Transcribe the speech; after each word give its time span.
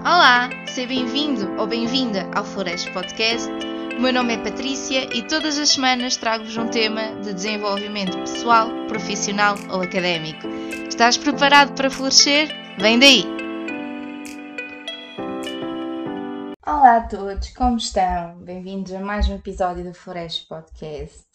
Olá, 0.00 0.48
seja 0.68 0.86
bem-vindo 0.86 1.60
ou 1.60 1.66
bem-vinda 1.66 2.30
ao 2.32 2.44
Flores 2.44 2.88
Podcast. 2.90 3.50
O 3.98 4.00
meu 4.00 4.12
nome 4.12 4.34
é 4.34 4.38
Patrícia 4.38 5.12
e 5.12 5.26
todas 5.26 5.58
as 5.58 5.70
semanas 5.70 6.16
trago-vos 6.16 6.56
um 6.56 6.68
tema 6.68 7.20
de 7.20 7.34
desenvolvimento 7.34 8.16
pessoal, 8.16 8.68
profissional 8.86 9.56
ou 9.72 9.82
académico. 9.82 10.46
Estás 10.88 11.18
preparado 11.18 11.74
para 11.74 11.90
florescer? 11.90 12.48
Vem 12.78 12.96
daí! 13.00 13.24
Olá 16.64 16.98
a 16.98 17.08
todos, 17.08 17.50
como 17.50 17.76
estão? 17.76 18.38
Bem-vindos 18.38 18.92
a 18.92 19.00
mais 19.00 19.28
um 19.28 19.34
episódio 19.34 19.82
do 19.82 19.92
Flores 19.92 20.38
Podcast. 20.38 21.26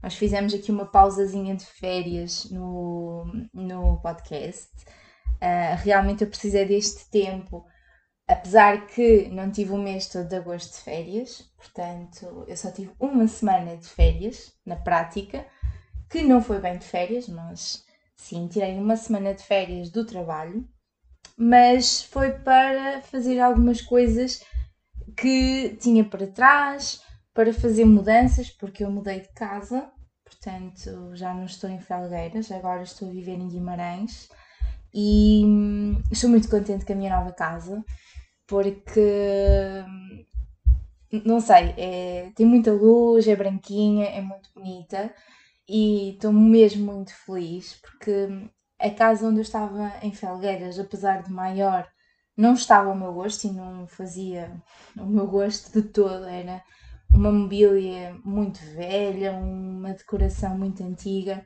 Nós 0.00 0.14
fizemos 0.14 0.54
aqui 0.54 0.70
uma 0.70 0.86
pausazinha 0.86 1.56
de 1.56 1.66
férias 1.66 2.48
no, 2.48 3.26
no 3.52 3.98
podcast. 4.00 4.70
Uh, 5.42 5.76
realmente 5.82 6.22
eu 6.22 6.30
precisei 6.30 6.64
deste 6.64 7.10
tempo 7.10 7.66
Apesar 8.26 8.86
que 8.86 9.28
não 9.28 9.50
tive 9.50 9.72
o 9.72 9.78
mês 9.78 10.08
todo 10.08 10.26
de 10.26 10.36
agosto 10.36 10.72
de 10.72 10.82
férias, 10.82 11.42
portanto, 11.58 12.44
eu 12.48 12.56
só 12.56 12.70
tive 12.70 12.90
uma 12.98 13.28
semana 13.28 13.76
de 13.76 13.86
férias, 13.86 14.52
na 14.64 14.76
prática, 14.76 15.46
que 16.08 16.22
não 16.22 16.40
foi 16.42 16.58
bem 16.58 16.78
de 16.78 16.86
férias, 16.86 17.28
mas 17.28 17.84
sim, 18.16 18.48
tirei 18.48 18.78
uma 18.78 18.96
semana 18.96 19.34
de 19.34 19.42
férias 19.42 19.90
do 19.90 20.06
trabalho, 20.06 20.66
mas 21.36 22.02
foi 22.02 22.32
para 22.32 23.02
fazer 23.02 23.40
algumas 23.40 23.82
coisas 23.82 24.42
que 25.18 25.76
tinha 25.80 26.04
para 26.04 26.26
trás, 26.26 27.02
para 27.34 27.52
fazer 27.52 27.84
mudanças, 27.84 28.48
porque 28.48 28.84
eu 28.84 28.90
mudei 28.90 29.20
de 29.20 29.28
casa, 29.34 29.90
portanto, 30.24 31.14
já 31.14 31.34
não 31.34 31.44
estou 31.44 31.68
em 31.68 31.78
Felgueiras, 31.78 32.50
agora 32.50 32.84
estou 32.84 33.08
a 33.08 33.12
viver 33.12 33.34
em 33.34 33.48
Guimarães 33.48 34.30
e 34.94 35.42
hum, 35.44 36.02
estou 36.10 36.30
muito 36.30 36.48
contente 36.48 36.86
com 36.86 36.92
a 36.94 36.96
minha 36.96 37.14
nova 37.14 37.32
casa 37.32 37.84
porque 38.46 39.84
não 41.24 41.40
sei, 41.40 41.74
é, 41.76 42.32
tem 42.34 42.46
muita 42.46 42.72
luz, 42.72 43.26
é 43.28 43.36
branquinha, 43.36 44.06
é 44.06 44.20
muito 44.20 44.50
bonita 44.54 45.12
e 45.68 46.10
estou 46.14 46.32
mesmo 46.32 46.92
muito 46.92 47.14
feliz 47.14 47.74
porque 47.80 48.28
a 48.78 48.90
casa 48.90 49.26
onde 49.26 49.38
eu 49.38 49.42
estava 49.42 49.92
em 50.02 50.12
Felgueiras, 50.12 50.78
apesar 50.78 51.22
de 51.22 51.32
maior, 51.32 51.88
não 52.36 52.54
estava 52.54 52.90
ao 52.90 52.96
meu 52.96 53.12
gosto 53.12 53.44
e 53.44 53.52
não 53.52 53.86
fazia 53.86 54.52
o 54.96 55.06
meu 55.06 55.26
gosto 55.26 55.72
de 55.72 55.88
todo. 55.88 56.24
Era 56.26 56.62
uma 57.10 57.32
mobília 57.32 58.16
muito 58.24 58.58
velha, 58.74 59.32
uma 59.32 59.92
decoração 59.94 60.58
muito 60.58 60.82
antiga 60.82 61.44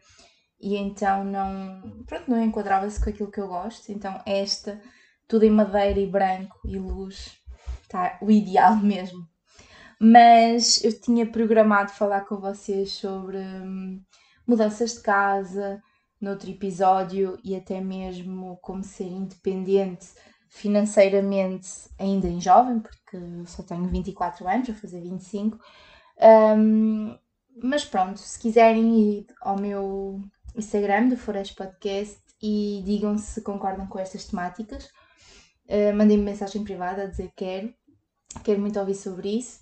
e 0.61 0.77
então 0.77 1.25
não, 1.25 2.03
pronto, 2.06 2.30
não 2.30 2.42
enquadrava-se 2.42 3.03
com 3.03 3.11
aquilo 3.11 3.30
que 3.30 3.41
eu 3.41 3.48
gosto. 3.48 3.92
Então 3.92 4.20
esta 4.27 4.80
tudo 5.29 5.45
em 5.45 5.51
madeira 5.51 6.01
e 6.01 6.07
branco 6.07 6.59
e 6.65 6.79
luz. 6.79 7.39
Está 7.83 8.19
o 8.21 8.31
ideal 8.31 8.77
mesmo. 8.83 9.29
Mas 10.01 10.83
eu 10.83 10.98
tinha 10.98 11.27
programado 11.27 11.91
falar 11.93 12.23
com 12.23 12.37
vocês 12.37 12.93
sobre 12.93 13.39
hum, 13.39 14.01
mudanças 14.47 14.95
de 14.95 15.01
casa, 15.03 15.83
noutro 16.20 16.51
episódio, 16.51 17.39
e 17.45 17.55
até 17.55 17.81
mesmo 17.81 18.59
como 18.62 18.83
ser 18.83 19.09
independente 19.09 20.09
financeiramente 20.48 21.69
ainda 21.98 22.27
em 22.27 22.41
jovem, 22.41 22.81
porque 22.81 23.19
só 23.47 23.63
tenho 23.63 23.87
24 23.89 24.48
anos, 24.48 24.69
vou 24.69 24.77
fazer 24.77 25.01
25. 25.01 25.59
Um, 26.57 27.17
mas 27.63 27.85
pronto, 27.85 28.19
se 28.19 28.39
quiserem 28.39 28.98
ir 29.01 29.27
ao 29.41 29.59
meu 29.59 30.20
Instagram 30.57 31.09
do 31.09 31.17
Forest 31.17 31.55
Podcast 31.55 32.20
e 32.41 32.83
digam 32.85 33.19
se 33.19 33.42
concordam 33.42 33.87
com 33.87 33.98
estas 33.98 34.25
temáticas 34.25 34.89
Uh, 35.69 35.94
Mandei-me 35.94 36.24
mensagem 36.24 36.64
privada 36.64 37.02
a 37.02 37.06
dizer 37.06 37.28
que 37.28 37.44
quero, 37.44 37.74
quero 38.42 38.61
muito 38.61 38.78
ouvir 38.80 38.94
sobre 38.94 39.36
isso, 39.38 39.61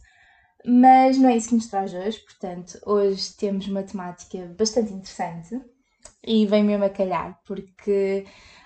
mas 0.64 1.18
não 1.18 1.28
é 1.28 1.36
isso 1.36 1.48
que 1.48 1.54
nos 1.56 1.66
traz 1.68 1.92
hoje, 1.92 2.20
portanto, 2.20 2.78
hoje 2.86 3.34
temos 3.36 3.66
uma 3.66 3.82
temática 3.82 4.54
bastante 4.56 4.92
interessante 4.92 5.60
e 6.24 6.46
vem 6.46 6.62
mesmo 6.62 6.84
a 6.84 6.90
calhar, 6.90 7.40
porque 7.44 8.24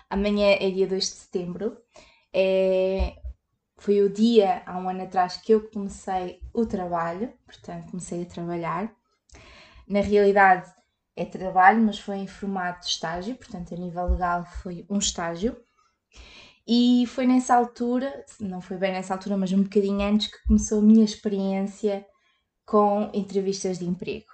amanhã 0.08 0.56
é 0.60 0.70
dia 0.70 0.86
2 0.86 1.04
de 1.04 1.10
setembro, 1.10 1.76
é, 2.32 3.16
foi 3.80 4.02
o 4.02 4.12
dia, 4.12 4.62
há 4.66 4.78
um 4.78 4.88
ano 4.88 5.02
atrás, 5.02 5.38
que 5.38 5.52
eu 5.54 5.68
comecei 5.70 6.40
o 6.52 6.66
trabalho, 6.66 7.32
portanto, 7.46 7.90
comecei 7.90 8.22
a 8.22 8.26
trabalhar. 8.26 8.94
Na 9.88 10.00
realidade, 10.00 10.70
é 11.16 11.24
trabalho, 11.24 11.82
mas 11.82 11.98
foi 11.98 12.18
em 12.18 12.26
formato 12.26 12.80
de 12.80 12.92
estágio, 12.92 13.36
portanto, 13.36 13.74
a 13.74 13.78
nível 13.78 14.10
legal 14.10 14.44
foi 14.44 14.86
um 14.88 14.98
estágio. 14.98 15.56
E 16.72 17.04
foi 17.08 17.26
nessa 17.26 17.56
altura, 17.56 18.24
não 18.38 18.60
foi 18.60 18.76
bem 18.76 18.92
nessa 18.92 19.12
altura, 19.12 19.36
mas 19.36 19.52
um 19.52 19.64
bocadinho 19.64 20.00
antes, 20.02 20.28
que 20.28 20.46
começou 20.46 20.78
a 20.78 20.82
minha 20.82 21.04
experiência 21.04 22.06
com 22.64 23.10
entrevistas 23.12 23.80
de 23.80 23.86
emprego. 23.86 24.26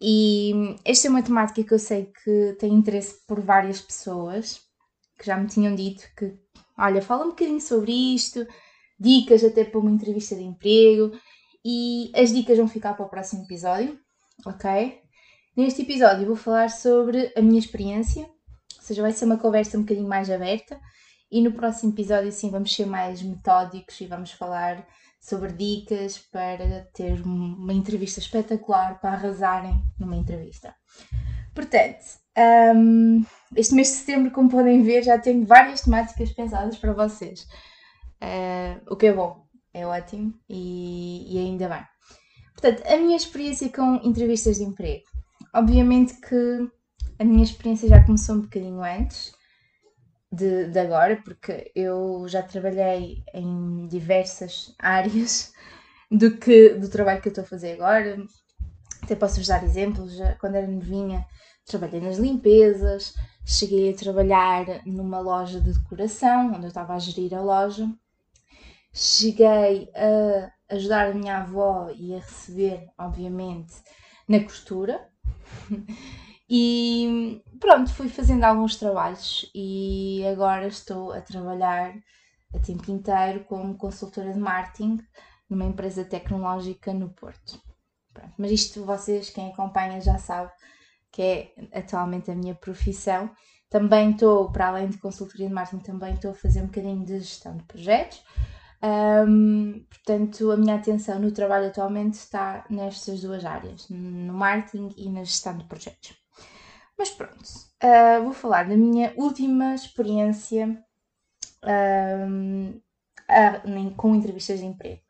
E 0.00 0.76
esta 0.84 1.08
é 1.08 1.10
uma 1.10 1.22
temática 1.22 1.64
que 1.64 1.74
eu 1.74 1.78
sei 1.80 2.12
que 2.22 2.56
tem 2.60 2.72
interesse 2.72 3.26
por 3.26 3.40
várias 3.40 3.80
pessoas 3.80 4.60
que 5.18 5.26
já 5.26 5.36
me 5.36 5.48
tinham 5.48 5.74
dito 5.74 6.04
que, 6.16 6.38
olha, 6.78 7.02
fala 7.02 7.24
um 7.24 7.30
bocadinho 7.30 7.60
sobre 7.60 7.90
isto, 8.14 8.46
dicas 8.96 9.42
até 9.42 9.64
para 9.64 9.80
uma 9.80 9.90
entrevista 9.90 10.36
de 10.36 10.44
emprego, 10.44 11.10
e 11.64 12.12
as 12.14 12.32
dicas 12.32 12.56
vão 12.56 12.68
ficar 12.68 12.94
para 12.94 13.06
o 13.06 13.08
próximo 13.08 13.42
episódio, 13.42 13.98
ok? 14.46 15.00
Neste 15.56 15.82
episódio 15.82 16.24
vou 16.24 16.36
falar 16.36 16.70
sobre 16.70 17.32
a 17.36 17.42
minha 17.42 17.58
experiência, 17.58 18.22
ou 18.22 18.82
seja, 18.82 19.02
vai 19.02 19.10
ser 19.10 19.24
uma 19.24 19.38
conversa 19.38 19.76
um 19.76 19.80
bocadinho 19.80 20.06
mais 20.08 20.30
aberta 20.30 20.78
e 21.34 21.42
no 21.42 21.50
próximo 21.50 21.90
episódio, 21.92 22.30
sim, 22.30 22.48
vamos 22.48 22.72
ser 22.72 22.86
mais 22.86 23.20
metódicos 23.20 24.00
e 24.00 24.06
vamos 24.06 24.30
falar 24.30 24.86
sobre 25.20 25.52
dicas 25.52 26.16
para 26.16 26.88
ter 26.94 27.20
uma 27.22 27.72
entrevista 27.72 28.20
espetacular, 28.20 29.00
para 29.00 29.14
arrasarem 29.14 29.82
numa 29.98 30.14
entrevista. 30.14 30.72
Portanto, 31.52 32.04
um, 32.76 33.24
este 33.56 33.74
mês 33.74 33.88
de 33.88 33.94
setembro, 33.94 34.30
como 34.30 34.48
podem 34.48 34.84
ver, 34.84 35.02
já 35.02 35.18
tenho 35.18 35.44
várias 35.44 35.80
temáticas 35.80 36.30
pensadas 36.30 36.76
para 36.76 36.92
vocês. 36.92 37.48
Uh, 38.22 38.80
o 38.88 38.94
que 38.94 39.06
é 39.06 39.12
bom, 39.12 39.44
é 39.72 39.84
ótimo 39.84 40.32
e, 40.48 41.34
e 41.34 41.38
ainda 41.38 41.68
bem. 41.68 41.84
Portanto, 42.52 42.86
a 42.86 42.96
minha 42.96 43.16
experiência 43.16 43.68
com 43.70 43.96
entrevistas 44.04 44.58
de 44.58 44.62
emprego. 44.62 45.02
Obviamente 45.52 46.14
que 46.14 46.70
a 47.18 47.24
minha 47.24 47.42
experiência 47.42 47.88
já 47.88 48.04
começou 48.04 48.36
um 48.36 48.42
bocadinho 48.42 48.80
antes 48.84 49.34
de, 50.34 50.68
de 50.68 50.78
agora, 50.78 51.20
porque 51.24 51.70
eu 51.74 52.26
já 52.28 52.42
trabalhei 52.42 53.22
em 53.32 53.86
diversas 53.88 54.74
áreas 54.78 55.52
do 56.10 56.36
que 56.36 56.70
do 56.70 56.88
trabalho 56.88 57.20
que 57.20 57.28
eu 57.28 57.30
estou 57.30 57.44
a 57.44 57.46
fazer 57.46 57.72
agora. 57.72 58.16
Até 59.02 59.14
posso-vos 59.14 59.48
dar 59.48 59.64
exemplos. 59.64 60.18
Quando 60.40 60.56
era 60.56 60.66
novinha, 60.66 61.26
trabalhei 61.66 62.00
nas 62.00 62.18
limpezas, 62.18 63.14
cheguei 63.44 63.90
a 63.90 63.96
trabalhar 63.96 64.66
numa 64.86 65.20
loja 65.20 65.60
de 65.60 65.72
decoração, 65.72 66.52
onde 66.54 66.64
eu 66.64 66.68
estava 66.68 66.94
a 66.94 66.98
gerir 66.98 67.34
a 67.34 67.42
loja. 67.42 67.88
Cheguei 68.92 69.90
a 69.94 70.74
ajudar 70.74 71.10
a 71.10 71.14
minha 71.14 71.38
avó 71.38 71.90
e 71.94 72.14
a 72.14 72.18
receber, 72.18 72.88
obviamente, 72.98 73.74
na 74.28 74.40
costura. 74.40 75.08
E 76.48 77.42
pronto, 77.58 77.92
fui 77.92 78.08
fazendo 78.08 78.44
alguns 78.44 78.76
trabalhos 78.76 79.50
e 79.54 80.22
agora 80.30 80.66
estou 80.66 81.12
a 81.12 81.20
trabalhar 81.20 81.94
a 82.54 82.58
tempo 82.58 82.90
inteiro 82.90 83.44
como 83.44 83.76
consultora 83.76 84.32
de 84.32 84.38
marketing 84.38 84.98
numa 85.48 85.64
empresa 85.64 86.04
tecnológica 86.04 86.92
no 86.92 87.08
Porto. 87.10 87.60
Pronto, 88.12 88.32
mas 88.38 88.50
isto 88.50 88.84
vocês, 88.84 89.30
quem 89.30 89.50
acompanha, 89.50 90.00
já 90.00 90.18
sabe 90.18 90.52
que 91.10 91.22
é 91.22 91.78
atualmente 91.78 92.30
a 92.30 92.34
minha 92.34 92.54
profissão. 92.54 93.30
Também 93.70 94.12
estou, 94.12 94.50
para 94.52 94.68
além 94.68 94.88
de 94.88 94.98
consultoria 94.98 95.48
de 95.48 95.54
marketing, 95.54 95.82
também 95.82 96.14
estou 96.14 96.30
a 96.30 96.34
fazer 96.34 96.60
um 96.60 96.66
bocadinho 96.66 97.04
de 97.04 97.18
gestão 97.20 97.56
de 97.56 97.64
projetos. 97.64 98.22
Um, 99.26 99.84
portanto, 99.88 100.52
a 100.52 100.56
minha 100.56 100.76
atenção 100.76 101.18
no 101.18 101.32
trabalho 101.32 101.68
atualmente 101.68 102.14
está 102.14 102.64
nestas 102.68 103.22
duas 103.22 103.44
áreas, 103.44 103.88
no 103.88 104.34
marketing 104.34 104.90
e 104.96 105.08
na 105.08 105.24
gestão 105.24 105.56
de 105.56 105.64
projetos. 105.64 106.23
Mas 106.96 107.10
pronto, 107.10 107.42
uh, 107.82 108.22
vou 108.22 108.32
falar 108.32 108.68
da 108.68 108.76
minha 108.76 109.12
última 109.16 109.74
experiência 109.74 110.82
uh, 111.64 112.80
com 113.96 114.14
entrevistas 114.14 114.60
de 114.60 114.66
emprego. 114.66 115.02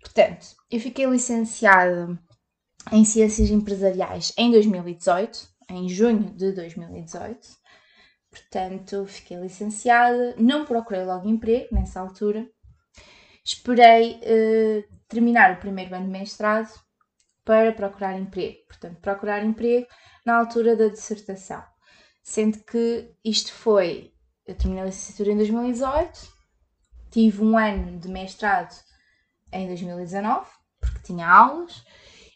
Portanto, 0.00 0.46
eu 0.70 0.80
fiquei 0.80 1.04
licenciada 1.06 2.18
em 2.90 3.04
Ciências 3.04 3.50
Empresariais 3.50 4.32
em 4.36 4.50
2018, 4.50 5.46
em 5.68 5.88
junho 5.88 6.34
de 6.34 6.52
2018. 6.52 7.38
Portanto, 8.30 9.04
fiquei 9.06 9.36
licenciada, 9.36 10.34
não 10.38 10.64
procurei 10.64 11.04
logo 11.04 11.28
emprego 11.28 11.74
nessa 11.74 12.00
altura. 12.00 12.48
Esperei 13.44 14.20
uh, 14.20 14.84
terminar 15.08 15.52
o 15.52 15.60
primeiro 15.60 15.94
ano 15.94 16.06
de 16.06 16.12
mestrado 16.12 16.72
para 17.44 17.72
procurar 17.72 18.18
emprego. 18.18 18.58
Portanto, 18.68 19.00
procurar 19.00 19.44
emprego 19.44 19.86
na 20.30 20.38
altura 20.38 20.76
da 20.76 20.86
dissertação. 20.86 21.62
Sendo 22.22 22.58
que 22.60 23.10
isto 23.24 23.52
foi. 23.52 24.12
Eu 24.46 24.54
terminei 24.54 24.84
a 24.84 24.86
licenciatura 24.86 25.32
em 25.32 25.36
2018, 25.36 26.28
tive 27.10 27.42
um 27.42 27.58
ano 27.58 27.98
de 27.98 28.08
mestrado 28.08 28.74
em 29.52 29.66
2019, 29.66 30.48
porque 30.80 31.00
tinha 31.02 31.28
aulas, 31.28 31.84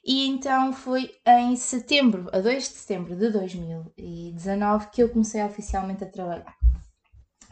e 0.04 0.26
então 0.26 0.72
foi 0.72 1.10
em 1.26 1.56
setembro, 1.56 2.28
a 2.32 2.40
2 2.40 2.62
de 2.62 2.74
setembro 2.74 3.16
de 3.16 3.30
2019, 3.30 4.90
que 4.90 5.02
eu 5.02 5.08
comecei 5.08 5.42
oficialmente 5.42 6.04
a 6.04 6.10
trabalhar. 6.10 6.54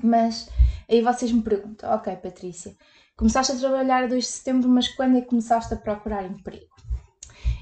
Mas 0.03 0.49
aí 0.89 1.01
vocês 1.01 1.33
me 1.33 1.43
perguntam, 1.43 1.93
ok 1.95 2.15
Patrícia, 2.17 2.77
começaste 3.17 3.53
a 3.53 3.59
trabalhar 3.59 4.05
a 4.05 4.07
2 4.07 4.23
de 4.23 4.31
setembro, 4.31 4.69
mas 4.69 4.89
quando 4.89 5.17
é 5.17 5.21
que 5.23 5.29
começaste 5.29 5.73
a 5.75 5.77
procurar 5.77 6.25
emprego? 6.25 6.67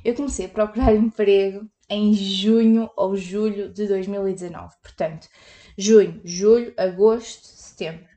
Eu 0.05 0.15
comecei 0.15 0.47
a 0.47 0.49
procurar 0.51 0.93
emprego 0.97 1.71
em 1.91 2.15
junho 2.15 2.89
ou 2.97 3.17
julho 3.17 3.69
de 3.69 3.89
2019. 3.89 4.75
Portanto, 4.81 5.29
junho, 5.77 6.21
julho, 6.25 6.73
agosto, 6.77 7.45
setembro. 7.45 8.09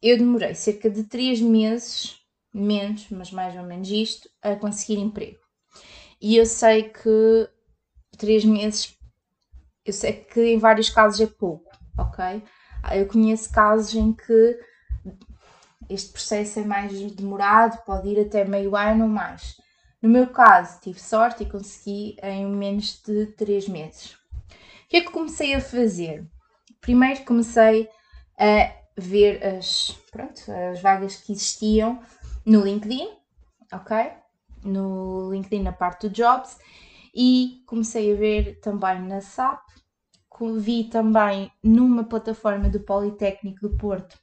Eu 0.00 0.16
demorei 0.16 0.54
cerca 0.54 0.88
de 0.88 1.02
3 1.02 1.40
meses, 1.40 2.20
menos, 2.54 3.08
mas 3.10 3.32
mais 3.32 3.56
ou 3.56 3.64
menos 3.64 3.90
isto, 3.90 4.30
a 4.40 4.54
conseguir 4.54 5.00
emprego. 5.00 5.38
E 6.20 6.36
eu 6.36 6.46
sei 6.46 6.84
que 6.84 7.48
três 8.16 8.44
meses, 8.44 8.96
eu 9.84 9.92
sei 9.92 10.12
que 10.12 10.40
em 10.40 10.58
vários 10.58 10.88
casos 10.88 11.20
é 11.20 11.26
pouco, 11.26 11.70
ok? 11.96 12.42
Eu 12.92 13.06
conheço 13.06 13.52
casos 13.52 13.94
em 13.94 14.12
que 14.12 14.58
este 15.88 16.12
processo 16.12 16.60
é 16.60 16.64
mais 16.64 16.92
demorado, 17.12 17.84
pode 17.84 18.08
ir 18.08 18.20
até 18.20 18.44
meio 18.44 18.76
ano 18.76 19.04
ou 19.04 19.10
mais. 19.10 19.56
No 20.00 20.08
meu 20.08 20.28
caso, 20.28 20.80
tive 20.80 21.00
sorte 21.00 21.42
e 21.42 21.50
consegui 21.50 22.16
em 22.22 22.46
menos 22.46 23.02
de 23.02 23.26
três 23.26 23.68
meses. 23.68 24.12
O 24.12 24.88
que 24.88 24.98
é 24.98 25.00
que 25.00 25.10
comecei 25.10 25.54
a 25.54 25.60
fazer? 25.60 26.26
Primeiro 26.80 27.24
comecei 27.24 27.88
a 28.38 28.72
ver 28.96 29.44
as, 29.44 29.90
pronto, 30.10 30.40
as 30.70 30.80
vagas 30.80 31.16
que 31.16 31.32
existiam 31.32 32.00
no 32.46 32.62
LinkedIn, 32.62 33.08
ok? 33.72 34.12
no 34.64 35.30
LinkedIn 35.30 35.62
na 35.62 35.72
parte 35.72 36.08
do 36.08 36.14
Jobs 36.14 36.58
e 37.14 37.62
comecei 37.66 38.12
a 38.12 38.16
ver 38.16 38.60
também 38.60 39.02
na 39.02 39.20
SAP, 39.20 39.60
vi 40.56 40.84
também 40.84 41.50
numa 41.62 42.04
plataforma 42.04 42.68
do 42.68 42.80
Politécnico 42.80 43.68
do 43.68 43.76
Porto 43.76 44.16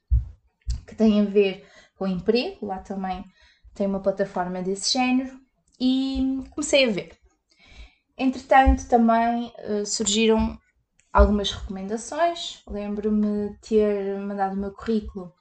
que 0.87 0.95
tem 0.95 1.19
a 1.19 1.25
ver 1.25 1.67
com 1.97 2.07
emprego, 2.07 2.67
lá 2.67 2.79
também 2.79 3.25
tem 3.73 3.87
uma 3.87 3.99
plataforma 3.99 4.61
desse 4.61 4.93
género 4.93 5.37
e 5.79 6.43
comecei 6.51 6.85
a 6.85 6.91
ver. 6.91 7.17
Entretanto, 8.17 8.87
também 8.87 9.51
uh, 9.59 9.85
surgiram 9.85 10.57
algumas 11.11 11.51
recomendações. 11.51 12.61
Lembro-me 12.67 13.49
de 13.49 13.59
ter 13.59 14.17
mandado 14.19 14.53
o 14.53 14.59
meu 14.59 14.71
currículo 14.71 15.33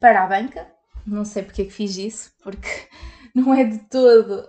para 0.00 0.24
a 0.24 0.26
banca. 0.26 0.70
Não 1.06 1.24
sei 1.24 1.42
porque 1.42 1.62
é 1.62 1.64
que 1.64 1.70
fiz 1.70 1.96
isso, 1.96 2.32
porque 2.42 2.68
não 3.34 3.54
é 3.54 3.64
de 3.64 3.78
todo 3.88 4.46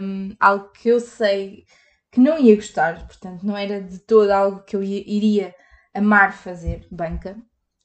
um, 0.00 0.34
algo 0.40 0.70
que 0.70 0.88
eu 0.88 1.00
sei 1.00 1.64
que 2.10 2.20
não 2.20 2.38
ia 2.38 2.54
gostar, 2.54 3.06
portanto, 3.06 3.42
não 3.44 3.56
era 3.56 3.82
de 3.82 3.98
todo 3.98 4.30
algo 4.30 4.62
que 4.62 4.76
eu 4.76 4.82
iria 4.84 5.52
amar 5.92 6.32
fazer, 6.32 6.86
banca, 6.88 7.36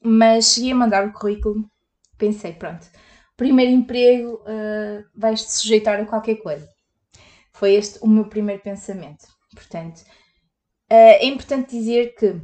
mas 0.04 0.54
cheguei 0.54 0.72
a 0.72 0.76
mandar 0.76 1.08
o 1.08 1.14
currículo, 1.14 1.68
pensei, 2.16 2.54
pronto, 2.54 2.88
primeiro 3.40 3.72
emprego 3.72 4.44
uh, 4.44 5.02
vais-te 5.16 5.50
sujeitar 5.50 5.98
a 5.98 6.06
qualquer 6.06 6.36
coisa. 6.36 6.68
Foi 7.54 7.74
este 7.74 7.98
o 8.02 8.08
meu 8.08 8.26
primeiro 8.26 8.62
pensamento. 8.62 9.26
Portanto, 9.56 10.02
uh, 10.92 11.16
é 11.22 11.26
importante 11.26 11.72
dizer 11.72 12.16
que 12.16 12.36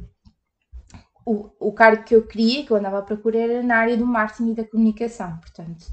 o, 1.26 1.50
o 1.60 1.72
cargo 1.72 2.02
que 2.02 2.16
eu 2.16 2.26
queria, 2.26 2.64
que 2.64 2.70
eu 2.70 2.78
andava 2.78 3.00
a 3.00 3.02
procurar, 3.02 3.40
era 3.40 3.62
na 3.62 3.76
área 3.76 3.94
do 3.94 4.06
marketing 4.06 4.52
e 4.52 4.54
da 4.54 4.64
comunicação. 4.64 5.38
Portanto, 5.38 5.84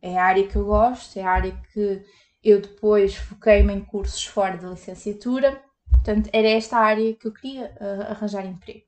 é 0.00 0.16
a 0.16 0.24
área 0.24 0.46
que 0.46 0.54
eu 0.54 0.64
gosto, 0.64 1.18
é 1.18 1.22
a 1.22 1.30
área 1.30 1.60
que 1.72 2.04
eu 2.44 2.60
depois 2.60 3.16
foquei-me 3.16 3.72
em 3.72 3.84
cursos 3.84 4.24
fora 4.24 4.56
da 4.56 4.70
licenciatura, 4.70 5.60
portanto, 5.90 6.30
era 6.32 6.48
esta 6.48 6.78
área 6.78 7.14
que 7.14 7.26
eu 7.26 7.32
queria 7.32 7.74
uh, 7.80 8.12
arranjar 8.12 8.46
emprego. 8.46 8.84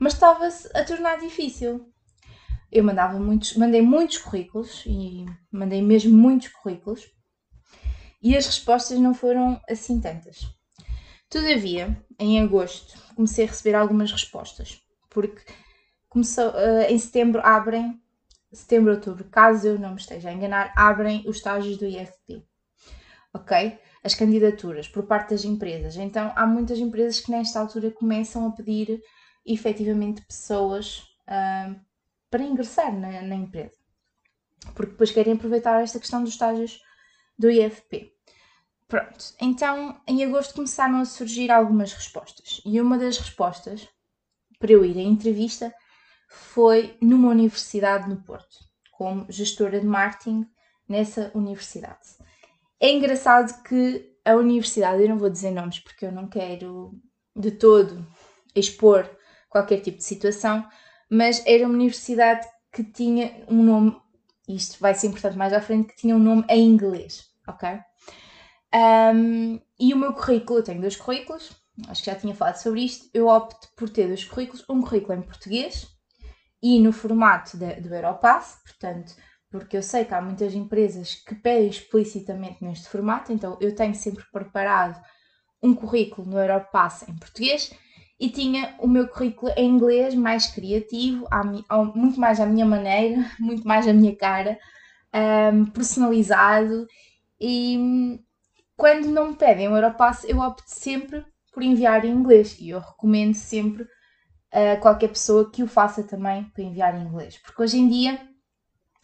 Mas 0.00 0.14
estava-se 0.14 0.68
a 0.76 0.84
tornar 0.84 1.18
difícil. 1.18 1.92
Eu 2.70 2.84
mandava 2.84 3.18
muitos, 3.18 3.56
mandei 3.56 3.80
muitos 3.82 4.18
currículos 4.18 4.82
e 4.86 5.24
mandei 5.50 5.80
mesmo 5.80 6.16
muitos 6.16 6.48
currículos 6.48 7.08
e 8.22 8.36
as 8.36 8.46
respostas 8.46 8.98
não 8.98 9.14
foram 9.14 9.60
assim 9.68 10.00
tantas. 10.00 10.46
Todavia, 11.28 11.96
em 12.18 12.40
agosto, 12.40 12.98
comecei 13.14 13.44
a 13.44 13.48
receber 13.48 13.74
algumas 13.74 14.10
respostas, 14.10 14.80
porque 15.10 15.42
começou, 16.08 16.50
uh, 16.50 16.82
em 16.88 16.98
setembro 16.98 17.40
abrem 17.44 18.00
setembro, 18.56 18.92
outubro, 18.92 19.24
caso 19.24 19.68
eu 19.68 19.78
não 19.78 19.90
me 19.90 20.00
esteja 20.00 20.30
a 20.30 20.32
enganar, 20.32 20.72
abrem 20.76 21.22
os 21.26 21.36
estágios 21.36 21.76
do 21.76 21.86
IFP. 21.86 22.42
Ok? 23.32 23.78
As 24.02 24.14
candidaturas 24.14 24.88
por 24.88 25.04
parte 25.04 25.30
das 25.30 25.44
empresas. 25.44 25.96
Então, 25.96 26.32
há 26.34 26.46
muitas 26.46 26.78
empresas 26.78 27.20
que 27.20 27.30
nesta 27.30 27.60
altura 27.60 27.90
começam 27.90 28.46
a 28.46 28.52
pedir 28.52 29.00
efetivamente 29.44 30.22
pessoas 30.22 31.02
uh, 31.28 31.78
para 32.30 32.42
ingressar 32.42 32.92
na, 32.92 33.22
na, 33.22 33.34
empresa. 33.34 33.76
Porque 34.74 34.92
depois 34.92 35.10
querem 35.10 35.34
aproveitar 35.34 35.82
esta 35.82 35.98
questão 35.98 36.22
dos 36.22 36.32
estágios 36.32 36.80
do 37.38 37.50
IFP. 37.50 38.12
Pronto, 38.88 39.34
então 39.40 40.00
em 40.06 40.24
agosto 40.24 40.54
começaram 40.54 41.00
a 41.00 41.04
surgir 41.04 41.50
algumas 41.50 41.92
respostas. 41.92 42.60
E 42.64 42.80
uma 42.80 42.96
das 42.96 43.18
respostas 43.18 43.88
para 44.58 44.72
eu 44.72 44.84
ir 44.84 44.96
à 44.98 45.02
entrevista 45.02 45.74
foi 46.28 46.96
numa 47.00 47.28
universidade 47.28 48.08
no 48.08 48.22
Porto, 48.22 48.56
como 48.92 49.30
gestora 49.30 49.80
de 49.80 49.86
marketing 49.86 50.46
nessa 50.88 51.30
universidade. 51.34 52.16
É 52.80 52.92
engraçado 52.92 53.62
que 53.62 54.16
a 54.24 54.34
universidade, 54.34 55.02
eu 55.02 55.08
não 55.08 55.18
vou 55.18 55.30
dizer 55.30 55.50
nomes 55.50 55.78
porque 55.80 56.06
eu 56.06 56.12
não 56.12 56.28
quero 56.28 56.92
de 57.34 57.50
todo 57.52 58.06
expor 58.54 59.08
qualquer 59.48 59.80
tipo 59.80 59.98
de 59.98 60.04
situação, 60.04 60.66
mas 61.10 61.42
era 61.46 61.64
uma 61.64 61.74
universidade 61.74 62.46
que 62.72 62.84
tinha 62.84 63.44
um 63.48 63.62
nome, 63.62 63.96
isto 64.48 64.78
vai 64.80 64.94
ser 64.94 65.08
importante 65.08 65.36
mais 65.36 65.52
à 65.52 65.60
frente, 65.60 65.88
que 65.88 65.96
tinha 65.96 66.14
um 66.14 66.18
nome 66.20 66.44
em 66.48 66.66
inglês, 66.66 67.30
ok? 67.48 67.78
Um, 68.74 69.60
e 69.78 69.94
o 69.94 69.96
meu 69.96 70.12
currículo, 70.12 70.58
eu 70.58 70.64
tenho 70.64 70.80
dois 70.80 70.96
currículos, 70.96 71.52
acho 71.88 72.02
que 72.02 72.10
já 72.10 72.16
tinha 72.16 72.34
falado 72.34 72.56
sobre 72.56 72.80
isto, 72.82 73.08
eu 73.14 73.28
opto 73.28 73.68
por 73.76 73.88
ter 73.88 74.06
dois 74.08 74.24
currículos, 74.24 74.64
um 74.68 74.82
currículo 74.82 75.18
em 75.18 75.22
português 75.22 75.88
e 76.62 76.80
no 76.80 76.92
formato 76.92 77.56
de, 77.56 77.80
do 77.80 77.94
Europass, 77.94 78.60
portanto, 78.64 79.14
porque 79.50 79.76
eu 79.76 79.82
sei 79.82 80.04
que 80.04 80.12
há 80.12 80.20
muitas 80.20 80.54
empresas 80.54 81.14
que 81.14 81.34
pedem 81.34 81.68
explicitamente 81.68 82.62
neste 82.62 82.88
formato, 82.88 83.32
então 83.32 83.56
eu 83.60 83.74
tenho 83.74 83.94
sempre 83.94 84.24
preparado 84.32 85.00
um 85.62 85.74
currículo 85.74 86.28
no 86.28 86.38
Europass 86.38 87.08
em 87.08 87.16
português 87.16 87.72
e 88.18 88.30
tinha 88.30 88.74
o 88.78 88.86
meu 88.86 89.06
currículo 89.08 89.52
em 89.56 89.68
inglês 89.68 90.14
mais 90.14 90.46
criativo, 90.46 91.26
muito 91.94 92.18
mais 92.18 92.40
à 92.40 92.46
minha 92.46 92.64
maneira, 92.64 93.30
muito 93.38 93.66
mais 93.66 93.86
à 93.86 93.92
minha 93.92 94.16
cara, 94.16 94.58
personalizado. 95.74 96.86
E 97.40 98.18
quando 98.76 99.06
não 99.06 99.28
me 99.28 99.36
pedem 99.36 99.68
o 99.68 99.76
Europass 99.76 100.24
eu 100.24 100.38
opto 100.38 100.64
sempre 100.66 101.24
por 101.52 101.62
enviar 101.62 102.04
em 102.04 102.12
inglês. 102.12 102.56
E 102.60 102.70
eu 102.70 102.80
recomendo 102.80 103.34
sempre 103.34 103.86
a 104.52 104.76
qualquer 104.76 105.08
pessoa 105.08 105.50
que 105.50 105.62
o 105.62 105.68
faça 105.68 106.02
também 106.02 106.44
para 106.44 106.62
enviar 106.62 106.94
em 106.94 107.06
inglês, 107.06 107.38
porque 107.38 107.62
hoje 107.62 107.78
em 107.78 107.88
dia 107.88 108.20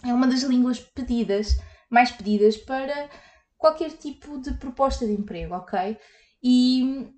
é 0.04 0.12
uma 0.12 0.26
das 0.26 0.42
línguas 0.42 0.81
pedidas, 0.81 1.59
mais 1.90 2.11
pedidas 2.11 2.57
para 2.57 3.09
qualquer 3.59 3.90
tipo 3.90 4.40
de 4.40 4.54
proposta 4.54 5.07
de 5.07 5.12
emprego, 5.12 5.54
ok? 5.54 5.97
E 6.42 7.09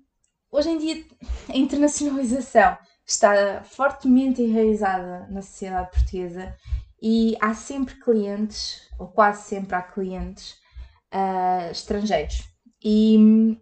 hoje 0.55 0.69
em 0.69 0.77
dia 0.77 1.03
a 1.49 1.57
internacionalização 1.57 2.77
está 3.05 3.61
fortemente 3.63 4.41
enraizada 4.41 5.27
na 5.29 5.41
sociedade 5.41 5.91
portuguesa 5.91 6.55
e 7.01 7.37
há 7.39 7.53
sempre 7.53 7.95
clientes, 7.95 8.89
ou 8.97 9.07
quase 9.07 9.43
sempre 9.43 9.75
há 9.75 9.81
clientes 9.81 10.53
uh, 11.13 11.69
estrangeiros. 11.71 12.43
E 12.83 13.59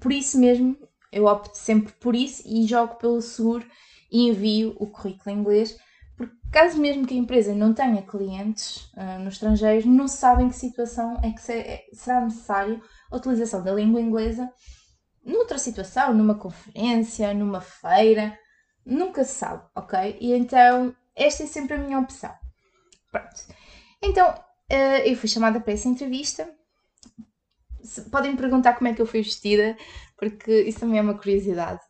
por 0.00 0.12
isso 0.12 0.38
mesmo 0.38 0.76
eu 1.12 1.26
opto 1.26 1.56
sempre 1.56 1.92
por 1.92 2.16
isso 2.16 2.42
e 2.46 2.66
jogo 2.66 2.96
pelo 2.96 3.20
seguro 3.20 3.64
e 4.10 4.28
envio 4.28 4.74
o 4.78 4.86
currículo 4.86 5.30
em 5.30 5.38
inglês, 5.38 5.76
porque 6.16 6.34
caso 6.50 6.80
mesmo 6.80 7.06
que 7.06 7.14
a 7.14 7.18
empresa 7.18 7.54
não 7.54 7.72
tenha 7.72 8.02
clientes 8.02 8.90
uh, 8.96 9.20
no 9.20 9.28
estrangeiro, 9.28 9.88
não 9.88 10.08
sabem 10.08 10.48
que 10.48 10.56
situação 10.56 11.20
é 11.22 11.30
que 11.30 11.40
se, 11.40 11.52
é, 11.52 11.84
será 11.92 12.22
necessário 12.22 12.82
a 13.10 13.16
utilização 13.16 13.62
da 13.62 13.72
língua 13.72 14.00
inglesa 14.00 14.50
noutra 15.24 15.58
situação, 15.58 16.12
numa 16.14 16.34
conferência, 16.34 17.32
numa 17.34 17.60
feira, 17.60 18.38
nunca 18.84 19.24
se 19.24 19.34
sabe, 19.34 19.62
ok? 19.74 20.16
E 20.20 20.32
então 20.32 20.94
esta 21.14 21.44
é 21.44 21.46
sempre 21.46 21.74
a 21.74 21.78
minha 21.78 21.98
opção. 21.98 22.32
Pronto. 23.10 23.42
Então 24.02 24.30
uh, 24.30 25.02
eu 25.04 25.16
fui 25.16 25.28
chamada 25.28 25.60
para 25.60 25.72
essa 25.72 25.88
entrevista. 25.88 26.48
Podem 28.10 28.32
me 28.32 28.36
perguntar 28.36 28.74
como 28.74 28.88
é 28.88 28.94
que 28.94 29.02
eu 29.02 29.06
fui 29.06 29.22
vestida, 29.22 29.76
porque 30.16 30.62
isso 30.62 30.80
também 30.80 30.98
é 30.98 31.02
uma 31.02 31.18
curiosidade. 31.18 31.80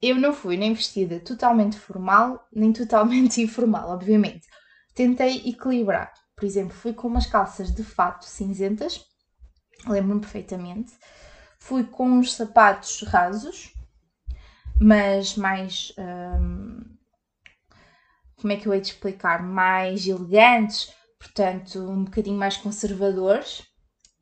Eu 0.00 0.16
não 0.16 0.32
fui 0.32 0.56
nem 0.56 0.72
vestida 0.72 1.20
totalmente 1.20 1.78
formal, 1.78 2.46
nem 2.52 2.72
totalmente 2.74 3.40
informal, 3.40 3.90
obviamente. 3.90 4.46
tentei 4.94 5.48
equilibrar. 5.48 6.12
Por 6.36 6.44
exemplo, 6.44 6.74
fui 6.74 6.92
com 6.92 7.08
umas 7.08 7.26
calças 7.26 7.74
de 7.74 7.82
fato 7.82 8.24
cinzentas, 8.24 9.04
lembro-me 9.86 10.20
perfeitamente. 10.20 10.92
Fui 11.68 11.84
com 11.84 12.08
uns 12.08 12.32
sapatos 12.32 13.02
rasos, 13.02 13.74
mas 14.80 15.36
mais. 15.36 15.92
Hum, 15.98 16.80
como 18.36 18.54
é 18.54 18.56
que 18.56 18.66
eu 18.66 18.72
hei 18.72 18.80
de 18.80 18.86
explicar? 18.86 19.42
Mais 19.42 20.06
elegantes, 20.06 20.90
portanto, 21.18 21.78
um 21.78 22.04
bocadinho 22.04 22.38
mais 22.38 22.56
conservadores. 22.56 23.62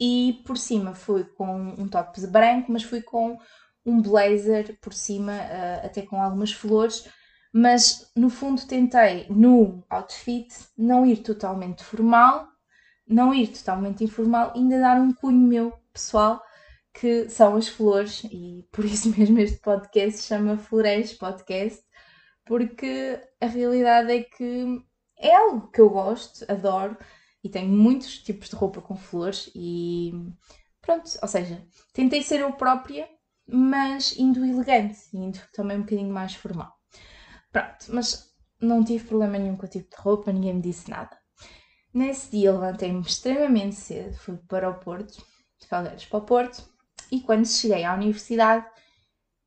E 0.01 0.43
por 0.45 0.59
cima 0.59 0.93
fui 0.93 1.23
com 1.23 1.57
um 1.79 1.87
top 1.87 2.21
de 2.21 2.27
branco, 2.27 2.73
mas 2.73 2.83
fui 2.83 3.01
com 3.01 3.39
um 3.85 4.03
blazer 4.03 4.77
por 4.81 4.93
cima, 4.93 5.35
uh, 5.35 5.87
até 5.87 6.03
com 6.03 6.21
algumas 6.21 6.51
flores. 6.51 7.09
Mas 7.53 8.11
no 8.17 8.29
fundo 8.29 8.67
tentei, 8.67 9.25
no 9.31 9.85
outfit, 9.89 10.49
não 10.77 11.07
ir 11.07 11.19
totalmente 11.19 11.85
formal, 11.85 12.49
não 13.07 13.33
ir 13.33 13.47
totalmente 13.47 14.03
informal, 14.03 14.53
ainda 14.57 14.81
dar 14.81 15.01
um 15.01 15.13
cunho 15.13 15.47
meu 15.47 15.73
pessoal, 15.93 16.43
que 16.99 17.29
são 17.29 17.57
as 17.57 17.69
flores, 17.69 18.25
e 18.25 18.67
por 18.73 18.85
isso 18.87 19.11
mesmo 19.17 19.39
este 19.39 19.59
podcast 19.59 20.21
se 20.21 20.29
chama 20.29 20.57
Flores 20.57 21.13
Podcast, 21.13 21.85
porque 22.45 23.21
a 23.41 23.47
realidade 23.47 24.13
é 24.13 24.23
que 24.23 24.83
é 25.19 25.35
algo 25.35 25.71
que 25.71 25.81
eu 25.81 25.91
gosto, 25.91 26.51
adoro, 26.51 26.97
e 27.45 27.51
tenho 27.51 27.69
muitos 27.69 28.19
tipos 28.19 28.49
de 28.49 28.57
roupa 28.57 28.81
com 28.81 28.97
flores 28.97 29.51
e 29.55 30.13
pronto, 30.81 31.11
ou 31.21 31.29
seja, 31.29 31.63
tentei 31.93 32.23
ser 32.23 32.41
eu 32.41 32.53
própria, 32.53 33.09
mas 33.47 34.17
indo 34.19 34.45
elegante, 34.45 34.99
indo 35.13 35.39
também 35.53 35.77
um 35.77 35.83
bocadinho 35.83 36.13
mais 36.13 36.35
formal. 36.35 36.73
Pronto, 37.53 37.87
mas 37.91 38.35
não 38.61 38.83
tive 38.83 39.07
problema 39.07 39.39
nenhum 39.39 39.57
com 39.57 39.67
o 39.67 39.69
tipo 39.69 39.95
de 39.95 40.03
roupa, 40.03 40.33
ninguém 40.33 40.55
me 40.55 40.63
disse 40.63 40.91
nada. 40.91 41.17
Nesse 41.93 42.31
dia 42.31 42.53
levantei-me 42.53 43.01
extremamente 43.01 43.77
cedo, 43.77 44.17
fui 44.17 44.37
para 44.49 44.69
o 44.71 44.81
Porto, 44.81 45.23
de 45.61 45.67
Calheiros 45.69 46.05
para 46.07 46.19
o 46.19 46.23
Porto, 46.23 46.76
e 47.11 47.21
quando 47.21 47.47
cheguei 47.47 47.85
à 47.85 47.95
universidade, 47.95 48.67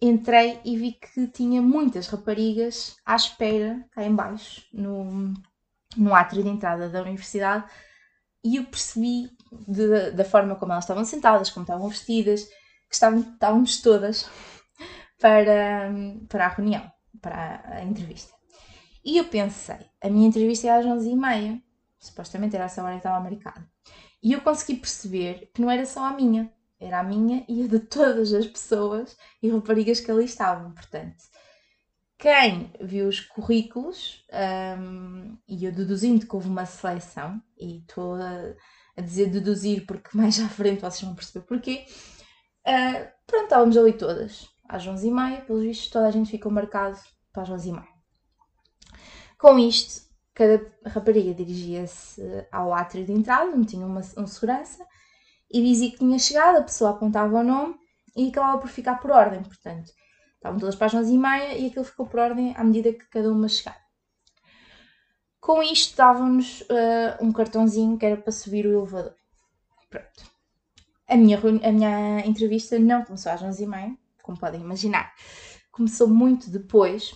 entrei 0.02 0.60
e 0.64 0.78
vi 0.78 0.94
que 0.94 1.28
tinha 1.28 1.62
muitas 1.62 2.08
raparigas 2.08 2.96
à 3.06 3.16
espera, 3.16 3.86
cá 3.92 4.04
em 4.04 4.16
baixo, 4.16 4.66
no, 4.74 5.34
no 5.98 6.16
átrio 6.16 6.44
de 6.44 6.50
entrada 6.50 6.90
da 6.90 7.02
universidade, 7.02 7.66
e 8.44 8.56
eu 8.56 8.66
percebi 8.66 9.30
de, 9.68 10.12
da 10.12 10.24
forma 10.24 10.56
como 10.56 10.72
elas 10.72 10.86
estavam 10.86 11.04
sentadas, 11.04 11.50
como 11.50 11.64
estavam 11.64 11.90
vestidas, 11.90 12.44
que 12.44 12.96
estavam, 12.96 13.20
estávamos 13.20 13.82
todas 13.82 14.30
para, 15.20 15.92
para 16.30 16.46
a 16.46 16.50
reunião, 16.50 16.90
para 17.22 17.62
a 17.66 17.84
entrevista. 17.84 18.34
E 19.04 19.18
eu 19.18 19.26
pensei, 19.26 19.80
a 20.02 20.10
minha 20.10 20.28
entrevista 20.28 20.68
é 20.68 20.72
às 20.72 20.86
11h30, 20.86 21.62
supostamente 22.00 22.56
era 22.56 22.66
essa 22.66 22.82
hora 22.82 22.94
que 22.94 23.00
estava 23.00 23.20
marcada. 23.20 23.70
E 24.22 24.34
eu 24.34 24.42
consegui 24.42 24.80
perceber 24.80 25.50
que 25.54 25.62
não 25.62 25.72
era 25.72 25.86
só 25.86 26.06
a 26.06 26.14
minha, 26.14 26.52
era 26.80 27.00
a 27.00 27.04
minha 27.04 27.44
e 27.48 27.64
a 27.64 27.68
de 27.68 27.80
todas 27.80 28.34
as 28.34 28.48
pessoas 28.48 29.18
e 29.42 29.50
raparigas 29.50 30.00
que 30.00 30.10
ali 30.10 30.26
estavam. 30.26 30.72
Portanto, 30.72 31.24
quem 32.20 32.72
viu 32.82 33.08
os 33.08 33.22
currículos, 33.22 34.26
um, 34.78 35.38
e 35.48 35.66
eu 35.66 35.72
deduzindo 35.72 36.28
que 36.28 36.36
houve 36.36 36.50
uma 36.50 36.66
seleção, 36.66 37.42
e 37.58 37.78
estou 37.80 38.16
a, 38.16 38.54
a, 38.98 39.02
dizer 39.02 39.30
deduzir 39.30 39.86
porque 39.86 40.10
mais 40.18 40.40
à 40.40 40.50
frente 40.50 40.82
vocês 40.82 41.02
vão 41.02 41.16
perceber 41.16 41.46
porquê, 41.46 41.86
uh, 42.68 43.08
pronto, 43.26 43.44
estávamos 43.44 43.78
ali 43.78 43.94
todas, 43.94 44.50
às 44.68 44.86
11h30, 44.86 45.46
pelos 45.46 45.64
vistos 45.64 45.90
toda 45.90 46.08
a 46.08 46.12
gente 46.12 46.30
ficou 46.30 46.52
marcado 46.52 47.00
para 47.32 47.44
as 47.44 47.50
11h30. 47.50 47.86
Com 49.38 49.58
isto, 49.58 50.10
cada 50.34 50.62
rapariga 50.86 51.34
dirigia-se 51.34 52.22
ao 52.52 52.74
átrio 52.74 53.06
de 53.06 53.14
entrada, 53.14 53.50
onde 53.50 53.68
tinha 53.68 53.86
uma, 53.86 54.02
um 54.18 54.28
segurança, 54.28 54.86
e 55.52 55.62
dizia 55.62 55.92
que 55.92 55.98
tinha 55.98 56.20
chegado, 56.20 56.58
a 56.58 56.64
pessoa 56.64 56.92
apontava 56.92 57.40
o 57.40 57.44
nome 57.44 57.76
e 58.16 58.30
acabava 58.30 58.60
por 58.60 58.70
ficar 58.70 59.00
por 59.00 59.12
ordem, 59.12 59.42
portanto 59.44 59.92
Estavam 60.40 60.58
todas 60.58 60.76
para 60.76 60.88
as 60.88 60.94
11 60.94 61.14
e 61.14 61.18
meia 61.18 61.58
e 61.58 61.68
aquilo 61.68 61.84
ficou 61.84 62.08
por 62.08 62.22
ordem 62.22 62.54
à 62.56 62.64
medida 62.64 62.94
que 62.94 63.06
cada 63.10 63.30
uma 63.30 63.50
chegava. 63.50 63.78
Com 65.42 65.62
isto 65.62 65.98
davam-nos 65.98 66.62
uh, 66.62 67.22
um 67.22 67.34
cartãozinho 67.34 67.98
que 67.98 68.06
era 68.06 68.16
para 68.16 68.32
subir 68.32 68.66
o 68.66 68.72
elevador. 68.72 69.14
Pronto. 69.90 70.32
A 71.10 71.18
minha, 71.18 71.38
a 71.38 71.72
minha 71.72 72.26
entrevista 72.26 72.80
não 72.80 73.04
começou 73.04 73.34
às 73.34 73.42
11 73.42 73.64
e 73.64 73.68
meia, 73.68 73.98
como 74.24 74.40
podem 74.40 74.62
imaginar. 74.62 75.14
Começou 75.72 76.08
muito 76.08 76.50
depois. 76.50 77.14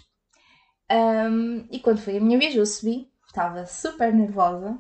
Um, 0.91 1.65
e 1.71 1.79
quando 1.79 2.01
foi 2.01 2.17
a 2.17 2.21
minha 2.21 2.37
vez, 2.37 2.55
eu 2.55 2.65
subi. 2.65 3.09
Estava 3.25 3.65
super 3.65 4.13
nervosa. 4.13 4.77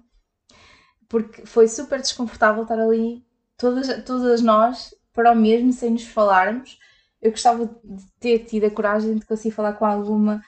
Porque 1.07 1.45
foi 1.45 1.69
super 1.69 2.01
desconfortável 2.01 2.63
estar 2.63 2.79
ali, 2.79 3.25
todas, 3.57 4.03
todas 4.03 4.41
nós, 4.41 4.93
para 5.13 5.31
o 5.31 5.35
mesmo, 5.35 5.71
sem 5.71 5.91
nos 5.91 6.05
falarmos 6.05 6.77
eu 7.23 7.31
gostava 7.31 7.65
de 7.65 8.05
ter 8.19 8.39
tido 8.39 8.65
a 8.65 8.69
coragem 8.69 9.17
de 9.17 9.25
conseguir 9.25 9.55
falar 9.55 9.73
com 9.73 9.85
alguma 9.85 10.41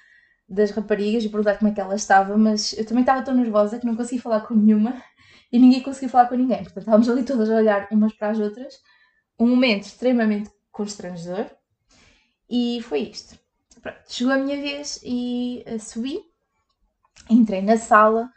das 0.48 0.72
raparigas 0.72 1.24
e 1.24 1.30
perguntar 1.30 1.58
como 1.58 1.72
é 1.72 1.74
que 1.74 1.80
ela 1.80 1.96
estava, 1.96 2.38
mas 2.38 2.74
eu 2.74 2.86
também 2.86 3.02
estava 3.02 3.24
tão 3.24 3.34
nervosa 3.34 3.80
que 3.80 3.86
não 3.86 3.96
consegui 3.96 4.22
falar 4.22 4.42
com 4.42 4.54
nenhuma 4.54 5.02
e 5.52 5.58
ninguém 5.58 5.82
conseguia 5.82 6.10
falar 6.10 6.28
com 6.28 6.36
ninguém. 6.36 6.58
Portanto, 6.58 6.80
estávamos 6.80 7.10
ali 7.10 7.24
todas 7.24 7.50
a 7.50 7.56
olhar 7.56 7.88
umas 7.90 8.14
para 8.14 8.30
as 8.30 8.40
outras. 8.40 8.76
Um 9.40 9.48
momento 9.48 9.84
extremamente 9.84 10.52
constrangedor. 10.70 11.50
E 12.50 12.82
foi 12.84 13.00
isto. 13.04 13.40
Pronto, 13.82 13.98
chegou 14.10 14.34
a 14.34 14.38
minha 14.38 14.62
vez 14.62 15.00
e 15.04 15.64
uh, 15.68 15.80
subi, 15.80 16.20
entrei 17.30 17.62
na 17.62 17.78
sala 17.78 18.30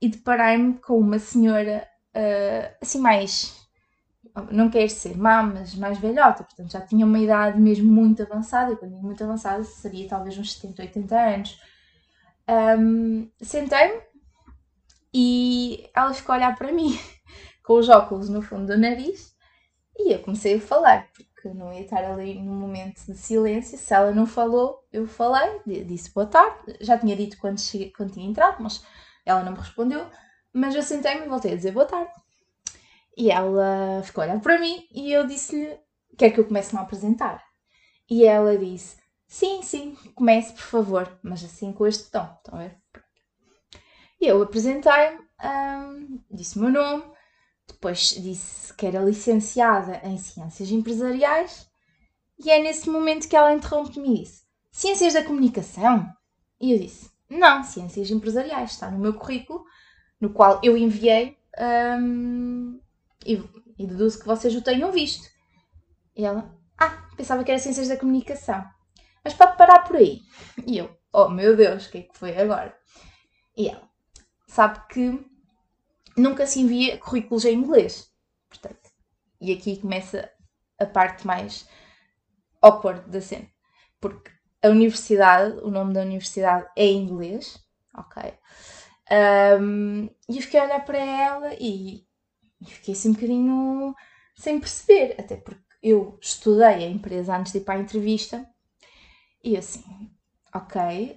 e 0.00 0.08
deparei-me 0.08 0.74
com 0.78 0.98
uma 0.98 1.18
senhora 1.18 1.86
uh, 2.16 2.76
assim 2.82 2.98
mais 2.98 3.65
não 4.50 4.70
quer 4.70 4.88
ser 4.88 5.16
má, 5.16 5.42
mas 5.42 5.74
mais 5.74 5.98
velhota, 5.98 6.44
portanto 6.44 6.72
já 6.72 6.80
tinha 6.80 7.06
uma 7.06 7.18
idade 7.18 7.60
mesmo 7.60 7.90
muito 7.90 8.22
avançada, 8.22 8.72
e 8.72 8.76
quando 8.76 8.92
digo 8.92 9.06
muito 9.06 9.24
avançada 9.24 9.64
seria 9.64 10.08
talvez 10.08 10.36
uns 10.38 10.54
70, 10.54 10.82
80 10.82 11.16
anos. 11.16 11.60
Um, 12.78 13.30
Sentei-me 13.40 14.00
e 15.12 15.88
ela 15.94 16.12
ficou 16.14 16.34
a 16.34 16.38
olhar 16.38 16.56
para 16.56 16.72
mim 16.72 16.98
com 17.64 17.74
os 17.74 17.88
óculos 17.88 18.28
no 18.28 18.42
fundo 18.42 18.66
do 18.66 18.78
nariz 18.78 19.36
e 19.98 20.12
eu 20.12 20.18
comecei 20.20 20.56
a 20.56 20.60
falar, 20.60 21.08
porque 21.12 21.48
não 21.48 21.72
ia 21.72 21.80
estar 21.80 22.04
ali 22.04 22.34
num 22.34 22.54
momento 22.54 23.04
de 23.06 23.16
silêncio. 23.16 23.78
Se 23.78 23.94
ela 23.94 24.12
não 24.12 24.26
falou, 24.26 24.84
eu 24.92 25.06
falei, 25.06 25.60
disse 25.84 26.12
boa 26.12 26.26
tarde, 26.26 26.76
já 26.80 26.98
tinha 26.98 27.16
dito 27.16 27.38
quando, 27.38 27.58
cheguei, 27.58 27.90
quando 27.92 28.12
tinha 28.12 28.28
entrado, 28.28 28.62
mas 28.62 28.84
ela 29.24 29.42
não 29.42 29.52
me 29.52 29.58
respondeu. 29.58 30.06
Mas 30.52 30.74
eu 30.74 30.82
sentei-me 30.82 31.26
e 31.26 31.28
voltei 31.28 31.52
a 31.52 31.56
dizer 31.56 31.72
boa 31.72 31.86
tarde. 31.86 32.12
E 33.16 33.30
ela 33.30 34.02
ficou 34.04 34.22
a 34.22 34.26
olhar 34.26 34.40
para 34.40 34.58
mim 34.58 34.86
e 34.92 35.10
eu 35.10 35.26
disse-lhe: 35.26 35.78
Quer 36.18 36.30
que 36.30 36.40
eu 36.40 36.46
comece 36.46 36.76
a 36.76 36.80
apresentar? 36.80 37.42
E 38.08 38.24
ela 38.24 38.56
disse: 38.58 38.96
Sim, 39.26 39.62
sim, 39.62 39.96
comece, 40.14 40.52
por 40.52 40.62
favor, 40.62 41.18
mas 41.22 41.42
assim 41.42 41.72
com 41.72 41.86
este 41.86 42.10
tom. 42.10 42.28
Estão 42.36 42.58
a 42.58 42.62
ver? 42.62 42.78
E 44.20 44.26
eu 44.26 44.42
apresentei-me, 44.42 45.18
um, 45.44 46.20
disse 46.30 46.58
o 46.58 46.62
meu 46.62 46.70
nome, 46.70 47.04
depois 47.66 48.10
disse 48.10 48.72
que 48.74 48.86
era 48.86 49.00
licenciada 49.00 50.00
em 50.04 50.16
Ciências 50.16 50.70
Empresariais, 50.70 51.68
e 52.38 52.50
é 52.50 52.62
nesse 52.62 52.88
momento 52.88 53.28
que 53.28 53.36
ela 53.36 53.52
interrompe-me 53.52 54.14
e 54.14 54.20
disse: 54.22 54.44
Ciências 54.70 55.14
da 55.14 55.24
Comunicação? 55.24 56.06
E 56.60 56.72
eu 56.72 56.78
disse: 56.78 57.10
Não, 57.28 57.64
Ciências 57.64 58.10
Empresariais, 58.10 58.72
está 58.72 58.90
no 58.90 58.98
meu 58.98 59.14
currículo, 59.14 59.64
no 60.20 60.30
qual 60.30 60.60
eu 60.62 60.76
enviei 60.76 61.36
um, 61.58 62.78
e, 63.26 63.42
e 63.78 63.86
deduzo 63.86 64.20
que 64.20 64.26
vocês 64.26 64.54
o 64.54 64.62
tenham 64.62 64.92
visto. 64.92 65.28
E 66.14 66.24
ela, 66.24 66.54
ah, 66.78 67.08
pensava 67.16 67.44
que 67.44 67.50
era 67.50 67.60
Ciências 67.60 67.88
da 67.88 67.96
Comunicação. 67.96 68.64
Mas 69.24 69.34
pode 69.34 69.56
parar 69.56 69.80
por 69.80 69.96
aí. 69.96 70.20
E 70.66 70.78
eu, 70.78 70.96
oh 71.12 71.28
meu 71.28 71.56
Deus, 71.56 71.86
o 71.86 71.90
que 71.90 71.98
é 71.98 72.02
que 72.02 72.18
foi 72.18 72.36
agora? 72.38 72.76
E 73.56 73.68
ela, 73.68 73.88
sabe 74.46 74.80
que 74.88 75.26
nunca 76.16 76.46
se 76.46 76.60
envia 76.60 76.98
currículos 76.98 77.44
em 77.44 77.54
inglês. 77.54 78.10
Portanto, 78.48 78.90
e 79.40 79.52
aqui 79.52 79.78
começa 79.78 80.30
a 80.78 80.86
parte 80.86 81.26
mais 81.26 81.68
awkward 82.62 83.10
da 83.10 83.20
cena. 83.20 83.48
Porque 84.00 84.30
a 84.62 84.68
universidade, 84.68 85.58
o 85.60 85.70
nome 85.70 85.92
da 85.92 86.02
universidade 86.02 86.66
é 86.76 86.84
em 86.86 87.02
inglês, 87.02 87.58
ok? 87.94 88.32
Um, 89.60 90.08
e 90.28 90.36
eu 90.36 90.42
fiquei 90.42 90.60
a 90.60 90.64
olhar 90.64 90.84
para 90.84 90.98
ela 90.98 91.54
e 91.54 92.05
e 92.60 92.64
fiquei 92.64 92.94
assim 92.94 93.10
um 93.10 93.12
bocadinho 93.12 93.94
sem 94.34 94.60
perceber, 94.60 95.16
até 95.18 95.36
porque 95.36 95.60
eu 95.82 96.18
estudei 96.20 96.84
a 96.84 96.90
empresa 96.90 97.36
antes 97.36 97.52
de 97.52 97.58
ir 97.58 97.62
para 97.62 97.74
a 97.74 97.80
entrevista 97.80 98.46
e 99.42 99.56
assim, 99.56 100.10
ok, 100.54 101.16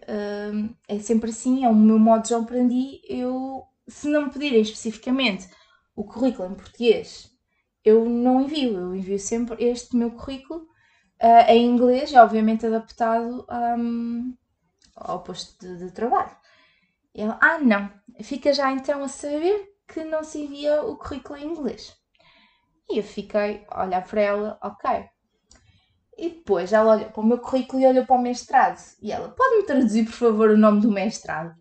hum, 0.53 0.75
é 0.87 0.99
sempre 0.99 1.29
assim, 1.31 1.65
é 1.65 1.69
o 1.69 1.75
meu 1.75 1.97
modo 1.97 2.27
de 2.27 2.33
operandi. 2.33 3.01
Eu, 3.07 3.63
se 3.87 4.07
não 4.07 4.25
me 4.25 4.31
pedirem 4.31 4.61
especificamente 4.61 5.49
o 5.95 6.03
currículo 6.03 6.51
em 6.51 6.55
português, 6.55 7.31
eu 7.83 8.07
não 8.07 8.41
envio, 8.41 8.77
eu 8.77 8.95
envio 8.95 9.19
sempre 9.19 9.63
este 9.63 9.95
meu 9.95 10.11
currículo 10.11 10.61
uh, 11.21 11.49
em 11.49 11.65
inglês, 11.65 12.13
obviamente 12.13 12.65
adaptado 12.65 13.45
um, 13.77 14.35
ao 14.95 15.23
posto 15.23 15.59
de, 15.59 15.85
de 15.85 15.91
trabalho. 15.91 16.35
E 17.15 17.21
ela, 17.21 17.39
ah, 17.41 17.57
não, 17.57 17.91
fica 18.21 18.53
já 18.53 18.71
então 18.71 19.03
a 19.03 19.07
saber 19.07 19.67
que 19.91 20.03
não 20.03 20.23
se 20.23 20.43
envia 20.43 20.83
o 20.83 20.95
currículo 20.95 21.37
em 21.37 21.45
inglês. 21.45 21.95
E 22.89 22.97
eu 22.97 23.03
fiquei 23.03 23.65
a 23.69 23.83
olhar 23.83 24.03
para 24.05 24.21
ela, 24.21 24.59
ok. 24.63 25.05
E 26.17 26.29
depois 26.29 26.73
ela 26.73 26.95
olhou 26.95 27.09
para 27.09 27.21
o 27.21 27.25
meu 27.25 27.37
currículo 27.39 27.81
e 27.81 27.87
olhou 27.87 28.05
para 28.05 28.15
o 28.15 28.21
mestrado. 28.21 28.79
E 29.01 29.11
ela, 29.11 29.29
pode-me 29.29 29.63
traduzir, 29.63 30.05
por 30.05 30.13
favor, 30.13 30.49
o 30.49 30.57
nome 30.57 30.81
do 30.81 30.91
mestrado? 30.91 31.55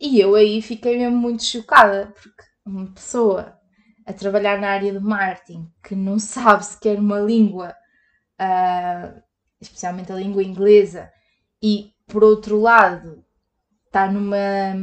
E 0.00 0.20
eu 0.20 0.34
aí 0.34 0.60
fiquei 0.60 0.98
mesmo 0.98 1.16
muito 1.16 1.44
chocada, 1.44 2.12
porque 2.14 2.42
uma 2.64 2.92
pessoa 2.92 3.58
a 4.06 4.12
trabalhar 4.12 4.58
na 4.60 4.70
área 4.70 4.92
de 4.92 5.00
marketing 5.00 5.70
que 5.82 5.94
não 5.94 6.18
sabe 6.18 6.64
sequer 6.64 6.98
uma 6.98 7.18
língua, 7.18 7.74
uh, 8.40 9.22
especialmente 9.60 10.12
a 10.12 10.16
língua 10.16 10.42
inglesa, 10.42 11.10
e 11.62 11.92
por 12.06 12.22
outro 12.22 12.60
lado 12.60 13.25
está 13.96 14.12
numa, 14.12 14.74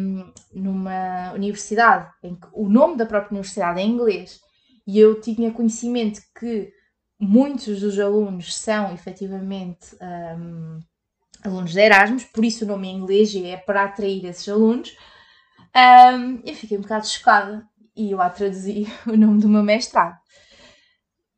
numa 0.52 1.32
universidade 1.34 2.12
em 2.24 2.34
que 2.34 2.48
o 2.52 2.68
nome 2.68 2.98
da 2.98 3.06
própria 3.06 3.32
universidade 3.32 3.80
é 3.80 3.84
inglês 3.84 4.42
e 4.88 5.00
eu 5.00 5.22
tinha 5.22 5.52
conhecimento 5.52 6.20
que 6.38 6.74
muitos 7.20 7.82
dos 7.82 8.00
alunos 8.00 8.56
são 8.56 8.92
efetivamente 8.92 9.96
um, 10.02 10.80
alunos 11.44 11.74
de 11.74 11.80
Erasmus, 11.80 12.24
por 12.26 12.44
isso 12.44 12.66
o 12.66 12.68
nome 12.68 12.88
é 12.88 12.92
inglês 12.92 13.34
e 13.36 13.46
é 13.46 13.56
para 13.56 13.84
atrair 13.84 14.26
esses 14.26 14.50
alunos. 14.50 14.98
Um, 15.76 16.42
eu 16.44 16.56
fiquei 16.56 16.78
um 16.78 16.82
bocado 16.82 17.08
chocada 17.08 17.68
e 17.96 18.12
eu 18.12 18.20
a 18.20 18.32
traduzi 18.32 18.88
o 19.06 19.16
nome 19.16 19.40
do 19.40 19.48
meu 19.48 19.62
mestrado. 19.62 20.18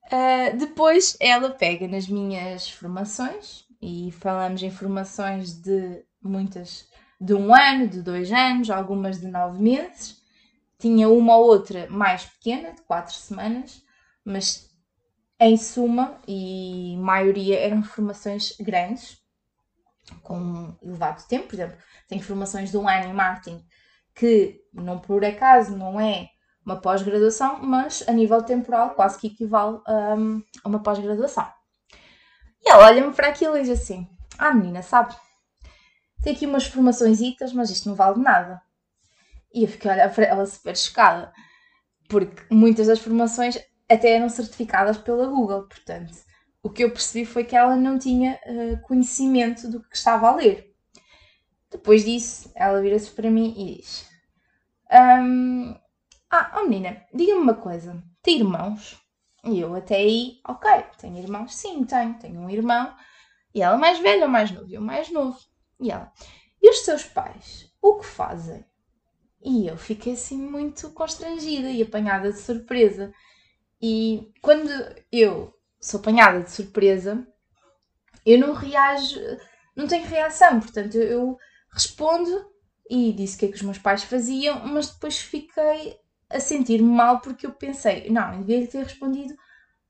Uh, 0.05 0.55
depois 0.57 1.17
ela 1.19 1.49
pega 1.49 1.89
nas 1.89 2.07
minhas 2.07 2.69
formações 2.69 3.65
e 3.81 4.13
falamos 4.13 4.63
em 4.63 4.71
formações 4.71 5.53
de 5.61 6.05
muitas 6.21 6.87
de 7.19 7.33
um 7.33 7.53
ano, 7.53 7.87
de 7.87 8.01
dois 8.01 8.31
anos, 8.31 8.69
algumas 8.69 9.19
de 9.19 9.27
nove 9.27 9.61
meses. 9.61 10.21
Tinha 10.77 11.09
uma 11.09 11.37
ou 11.37 11.45
outra 11.45 11.87
mais 11.89 12.25
pequena, 12.25 12.73
de 12.73 12.81
quatro 12.81 13.13
semanas, 13.13 13.81
mas 14.23 14.69
em 15.39 15.57
suma, 15.57 16.17
e 16.27 16.95
maioria 16.97 17.59
eram 17.59 17.83
formações 17.83 18.55
grandes, 18.59 19.17
com 20.21 20.75
elevado 20.81 21.27
tempo. 21.27 21.47
Por 21.47 21.55
exemplo, 21.55 21.77
tenho 22.07 22.23
formações 22.23 22.71
de 22.71 22.77
um 22.77 22.87
ano 22.87 23.09
em 23.09 23.13
marketing 23.13 23.65
que, 24.13 24.61
não 24.73 24.99
por 24.99 25.23
acaso, 25.25 25.75
não 25.75 25.99
é 25.99 26.29
uma 26.65 26.77
pós-graduação, 26.77 27.59
mas 27.61 28.03
a 28.07 28.11
nível 28.11 28.41
temporal 28.41 28.91
quase 28.91 29.19
que 29.19 29.27
equivale 29.27 29.79
um, 29.87 30.41
a 30.63 30.67
uma 30.67 30.81
pós-graduação. 30.81 31.47
E 32.63 32.69
ela 32.69 32.85
olha-me 32.85 33.13
para 33.13 33.27
aquilo 33.27 33.57
e 33.57 33.61
diz 33.61 33.81
assim: 33.81 34.09
Ah, 34.37 34.53
menina, 34.53 34.81
sabe, 34.81 35.15
tem 36.25 36.33
aqui 36.33 36.47
umas 36.47 36.65
formações, 36.65 37.19
mas 37.53 37.69
isto 37.69 37.87
não 37.87 37.95
vale 37.95 38.19
nada. 38.19 38.59
E 39.53 39.61
eu 39.61 39.67
fiquei 39.67 39.91
a 39.91 39.93
olhar 39.93 40.11
para 40.11 40.25
ela 40.25 40.45
super 40.47 40.75
chocada, 40.75 41.31
porque 42.09 42.41
muitas 42.49 42.87
das 42.87 42.97
formações 42.97 43.59
até 43.87 44.15
eram 44.15 44.27
certificadas 44.27 44.97
pela 44.97 45.27
Google, 45.27 45.67
portanto, 45.67 46.17
o 46.63 46.69
que 46.71 46.83
eu 46.83 46.89
percebi 46.89 47.27
foi 47.27 47.43
que 47.43 47.55
ela 47.55 47.75
não 47.75 47.99
tinha 47.99 48.39
uh, 48.47 48.81
conhecimento 48.87 49.69
do 49.69 49.83
que 49.87 49.95
estava 49.95 50.27
a 50.27 50.35
ler. 50.35 50.73
Depois 51.69 52.03
disso, 52.03 52.51
ela 52.55 52.81
vira-se 52.81 53.11
para 53.11 53.29
mim 53.29 53.53
e 53.55 53.75
diz: 53.75 54.09
um, 54.91 55.75
Ah, 56.31 56.57
oh 56.57 56.63
menina, 56.63 57.03
diga-me 57.13 57.39
uma 57.39 57.53
coisa, 57.53 58.03
tem 58.23 58.37
irmãos? 58.37 58.99
E 59.43 59.59
eu 59.59 59.75
até 59.75 59.97
aí, 59.97 60.39
ok, 60.47 60.71
tenho 60.97 61.19
irmãos? 61.19 61.53
Sim, 61.53 61.83
tenho. 61.83 62.15
Tenho 62.15 62.41
um 62.41 62.49
irmão. 62.49 62.95
E 63.53 63.61
ela 63.61 63.77
mais 63.77 63.99
velha 63.99 64.23
ou 64.25 64.31
mais 64.31 64.49
novo? 64.49 64.67
Eu 64.73 64.81
mais 64.81 65.11
novo. 65.11 65.37
E 65.79 65.91
ela, 65.91 66.11
e 66.61 66.69
os 66.69 66.79
seus 66.79 67.03
pais? 67.03 67.71
O 67.81 67.99
que 67.99 68.05
fazem? 68.05 68.65
E 69.43 69.67
eu 69.67 69.77
fiquei 69.77 70.13
assim 70.13 70.37
muito 70.37 70.89
constrangida 70.91 71.69
e 71.69 71.81
apanhada 71.81 72.31
de 72.31 72.39
surpresa. 72.39 73.13
E 73.81 74.31
quando 74.41 74.69
eu 75.11 75.53
sou 75.79 75.99
apanhada 75.99 76.41
de 76.41 76.49
surpresa, 76.49 77.27
eu 78.25 78.39
não 78.39 78.53
reajo, 78.53 79.19
não 79.75 79.87
tenho 79.87 80.07
reação, 80.07 80.59
portanto 80.59 80.95
eu 80.95 81.37
respondo 81.69 82.49
e 82.89 83.13
disse 83.13 83.35
o 83.35 83.39
que 83.39 83.45
é 83.45 83.49
que 83.49 83.55
os 83.55 83.61
meus 83.61 83.77
pais 83.77 84.03
faziam, 84.03 84.65
mas 84.65 84.89
depois 84.89 85.19
fiquei 85.19 85.99
a 86.29 86.39
sentir-me 86.39 86.89
mal 86.89 87.19
porque 87.19 87.45
eu 87.45 87.53
pensei, 87.53 88.09
não, 88.09 88.41
devia 88.41 88.67
ter 88.67 88.83
respondido 88.83 89.35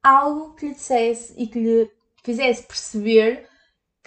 algo 0.03 0.53
que 0.55 0.67
lhe 0.67 0.73
dissesse 0.73 1.33
e 1.37 1.47
que 1.47 1.59
lhe 1.59 1.91
fizesse 2.23 2.63
perceber 2.63 3.47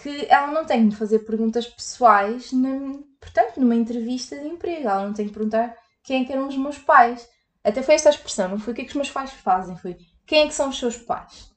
que 0.02 0.26
ela 0.28 0.52
não 0.52 0.64
tem 0.64 0.88
de 0.88 0.96
fazer 0.96 1.20
perguntas 1.20 1.66
pessoais, 1.66 2.52
na, 2.52 3.00
portanto, 3.20 3.58
numa 3.58 3.74
entrevista 3.74 4.38
de 4.38 4.46
emprego. 4.46 4.88
Ela 4.88 5.06
não 5.06 5.12
tem 5.12 5.26
de 5.26 5.32
perguntar 5.32 5.76
quem 6.04 6.22
é 6.22 6.24
que 6.24 6.32
eram 6.32 6.48
os 6.48 6.56
meus 6.56 6.78
pais. 6.78 7.28
Até 7.64 7.82
foi 7.82 7.94
esta 7.94 8.10
expressão, 8.10 8.48
não 8.48 8.58
foi 8.58 8.72
o 8.72 8.76
que 8.76 8.82
é 8.82 8.84
que 8.84 8.90
os 8.90 8.96
meus 8.96 9.10
pais 9.10 9.30
fazem, 9.32 9.76
foi 9.76 9.96
quem 10.26 10.44
é 10.44 10.46
que 10.46 10.54
são 10.54 10.68
os 10.68 10.78
seus 10.78 10.96
pais. 10.96 11.50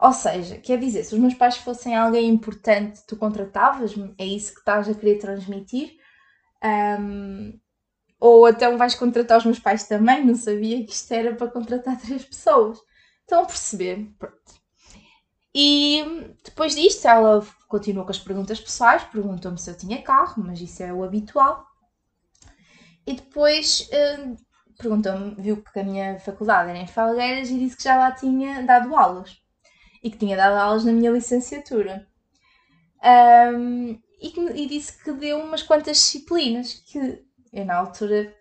Ou 0.00 0.12
seja, 0.12 0.58
quer 0.58 0.78
dizer, 0.78 1.02
se 1.04 1.14
os 1.14 1.20
meus 1.20 1.34
pais 1.34 1.56
fossem 1.56 1.96
alguém 1.96 2.28
importante, 2.28 3.00
tu 3.06 3.16
contratavas-me? 3.16 4.14
É 4.18 4.24
isso 4.24 4.52
que 4.54 4.60
estás 4.60 4.88
a 4.88 4.94
querer 4.94 5.18
transmitir? 5.18 5.96
Um, 7.00 7.58
ou 8.20 8.48
então 8.48 8.76
vais 8.76 8.94
contratar 8.94 9.38
os 9.38 9.44
meus 9.44 9.58
pais 9.58 9.84
também? 9.84 10.24
Não 10.24 10.34
sabia 10.34 10.84
que 10.84 10.92
isto 10.92 11.12
era 11.12 11.34
para 11.34 11.50
contratar 11.50 11.98
três 12.00 12.24
pessoas. 12.24 12.78
Estão 13.22 13.42
a 13.42 13.46
perceber? 13.46 14.08
Pronto. 14.18 14.57
E 15.60 16.36
depois 16.44 16.76
disto, 16.76 17.08
ela 17.08 17.44
continuou 17.66 18.06
com 18.06 18.12
as 18.12 18.18
perguntas 18.20 18.60
pessoais, 18.60 19.02
perguntou-me 19.02 19.58
se 19.58 19.68
eu 19.68 19.76
tinha 19.76 20.00
carro, 20.00 20.40
mas 20.46 20.60
isso 20.60 20.84
é 20.84 20.92
o 20.92 21.02
habitual. 21.02 21.66
E 23.04 23.14
depois 23.14 23.90
uh, 23.92 24.36
perguntou-me, 24.78 25.34
viu 25.34 25.60
que 25.60 25.80
a 25.80 25.82
minha 25.82 26.20
faculdade 26.20 26.70
era 26.70 26.78
em 26.78 26.86
Falgueiras 26.86 27.50
e 27.50 27.58
disse 27.58 27.76
que 27.76 27.82
já 27.82 27.96
lá 27.96 28.12
tinha 28.12 28.62
dado 28.62 28.94
aulas. 28.94 29.36
E 30.00 30.12
que 30.12 30.18
tinha 30.18 30.36
dado 30.36 30.54
aulas 30.54 30.84
na 30.84 30.92
minha 30.92 31.10
licenciatura. 31.10 32.06
Um, 33.02 33.98
e, 34.22 34.30
que, 34.30 34.40
e 34.40 34.64
disse 34.68 35.02
que 35.02 35.10
deu 35.10 35.40
umas 35.40 35.64
quantas 35.64 35.96
disciplinas 35.96 36.74
que 36.74 37.20
eu 37.52 37.64
na 37.64 37.74
altura 37.74 38.32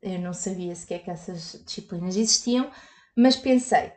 eu 0.00 0.18
não 0.18 0.32
sabia 0.32 0.74
sequer 0.74 1.00
que 1.00 1.10
essas 1.10 1.62
disciplinas 1.66 2.16
existiam, 2.16 2.70
mas 3.14 3.36
pensei, 3.36 3.92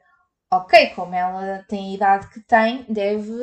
ok, 0.51 0.88
como 0.95 1.13
ela 1.13 1.63
tem 1.67 1.91
a 1.91 1.95
idade 1.95 2.29
que 2.29 2.39
tem, 2.41 2.86
deve, 2.89 3.34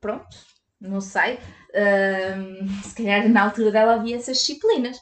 pronto, 0.00 0.36
não 0.80 1.00
sei, 1.00 1.34
uh, 1.34 2.82
se 2.82 2.94
calhar 2.94 3.28
na 3.28 3.44
altura 3.44 3.70
dela 3.70 3.94
havia 3.94 4.16
essas 4.16 4.38
disciplinas. 4.38 4.98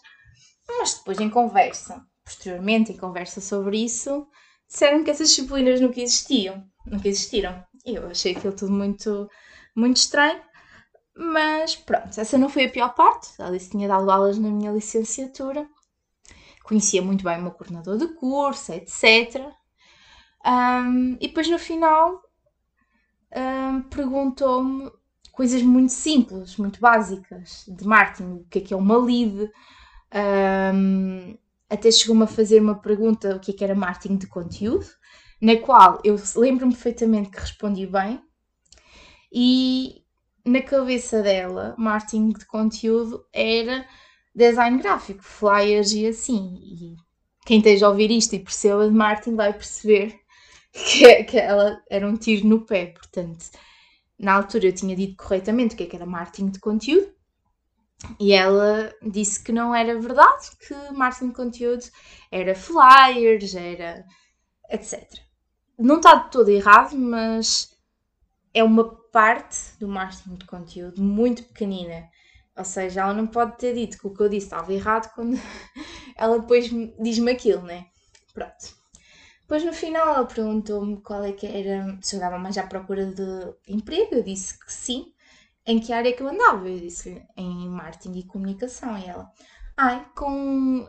Mas 0.66 0.94
depois 0.94 1.20
em 1.20 1.30
conversa, 1.30 2.02
posteriormente 2.24 2.92
em 2.92 2.96
conversa 2.96 3.40
sobre 3.40 3.78
isso, 3.84 4.26
disseram 4.68 5.04
que 5.04 5.10
essas 5.10 5.28
disciplinas 5.28 5.80
nunca 5.80 6.00
existiam, 6.00 6.64
nunca 6.86 7.08
existiram. 7.08 7.64
Eu 7.84 8.08
achei 8.08 8.34
aquilo 8.34 8.54
tudo 8.54 8.72
muito, 8.72 9.28
muito 9.76 9.98
estranho, 9.98 10.40
mas 11.14 11.76
pronto, 11.76 12.18
essa 12.18 12.38
não 12.38 12.48
foi 12.48 12.64
a 12.64 12.70
pior 12.70 12.94
parte. 12.94 13.28
Disse 13.52 13.66
que 13.66 13.76
tinha 13.76 13.88
dado 13.88 14.10
aulas 14.10 14.38
na 14.38 14.50
minha 14.50 14.72
licenciatura, 14.72 15.68
conhecia 16.64 17.02
muito 17.02 17.22
bem 17.22 17.38
o 17.38 17.42
meu 17.42 17.52
coordenador 17.52 17.98
de 17.98 18.08
curso, 18.14 18.72
etc. 18.72 19.52
Um, 20.46 21.16
e 21.20 21.28
depois 21.28 21.48
no 21.48 21.58
final 21.58 22.22
um, 23.34 23.82
perguntou-me 23.82 24.90
coisas 25.32 25.62
muito 25.62 25.92
simples, 25.92 26.56
muito 26.56 26.80
básicas 26.80 27.64
de 27.66 27.86
marketing, 27.86 28.32
o 28.34 28.46
que 28.50 28.58
é 28.58 28.62
que 28.62 28.74
é 28.74 28.76
uma 28.76 28.96
lead. 28.98 29.50
Um, 30.74 31.36
até 31.68 31.90
chegou-me 31.90 32.24
a 32.24 32.28
fazer 32.28 32.60
uma 32.60 32.76
pergunta 32.76 33.36
o 33.36 33.40
que 33.40 33.50
é 33.50 33.54
que 33.54 33.64
era 33.64 33.74
marketing 33.74 34.16
de 34.16 34.26
conteúdo, 34.26 34.86
na 35.40 35.56
qual 35.56 36.00
eu 36.04 36.16
lembro-me 36.36 36.72
perfeitamente 36.72 37.30
que 37.30 37.40
respondi 37.40 37.86
bem 37.86 38.22
e 39.32 40.04
na 40.44 40.62
cabeça 40.62 41.20
dela, 41.22 41.74
marketing 41.76 42.28
de 42.28 42.46
conteúdo 42.46 43.26
era 43.32 43.84
design 44.32 44.78
gráfico, 44.78 45.22
flyers 45.22 45.92
e 45.92 46.06
assim. 46.06 46.54
E 46.62 46.96
quem 47.44 47.58
esteja 47.58 47.86
a 47.86 47.88
ouvir 47.88 48.12
isto 48.12 48.34
e 48.34 48.38
perceba 48.38 48.86
de 48.86 48.94
marketing 48.94 49.34
vai 49.34 49.52
perceber 49.52 50.20
que, 50.74 51.24
que 51.24 51.38
ela 51.38 51.80
era 51.88 52.06
um 52.06 52.16
tiro 52.16 52.46
no 52.46 52.66
pé. 52.66 52.86
Portanto, 52.86 53.46
na 54.18 54.34
altura 54.34 54.66
eu 54.66 54.74
tinha 54.74 54.96
dito 54.96 55.16
corretamente 55.16 55.74
o 55.74 55.78
que, 55.78 55.84
é 55.84 55.86
que 55.86 55.96
era 55.96 56.04
marketing 56.04 56.50
de 56.50 56.58
conteúdo 56.58 57.14
e 58.18 58.32
ela 58.32 58.92
disse 59.02 59.42
que 59.42 59.52
não 59.52 59.74
era 59.74 59.98
verdade, 59.98 60.50
que 60.66 60.74
marketing 60.92 61.28
de 61.28 61.34
conteúdo 61.34 61.84
era 62.30 62.54
flyers, 62.54 63.54
era 63.54 64.04
etc. 64.70 65.08
Não 65.78 65.96
está 65.96 66.14
de 66.16 66.30
todo 66.30 66.48
errado, 66.50 66.96
mas 66.96 67.74
é 68.52 68.62
uma 68.62 68.94
parte 69.10 69.58
do 69.78 69.88
marketing 69.88 70.34
de 70.34 70.46
conteúdo 70.46 71.02
muito 71.02 71.44
pequenina. 71.44 72.08
Ou 72.56 72.64
seja, 72.64 73.00
ela 73.02 73.14
não 73.14 73.26
pode 73.26 73.58
ter 73.58 73.74
dito 73.74 73.98
que 73.98 74.06
o 74.06 74.14
que 74.14 74.22
eu 74.22 74.28
disse 74.28 74.46
estava 74.46 74.72
errado 74.72 75.12
quando 75.14 75.36
ela 76.16 76.38
depois 76.38 76.70
diz-me 77.00 77.32
aquilo, 77.32 77.62
né? 77.62 77.86
Pronto. 78.32 78.83
Depois 79.44 79.64
no 79.64 79.72
final 79.72 80.08
ela 80.08 80.26
perguntou-me 80.26 81.00
qual 81.02 81.22
é 81.24 81.32
que 81.32 81.46
era, 81.46 81.98
se 82.02 82.16
eu 82.16 82.18
andava 82.20 82.38
mais 82.38 82.56
à 82.58 82.66
procura 82.66 83.06
de 83.06 83.54
emprego, 83.68 84.14
eu 84.16 84.22
disse 84.22 84.58
que 84.58 84.72
sim. 84.72 85.12
Em 85.66 85.80
que 85.80 85.92
área 85.92 86.14
que 86.14 86.22
eu 86.22 86.28
andava? 86.28 86.68
Eu 86.68 86.78
disse 86.80 87.22
em 87.36 87.68
marketing 87.68 88.18
e 88.18 88.24
comunicação. 88.26 88.98
E 88.98 89.06
ela, 89.06 89.30
Ai, 89.76 90.06
com 90.16 90.86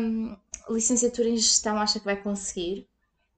hum, 0.00 0.36
licenciatura 0.70 1.28
em 1.28 1.36
gestão, 1.36 1.78
acha 1.78 1.98
que 1.98 2.04
vai 2.04 2.16
conseguir? 2.22 2.88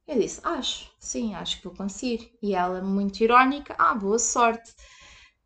Eu 0.06 0.18
disse, 0.20 0.40
acho, 0.44 0.90
sim, 0.98 1.34
acho 1.34 1.58
que 1.58 1.64
vou 1.64 1.74
conseguir. 1.76 2.32
E 2.42 2.54
ela, 2.54 2.82
muito 2.82 3.20
irónica, 3.22 3.74
ah, 3.78 3.94
boa 3.94 4.18
sorte. 4.18 4.74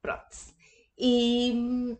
Pronto. 0.02 0.36
E 0.98 1.52
hum, 1.54 1.96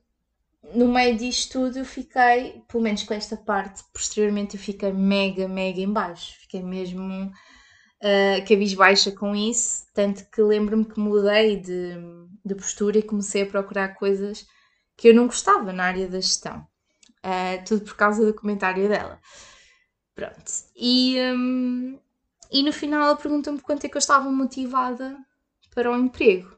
no 0.75 0.89
meio 0.89 1.17
disto 1.17 1.53
tudo 1.53 1.79
eu 1.79 1.85
fiquei, 1.85 2.63
pelo 2.69 2.83
menos 2.83 3.03
com 3.03 3.15
esta 3.15 3.37
parte, 3.37 3.83
posteriormente 3.93 4.57
eu 4.57 4.63
fiquei 4.63 4.93
mega, 4.93 5.49
mega 5.49 5.81
em 5.81 5.93
baixo. 5.93 6.39
Fiquei 6.41 6.63
mesmo 6.63 7.27
uh, 8.03 8.49
cabisbaixa 8.49 9.11
com 9.13 9.35
isso, 9.35 9.87
tanto 9.93 10.25
que 10.31 10.41
lembro-me 10.41 10.85
que 10.85 10.99
mudei 11.01 11.57
de, 11.61 11.95
de 12.45 12.55
postura 12.55 12.99
e 12.99 13.03
comecei 13.03 13.43
a 13.43 13.47
procurar 13.47 13.95
coisas 13.95 14.47
que 14.97 15.09
eu 15.09 15.15
não 15.15 15.27
gostava 15.27 15.73
na 15.73 15.85
área 15.85 16.09
da 16.09 16.21
gestão. 16.21 16.67
Uh, 17.25 17.65
tudo 17.67 17.85
por 17.85 17.97
causa 17.97 18.25
do 18.25 18.35
comentário 18.35 18.89
dela. 18.89 19.21
Pronto. 20.15 20.53
E, 20.77 21.17
um, 21.35 21.99
e 22.51 22.63
no 22.63 22.73
final 22.73 23.03
ela 23.03 23.17
pergunta-me 23.17 23.61
quanto 23.61 23.85
é 23.85 23.89
que 23.89 23.97
eu 23.97 24.01
estava 24.01 24.31
motivada 24.31 25.17
para 25.75 25.91
o 25.91 25.97
emprego, 25.97 26.55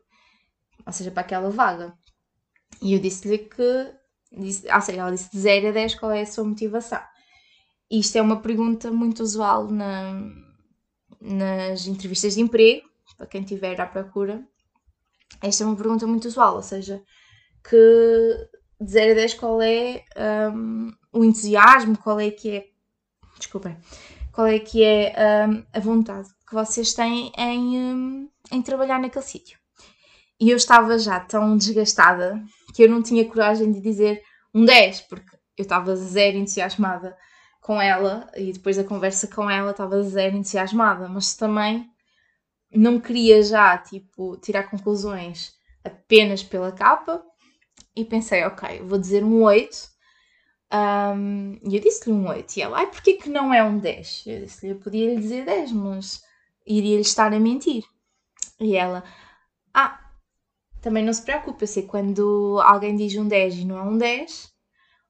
ou 0.85 0.93
seja, 0.93 1.11
para 1.11 1.21
aquela 1.23 1.51
vaga. 1.51 1.97
E 2.83 2.95
eu 2.95 3.01
disse-lhe 3.01 3.39
que, 3.39 3.93
disse, 4.33 4.73
ou 4.73 4.81
seja, 4.81 5.01
ela 5.01 5.11
disse 5.11 5.31
de 5.31 5.39
0 5.39 5.69
a 5.69 5.73
10 5.73 5.95
qual 5.97 6.13
é 6.13 6.23
a 6.23 6.27
sua 6.27 6.45
motivação. 6.45 7.01
Isto 7.91 8.17
é 8.17 8.23
uma 8.23 8.41
pergunta 8.41 8.91
muito 8.91 9.23
usual 9.23 9.69
na, 9.69 10.21
nas 11.21 11.87
entrevistas 11.87 12.35
de 12.35 12.41
emprego, 12.41 12.89
para 13.17 13.27
quem 13.27 13.43
estiver 13.43 13.81
à 13.81 13.87
procura. 13.87 14.43
Esta 15.43 15.65
é 15.65 15.67
uma 15.67 15.77
pergunta 15.77 16.07
muito 16.07 16.27
usual, 16.27 16.57
ou 16.57 16.63
seja, 16.63 17.03
que 17.69 18.49
de 18.81 18.91
0 18.91 19.13
a 19.13 19.15
10 19.15 19.35
qual 19.35 19.63
é 19.63 20.05
um, 20.53 20.93
o 21.13 21.25
entusiasmo, 21.25 21.99
qual 21.99 22.21
é 22.21 22.31
que 22.31 22.51
é, 22.51 22.65
desculpem, 23.39 23.77
qual 24.33 24.47
é 24.47 24.59
que 24.59 24.83
é 24.83 25.15
um, 25.49 25.65
a 25.73 25.81
vontade 25.81 26.29
que 26.47 26.55
vocês 26.55 26.93
têm 26.93 27.33
em, 27.37 27.79
um, 27.79 28.31
em 28.53 28.63
trabalhar 28.63 29.01
naquele 29.01 29.25
sítio. 29.25 29.59
E 30.41 30.51
eu 30.51 30.57
estava 30.57 30.99
já 30.99 31.21
tão 31.21 31.57
desgastada 31.57 32.43
que 32.75 32.83
eu 32.83 32.91
não 32.91 33.03
tinha 33.03 33.25
coragem 33.25 33.71
de 33.73 33.81
dizer 33.81 34.21
um 34.53 34.65
10, 34.65 35.03
porque 35.03 35.37
eu 35.57 35.63
estava 35.63 35.95
zero 35.95 36.37
entusiasmada 36.37 37.17
com 37.61 37.81
ela 37.81 38.29
e 38.37 38.53
depois 38.53 38.77
da 38.77 38.85
conversa 38.85 39.29
com 39.29 39.49
ela 39.49 39.71
estava 39.71 40.03
zero 40.03 40.37
entusiasmada, 40.37 41.09
mas 41.09 41.35
também 41.35 41.89
não 42.71 43.01
queria 43.01 43.43
já, 43.43 43.79
tipo, 43.79 44.37
tirar 44.39 44.65
conclusões 44.65 45.55
apenas 45.85 46.43
pela 46.43 46.73
capa 46.73 47.25
e 47.97 48.05
pensei, 48.05 48.45
ok, 48.45 48.83
vou 48.83 48.99
dizer 48.99 49.23
um 49.23 49.43
8. 49.43 49.95
Um, 50.73 51.61
e 51.63 51.77
eu 51.77 51.81
disse-lhe 51.81 52.13
um 52.13 52.29
8 52.29 52.57
e 52.57 52.63
ela, 52.63 52.79
ai, 52.79 52.91
porquê 52.91 53.15
que 53.15 53.29
não 53.29 53.55
é 53.55 53.63
um 53.63 53.79
10? 53.79 54.25
Eu 54.27 54.41
disse-lhe, 54.41 54.73
eu 54.73 54.79
podia 54.81 55.15
lhe 55.15 55.21
dizer 55.21 55.45
10, 55.45 55.71
mas 55.73 56.21
iria-lhe 56.67 57.03
estar 57.03 57.33
a 57.33 57.39
mentir. 57.39 57.85
E 58.61 58.77
ela, 58.77 59.05
ah, 59.73 60.04
também 60.85 61.03
não 61.03 61.14
se 61.14 61.23
preocupe, 61.23 61.62
eu 61.62 61.66
sei 61.66 61.85
quando 61.85 62.61
alguém 62.62 62.94
diz 62.94 63.16
um 63.16 63.27
10 63.27 63.55
e 63.55 63.64
não 63.64 63.79
é 63.79 63.83
um 63.83 63.97
10, 63.97 64.53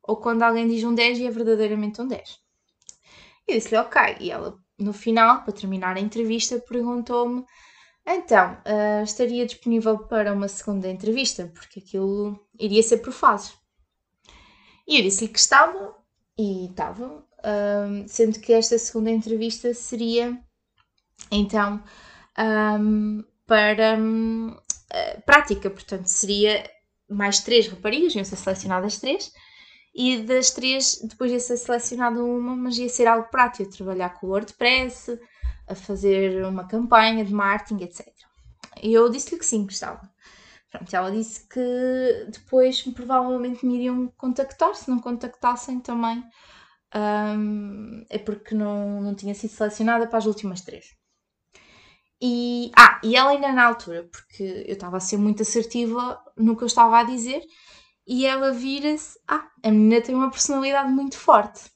ou 0.04 0.16
quando 0.16 0.42
alguém 0.42 0.68
diz 0.68 0.84
um 0.84 0.94
10 0.94 1.18
e 1.18 1.26
é 1.26 1.30
verdadeiramente 1.32 2.00
um 2.00 2.06
10. 2.06 2.38
Eu 3.48 3.56
disse-lhe 3.56 3.76
ok. 3.76 4.18
E 4.20 4.30
ela, 4.30 4.56
no 4.78 4.92
final, 4.92 5.42
para 5.42 5.52
terminar 5.52 5.96
a 5.96 6.00
entrevista, 6.00 6.60
perguntou-me: 6.60 7.44
então, 8.06 8.56
uh, 8.64 9.02
estaria 9.02 9.44
disponível 9.44 9.98
para 9.98 10.32
uma 10.32 10.46
segunda 10.46 10.88
entrevista? 10.88 11.50
Porque 11.52 11.80
aquilo 11.80 12.38
iria 12.56 12.82
ser 12.82 12.98
por 12.98 13.12
fases. 13.12 13.56
E 14.86 14.98
eu 14.98 15.02
disse-lhe 15.02 15.32
que 15.32 15.40
estava, 15.40 15.96
e 16.38 16.66
estava, 16.66 17.06
uh, 17.08 18.04
sendo 18.06 18.38
que 18.38 18.52
esta 18.52 18.78
segunda 18.78 19.10
entrevista 19.10 19.74
seria 19.74 20.38
então 21.32 21.82
um, 22.38 23.24
para 23.44 23.96
um, 23.98 24.56
uh, 24.92 25.22
prática, 25.22 25.70
portanto, 25.70 26.06
seria 26.06 26.68
mais 27.08 27.40
três 27.40 27.68
raparigas, 27.68 28.14
iam 28.14 28.24
ser 28.24 28.36
selecionadas 28.36 28.98
três, 28.98 29.32
e 29.94 30.18
das 30.22 30.50
três, 30.50 31.00
depois 31.02 31.30
ia 31.30 31.38
ser 31.38 31.56
selecionada 31.56 32.22
uma, 32.22 32.56
mas 32.56 32.76
ia 32.78 32.88
ser 32.88 33.06
algo 33.06 33.28
prático, 33.30 33.70
trabalhar 33.70 34.10
com 34.10 34.26
o 34.26 34.30
WordPress, 34.30 35.18
a 35.68 35.74
fazer 35.74 36.44
uma 36.44 36.66
campanha 36.66 37.24
de 37.24 37.32
marketing, 37.32 37.84
etc. 37.84 38.06
E 38.82 38.92
eu 38.92 39.08
disse-lhe 39.08 39.38
que 39.38 39.46
sim, 39.46 39.64
gostava. 39.64 40.00
Pronto, 40.70 40.94
ela 40.94 41.10
disse 41.12 41.48
que 41.48 42.26
depois 42.32 42.82
provavelmente 42.82 43.64
me 43.64 43.76
iriam 43.76 44.08
contactar, 44.16 44.74
se 44.74 44.90
não 44.90 44.98
contactassem 44.98 45.78
também, 45.80 46.24
um, 46.94 48.04
é 48.10 48.18
porque 48.18 48.54
não, 48.54 49.00
não 49.00 49.14
tinha 49.14 49.34
sido 49.34 49.50
selecionada 49.50 50.06
para 50.08 50.18
as 50.18 50.26
últimas 50.26 50.62
três. 50.62 50.86
E, 52.20 52.70
ah, 52.76 53.00
e 53.02 53.16
ela 53.16 53.30
ainda 53.30 53.52
na 53.52 53.64
altura, 53.66 54.04
porque 54.10 54.64
eu 54.66 54.74
estava 54.74 54.96
a 54.96 55.00
ser 55.00 55.16
muito 55.18 55.42
assertiva 55.42 56.20
no 56.36 56.56
que 56.56 56.62
eu 56.62 56.66
estava 56.66 56.98
a 56.98 57.04
dizer, 57.04 57.42
e 58.06 58.26
ela 58.26 58.52
vira-se: 58.52 59.18
Ah, 59.28 59.48
a 59.62 59.70
menina 59.70 60.00
tem 60.00 60.14
uma 60.14 60.30
personalidade 60.30 60.90
muito 60.92 61.18
forte. 61.18 61.70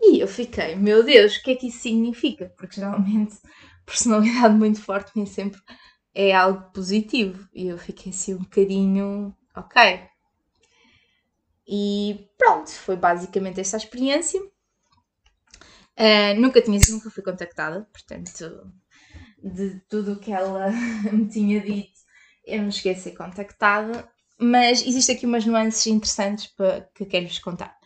E 0.00 0.20
eu 0.20 0.28
fiquei: 0.28 0.74
Meu 0.76 1.02
Deus, 1.02 1.36
o 1.36 1.42
que 1.42 1.52
é 1.52 1.56
que 1.56 1.68
isso 1.68 1.80
significa? 1.80 2.52
Porque 2.56 2.76
geralmente 2.76 3.36
personalidade 3.86 4.54
muito 4.54 4.82
forte 4.82 5.12
nem 5.16 5.26
sempre 5.26 5.60
é 6.14 6.34
algo 6.34 6.70
positivo. 6.72 7.48
E 7.52 7.68
eu 7.68 7.78
fiquei 7.78 8.12
assim 8.12 8.34
um 8.34 8.38
bocadinho: 8.38 9.34
Ok. 9.56 10.08
E 11.66 12.28
pronto, 12.38 12.70
foi 12.70 12.96
basicamente 12.96 13.60
esta 13.60 13.76
experiência. 13.76 14.40
Uh, 15.98 16.40
nunca 16.40 16.62
tinha 16.62 16.78
nunca 16.90 17.10
fui 17.10 17.22
contactada, 17.22 17.86
portanto, 17.92 18.72
de 19.42 19.80
tudo 19.88 20.12
o 20.12 20.18
que 20.18 20.32
ela 20.32 20.70
me 21.12 21.28
tinha 21.28 21.60
dito, 21.60 21.98
eu 22.46 22.62
não 22.62 22.70
cheguei 22.70 22.92
a 22.92 22.96
ser 22.96 23.12
contactada 23.12 24.08
mas 24.38 24.86
existe 24.86 25.10
aqui 25.10 25.26
umas 25.26 25.44
nuances 25.44 25.86
interessantes 25.88 26.46
para, 26.46 26.88
que 26.94 27.04
quero-vos 27.04 27.40
contar. 27.40 27.76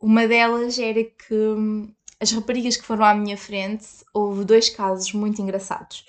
Uma 0.00 0.26
delas 0.28 0.78
era 0.78 1.02
que 1.02 1.34
hum, 1.34 1.92
as 2.20 2.30
raparigas 2.30 2.76
que 2.76 2.86
foram 2.86 3.04
à 3.04 3.14
minha 3.14 3.36
frente, 3.36 3.86
houve 4.14 4.44
dois 4.44 4.70
casos 4.70 5.12
muito 5.12 5.42
engraçados. 5.42 6.04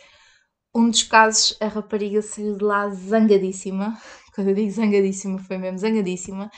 Um 0.73 0.89
dos 0.89 1.03
casos, 1.03 1.57
a 1.59 1.67
rapariga 1.67 2.21
saiu 2.21 2.57
de 2.57 2.63
lá 2.63 2.89
zangadíssima. 2.89 3.97
Quando 4.35 4.49
eu 4.49 4.55
digo 4.55 4.71
zangadíssima, 4.71 5.39
foi 5.39 5.57
mesmo 5.57 5.79
zangadíssima. 5.79 6.51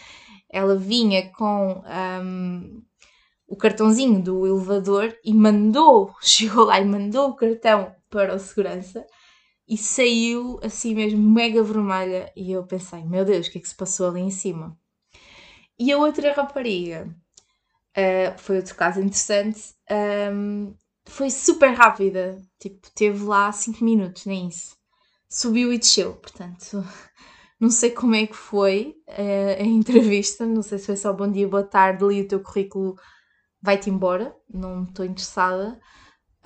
Ela 0.51 0.75
vinha 0.75 1.31
com 1.31 1.81
um, 2.21 2.83
o 3.47 3.55
cartãozinho 3.55 4.21
do 4.21 4.45
elevador 4.45 5.15
e 5.23 5.33
mandou, 5.33 6.13
chegou 6.21 6.65
lá 6.65 6.79
e 6.79 6.85
mandou 6.85 7.29
o 7.29 7.35
cartão 7.35 7.95
para 8.13 8.35
o 8.35 8.39
segurança 8.39 9.03
e 9.67 9.75
saiu 9.75 10.59
assim 10.61 10.93
mesmo 10.93 11.19
mega 11.19 11.63
vermelha. 11.63 12.31
E 12.35 12.51
eu 12.51 12.63
pensei, 12.63 13.03
meu 13.03 13.25
Deus, 13.25 13.47
o 13.47 13.51
que 13.51 13.57
é 13.57 13.61
que 13.61 13.67
se 13.67 13.75
passou 13.75 14.07
ali 14.07 14.21
em 14.21 14.29
cima? 14.29 14.77
E 15.79 15.91
a 15.91 15.97
outra 15.97 16.31
rapariga, 16.31 17.07
uh, 17.97 18.37
foi 18.37 18.57
outro 18.57 18.75
caso 18.75 18.99
interessante, 18.99 19.73
um, 19.89 19.95
ehm, 19.95 20.73
foi 21.05 21.31
super 21.31 21.71
rápida, 21.73 22.39
tipo, 22.59 22.87
teve 22.93 23.23
lá 23.23 23.51
5 23.51 23.83
minutos, 23.83 24.25
nem 24.25 24.47
isso. 24.47 24.77
Subiu 25.27 25.73
e 25.73 25.79
desceu, 25.79 26.13
portanto, 26.13 26.83
não 27.59 27.71
sei 27.71 27.89
como 27.89 28.13
é 28.13 28.27
que 28.27 28.35
foi 28.35 28.95
uh, 29.07 29.59
a 29.59 29.63
entrevista, 29.65 30.45
não 30.45 30.61
sei 30.61 30.77
se 30.77 30.85
foi 30.85 30.95
só 30.95 31.11
bom 31.11 31.29
dia, 31.29 31.47
boa 31.47 31.63
tarde, 31.63 32.05
li 32.05 32.21
o 32.21 32.27
teu 32.27 32.39
currículo, 32.39 32.95
vai-te 33.61 33.89
embora, 33.89 34.35
não 34.47 34.83
estou 34.83 35.03
interessada. 35.05 35.79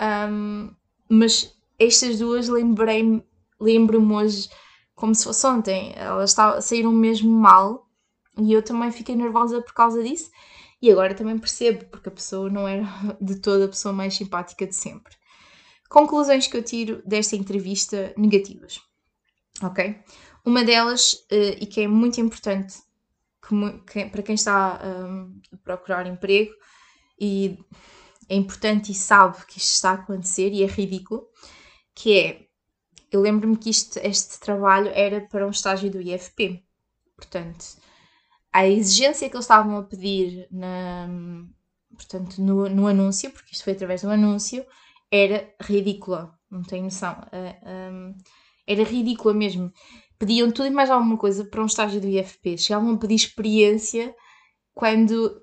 Um, 0.00 0.70
ehm, 0.70 0.76
mas 1.10 1.57
estas 1.78 2.18
duas 2.18 2.48
lembrei 2.48 3.22
lembro-me 3.60 4.12
hoje 4.12 4.48
como 4.94 5.14
se 5.14 5.24
fosse 5.24 5.46
ontem. 5.46 5.92
Elas 5.96 6.34
saíram 6.62 6.92
mesmo 6.92 7.30
mal 7.30 7.88
e 8.38 8.52
eu 8.52 8.62
também 8.62 8.90
fiquei 8.90 9.14
nervosa 9.14 9.60
por 9.62 9.72
causa 9.72 10.02
disso. 10.02 10.30
E 10.80 10.90
agora 10.90 11.14
também 11.14 11.38
percebo, 11.38 11.84
porque 11.86 12.08
a 12.08 12.12
pessoa 12.12 12.48
não 12.48 12.66
era 12.66 12.84
de 13.20 13.40
toda 13.40 13.64
a 13.64 13.68
pessoa 13.68 13.92
mais 13.92 14.14
simpática 14.14 14.66
de 14.66 14.74
sempre. 14.74 15.12
Conclusões 15.88 16.46
que 16.46 16.56
eu 16.56 16.62
tiro 16.62 17.02
desta 17.04 17.34
entrevista 17.34 18.12
negativas. 18.16 18.80
Ok? 19.62 19.98
Uma 20.44 20.62
delas, 20.62 21.14
uh, 21.32 21.56
e 21.60 21.66
que 21.66 21.80
é 21.80 21.88
muito 21.88 22.20
importante 22.20 22.76
para 24.12 24.22
quem 24.22 24.34
está 24.34 24.80
um, 24.84 25.40
a 25.52 25.56
procurar 25.56 26.06
emprego, 26.06 26.52
e 27.18 27.58
é 28.28 28.36
importante 28.36 28.92
e 28.92 28.94
sabe 28.94 29.38
que 29.46 29.58
isto 29.58 29.72
está 29.72 29.90
a 29.90 29.94
acontecer 29.94 30.52
e 30.52 30.62
é 30.62 30.66
ridículo, 30.66 31.26
que 31.98 32.16
é, 32.16 32.46
eu 33.10 33.20
lembro-me 33.20 33.56
que 33.56 33.70
isto, 33.70 33.98
este 33.98 34.38
trabalho 34.38 34.88
era 34.94 35.20
para 35.20 35.44
um 35.44 35.50
estágio 35.50 35.90
do 35.90 36.00
IFP, 36.00 36.64
portanto, 37.16 37.76
a 38.52 38.68
exigência 38.68 39.28
que 39.28 39.34
eles 39.34 39.44
estavam 39.44 39.76
a 39.76 39.82
pedir 39.82 40.46
na, 40.48 41.08
portanto, 41.92 42.40
no, 42.40 42.68
no 42.68 42.86
anúncio, 42.86 43.32
porque 43.32 43.52
isto 43.52 43.64
foi 43.64 43.72
através 43.72 44.02
do 44.02 44.10
anúncio, 44.10 44.64
era 45.10 45.52
ridícula, 45.60 46.38
não 46.48 46.62
tenho 46.62 46.84
noção, 46.84 47.14
uh, 47.14 47.68
um, 47.68 48.14
era 48.64 48.84
ridícula 48.84 49.34
mesmo. 49.34 49.72
Pediam 50.20 50.52
tudo 50.52 50.68
e 50.68 50.70
mais 50.70 50.90
alguma 50.90 51.16
coisa 51.16 51.44
para 51.44 51.62
um 51.62 51.66
estágio 51.66 52.00
do 52.00 52.06
IFP, 52.06 52.58
chegavam 52.58 52.94
a 52.94 52.96
pedir 52.96 53.16
experiência 53.16 54.14
quando 54.72 55.42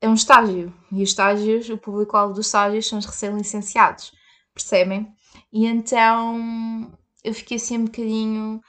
é 0.00 0.08
um 0.08 0.14
estágio. 0.14 0.72
E 0.92 1.02
os 1.02 1.08
estágios, 1.08 1.68
o 1.68 1.76
público-alvo 1.76 2.34
dos 2.34 2.46
estágios 2.46 2.86
são 2.86 3.00
os 3.00 3.06
recém-licenciados, 3.06 4.12
percebem? 4.54 5.12
E 5.52 5.66
então 5.66 6.92
eu 7.24 7.34
fiquei 7.34 7.56
assim 7.56 7.78
um 7.78 7.84
bocadinho, 7.84 8.60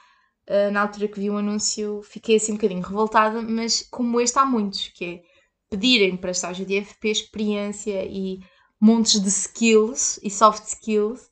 uh, 0.48 0.70
na 0.72 0.82
altura 0.82 1.08
que 1.08 1.20
vi 1.20 1.30
o 1.30 1.36
anúncio, 1.36 2.02
fiquei 2.02 2.36
assim 2.36 2.52
um 2.52 2.56
bocadinho 2.56 2.82
revoltada, 2.82 3.40
mas 3.42 3.86
como 3.90 4.20
este 4.20 4.38
há 4.38 4.44
muitos, 4.44 4.88
que 4.88 5.04
é 5.04 5.22
pedirem 5.70 6.16
para 6.16 6.32
estágio 6.32 6.66
de 6.66 6.82
FP 6.82 7.08
experiência 7.08 8.04
e 8.04 8.40
montes 8.80 9.20
de 9.20 9.28
skills 9.28 10.18
e 10.22 10.30
soft 10.30 10.64
skills 10.66 11.22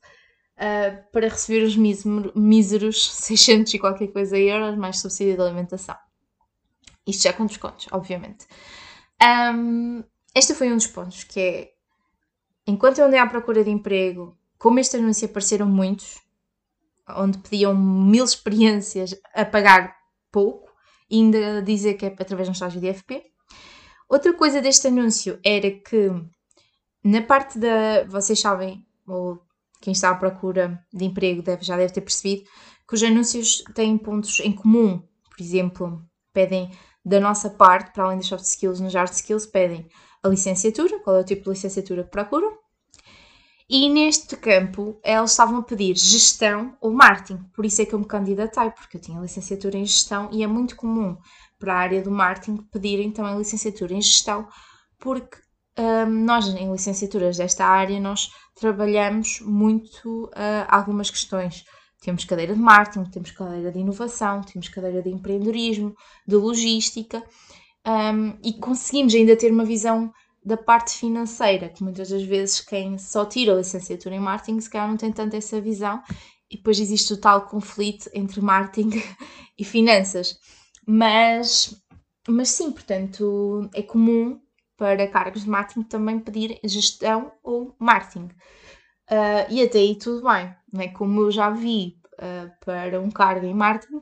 uh, 0.57 1.11
para 1.11 1.27
receber 1.27 1.63
os 1.63 1.75
míseros 1.75 3.11
600 3.11 3.73
e 3.73 3.79
qualquer 3.79 4.07
coisa 4.07 4.37
euros 4.37 4.77
mais 4.77 4.99
subsídio 4.99 5.35
de 5.35 5.41
alimentação. 5.41 5.95
Isto 7.05 7.23
já 7.23 7.33
com 7.33 7.45
descontos, 7.45 7.87
obviamente. 7.91 8.47
Um, 9.21 10.03
este 10.33 10.53
foi 10.55 10.71
um 10.71 10.77
dos 10.77 10.87
pontos, 10.87 11.23
que 11.23 11.39
é, 11.39 11.71
enquanto 12.65 12.99
eu 12.99 13.05
andei 13.05 13.19
à 13.19 13.27
procura 13.27 13.63
de 13.63 13.69
emprego, 13.69 14.37
como 14.61 14.79
este 14.79 14.95
anúncio 14.95 15.25
apareceram 15.25 15.65
muitos, 15.65 16.19
onde 17.09 17.39
pediam 17.39 17.75
mil 17.75 18.23
experiências 18.23 19.19
a 19.33 19.43
pagar 19.43 19.95
pouco, 20.31 20.69
e 21.09 21.17
ainda 21.17 21.63
dizer 21.63 21.95
que 21.95 22.05
é 22.05 22.09
através 22.09 22.45
de 22.45 22.51
um 22.51 22.53
estágio 22.53 22.79
de 22.79 22.93
FP. 22.93 23.23
Outra 24.07 24.31
coisa 24.35 24.61
deste 24.61 24.87
anúncio 24.87 25.39
era 25.43 25.71
que, 25.71 26.11
na 27.03 27.23
parte 27.23 27.57
da. 27.57 28.03
Vocês 28.07 28.39
sabem, 28.39 28.85
ou 29.07 29.41
quem 29.81 29.93
está 29.93 30.11
à 30.11 30.15
procura 30.15 30.79
de 30.93 31.05
emprego 31.05 31.41
deve, 31.41 31.63
já 31.63 31.75
deve 31.75 31.91
ter 31.91 32.01
percebido, 32.01 32.43
que 32.87 32.93
os 32.93 33.01
anúncios 33.01 33.63
têm 33.73 33.97
pontos 33.97 34.39
em 34.41 34.51
comum. 34.51 35.01
Por 35.27 35.41
exemplo, 35.41 36.05
pedem 36.31 36.69
da 37.03 37.19
nossa 37.19 37.49
parte, 37.49 37.93
para 37.93 38.03
além 38.03 38.19
das 38.19 38.27
soft 38.27 38.45
skills, 38.45 38.79
nos 38.79 38.93
hard 38.93 39.11
skills, 39.11 39.47
pedem 39.47 39.89
a 40.21 40.27
licenciatura, 40.27 40.99
qual 40.99 41.15
é 41.15 41.21
o 41.21 41.25
tipo 41.25 41.45
de 41.45 41.49
licenciatura 41.49 42.03
que 42.03 42.11
procuram. 42.11 42.60
E 43.73 43.87
neste 43.87 44.35
campo, 44.35 44.99
eles 45.01 45.31
estavam 45.31 45.59
a 45.59 45.63
pedir 45.63 45.95
gestão 45.95 46.75
ou 46.81 46.91
marketing. 46.91 47.37
Por 47.55 47.65
isso 47.65 47.81
é 47.81 47.85
que 47.85 47.95
eu 47.95 47.99
me 47.99 48.05
candidatei, 48.05 48.69
porque 48.71 48.97
eu 48.97 49.01
tinha 49.01 49.21
licenciatura 49.21 49.77
em 49.77 49.85
gestão 49.85 50.27
e 50.29 50.43
é 50.43 50.47
muito 50.47 50.75
comum 50.75 51.15
para 51.57 51.73
a 51.73 51.77
área 51.77 52.01
do 52.01 52.11
marketing 52.11 52.57
pedirem 52.69 53.11
também 53.11 53.37
licenciatura 53.37 53.93
em 53.93 54.01
gestão, 54.01 54.45
porque 54.99 55.37
um, 55.79 56.05
nós, 56.05 56.49
em 56.49 56.69
licenciaturas 56.69 57.37
desta 57.37 57.65
área, 57.65 57.97
nós 57.97 58.29
trabalhamos 58.55 59.39
muito 59.39 60.25
uh, 60.25 60.67
algumas 60.67 61.09
questões 61.09 61.63
temos 62.01 62.25
cadeira 62.25 62.55
de 62.55 62.59
marketing, 62.59 63.09
temos 63.11 63.29
cadeira 63.29 63.71
de 63.71 63.77
inovação, 63.77 64.41
temos 64.41 64.67
cadeira 64.67 65.03
de 65.03 65.09
empreendedorismo, 65.09 65.95
de 66.27 66.35
logística 66.35 67.23
um, 67.87 68.37
e 68.43 68.53
conseguimos 68.53 69.13
ainda 69.13 69.37
ter 69.37 69.51
uma 69.51 69.63
visão 69.63 70.11
da 70.43 70.57
parte 70.57 70.97
financeira, 70.97 71.69
que 71.69 71.83
muitas 71.83 72.09
das 72.09 72.23
vezes 72.23 72.61
quem 72.61 72.97
só 72.97 73.25
tira 73.25 73.53
a 73.53 73.57
licenciatura 73.57 74.15
em 74.15 74.19
marketing 74.19 74.59
se 74.59 74.69
calhar 74.69 74.87
não 74.87 74.97
tem 74.97 75.11
tanto 75.11 75.35
essa 75.35 75.61
visão 75.61 76.01
e 76.49 76.57
depois 76.57 76.79
existe 76.79 77.13
o 77.13 77.17
tal 77.17 77.47
conflito 77.47 78.09
entre 78.13 78.41
marketing 78.41 79.01
e 79.57 79.63
finanças. 79.63 80.39
Mas, 80.85 81.79
mas 82.27 82.49
sim, 82.49 82.71
portanto, 82.71 83.69
é 83.73 83.81
comum 83.81 84.41
para 84.75 85.07
cargos 85.07 85.43
de 85.43 85.49
marketing 85.49 85.83
também 85.83 86.19
pedir 86.19 86.59
gestão 86.63 87.31
ou 87.43 87.75
marketing. 87.77 88.29
Uh, 89.09 89.45
e 89.49 89.61
até 89.61 89.77
aí 89.77 89.95
tudo 89.95 90.27
bem, 90.27 90.53
não 90.73 90.81
é? 90.81 90.87
Como 90.87 91.21
eu 91.21 91.31
já 91.31 91.49
vi 91.51 91.97
uh, 92.13 92.51
para 92.65 92.99
um 92.99 93.11
cargo 93.11 93.45
em 93.45 93.53
marketing, 93.53 94.01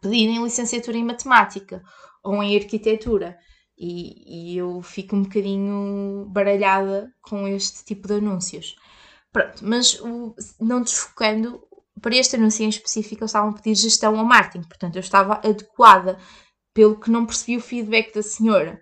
pedirem 0.00 0.42
licenciatura 0.42 0.96
em 0.96 1.04
matemática 1.04 1.82
ou 2.22 2.42
em 2.42 2.56
arquitetura. 2.56 3.38
E, 3.84 4.52
e, 4.52 4.56
eu 4.56 4.80
fico 4.80 5.16
um 5.16 5.24
bocadinho 5.24 6.26
baralhada 6.28 7.12
com 7.20 7.48
este 7.48 7.84
tipo 7.84 8.06
de 8.06 8.14
anúncios. 8.14 8.76
Pronto, 9.32 9.58
mas 9.62 9.98
o, 9.98 10.36
não 10.60 10.82
desfocando, 10.82 11.60
para 12.00 12.14
este 12.14 12.36
anúncio 12.36 12.64
em 12.64 12.68
específico, 12.68 13.22
eles 13.22 13.30
estavam 13.30 13.50
a 13.50 13.54
pedir 13.54 13.74
gestão 13.74 14.16
ou 14.16 14.24
marketing, 14.24 14.68
portanto 14.68 14.94
eu 14.94 15.00
estava 15.00 15.34
adequada, 15.44 16.16
pelo 16.72 16.94
que 17.00 17.10
não 17.10 17.26
percebi 17.26 17.56
o 17.56 17.60
feedback 17.60 18.14
da 18.14 18.22
senhora. 18.22 18.80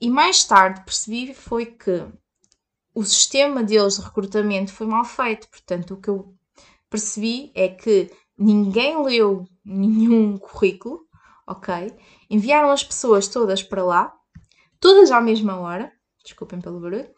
E 0.00 0.08
mais 0.08 0.44
tarde 0.44 0.84
percebi 0.84 1.34
foi 1.34 1.66
que 1.66 2.06
o 2.94 3.02
sistema 3.04 3.64
deles 3.64 3.96
de 3.96 4.02
recrutamento 4.02 4.72
foi 4.72 4.86
mal 4.86 5.04
feito. 5.04 5.48
Portanto, 5.48 5.94
o 5.94 6.00
que 6.00 6.08
eu 6.08 6.34
percebi 6.88 7.50
é 7.54 7.68
que 7.68 8.10
ninguém 8.38 9.02
leu 9.02 9.44
nenhum 9.64 10.38
currículo, 10.38 11.00
ok? 11.48 11.92
Enviaram 12.30 12.70
as 12.70 12.84
pessoas 12.84 13.26
todas 13.26 13.62
para 13.62 13.84
lá, 13.84 14.15
todas 14.86 15.10
à 15.10 15.20
mesma 15.20 15.58
hora. 15.58 15.92
Desculpem 16.22 16.60
pelo 16.60 16.78
barulho. 16.78 17.10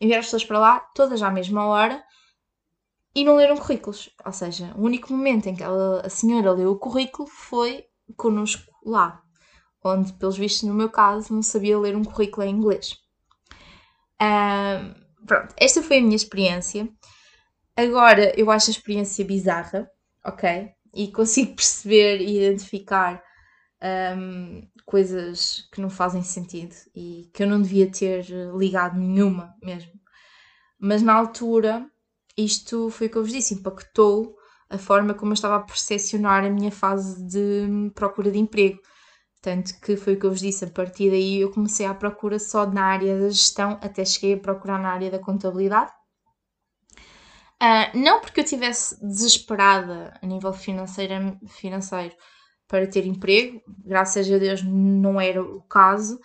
Enviaram 0.00 0.20
as 0.20 0.26
pessoas 0.26 0.44
para 0.46 0.58
lá, 0.58 0.80
todas 0.94 1.22
à 1.22 1.30
mesma 1.30 1.66
hora, 1.66 2.02
e 3.14 3.22
não 3.22 3.36
leram 3.36 3.58
currículos. 3.58 4.08
Ou 4.24 4.32
seja, 4.32 4.72
o 4.74 4.80
único 4.80 5.12
momento 5.12 5.46
em 5.46 5.54
que 5.54 5.62
ela, 5.62 6.00
a 6.00 6.08
senhora 6.08 6.52
leu 6.52 6.70
o 6.70 6.78
currículo 6.78 7.28
foi 7.28 7.84
connosco 8.16 8.72
lá, 8.86 9.22
onde, 9.84 10.14
pelos 10.14 10.38
vistos, 10.38 10.66
no 10.66 10.72
meu 10.72 10.88
caso, 10.88 11.34
não 11.34 11.42
sabia 11.42 11.78
ler 11.78 11.94
um 11.94 12.02
currículo 12.02 12.46
em 12.46 12.54
inglês. 12.54 12.96
Pronto, 15.26 15.54
esta 15.58 15.82
foi 15.82 15.98
a 15.98 16.00
minha 16.00 16.16
experiência. 16.16 16.88
Agora 17.76 18.32
eu 18.40 18.50
acho 18.50 18.70
a 18.70 18.72
experiência 18.72 19.26
bizarra, 19.26 19.90
ok? 20.24 20.70
E 20.94 21.12
consigo 21.12 21.54
perceber 21.54 22.22
e 22.22 22.38
identificar 22.38 23.22
um, 23.82 24.62
coisas 24.84 25.68
que 25.72 25.80
não 25.80 25.90
fazem 25.90 26.22
sentido 26.22 26.74
e 26.94 27.30
que 27.32 27.42
eu 27.42 27.46
não 27.46 27.60
devia 27.60 27.90
ter 27.90 28.26
ligado 28.56 28.98
nenhuma 28.98 29.54
mesmo. 29.62 29.92
Mas 30.78 31.02
na 31.02 31.14
altura, 31.14 31.86
isto 32.36 32.90
foi 32.90 33.06
o 33.06 33.10
que 33.10 33.16
eu 33.16 33.22
vos 33.22 33.32
disse, 33.32 33.54
impactou 33.54 34.36
a 34.68 34.78
forma 34.78 35.14
como 35.14 35.32
eu 35.32 35.34
estava 35.34 35.56
a 35.56 35.60
percepcionar 35.60 36.44
a 36.44 36.50
minha 36.50 36.70
fase 36.70 37.26
de 37.26 37.90
procura 37.94 38.30
de 38.30 38.38
emprego. 38.38 38.78
Tanto 39.42 39.80
que 39.80 39.96
foi 39.96 40.14
o 40.14 40.18
que 40.18 40.26
eu 40.26 40.30
vos 40.30 40.40
disse, 40.40 40.64
a 40.64 40.70
partir 40.70 41.10
daí 41.10 41.40
eu 41.40 41.50
comecei 41.50 41.86
a 41.86 41.94
procura 41.94 42.38
só 42.38 42.66
na 42.66 42.84
área 42.84 43.18
da 43.18 43.30
gestão, 43.30 43.78
até 43.82 44.04
cheguei 44.04 44.34
a 44.34 44.38
procurar 44.38 44.78
na 44.78 44.90
área 44.90 45.10
da 45.10 45.18
contabilidade. 45.18 45.90
Uh, 47.62 47.98
não 47.98 48.20
porque 48.20 48.40
eu 48.40 48.44
estivesse 48.44 48.98
desesperada 49.06 50.18
a 50.22 50.26
nível 50.26 50.52
financeiro, 50.52 51.38
financeiro 51.46 52.14
para 52.70 52.86
ter 52.86 53.04
emprego, 53.04 53.60
graças 53.84 54.30
a 54.30 54.38
Deus 54.38 54.62
não 54.62 55.20
era 55.20 55.42
o 55.42 55.60
caso, 55.62 56.20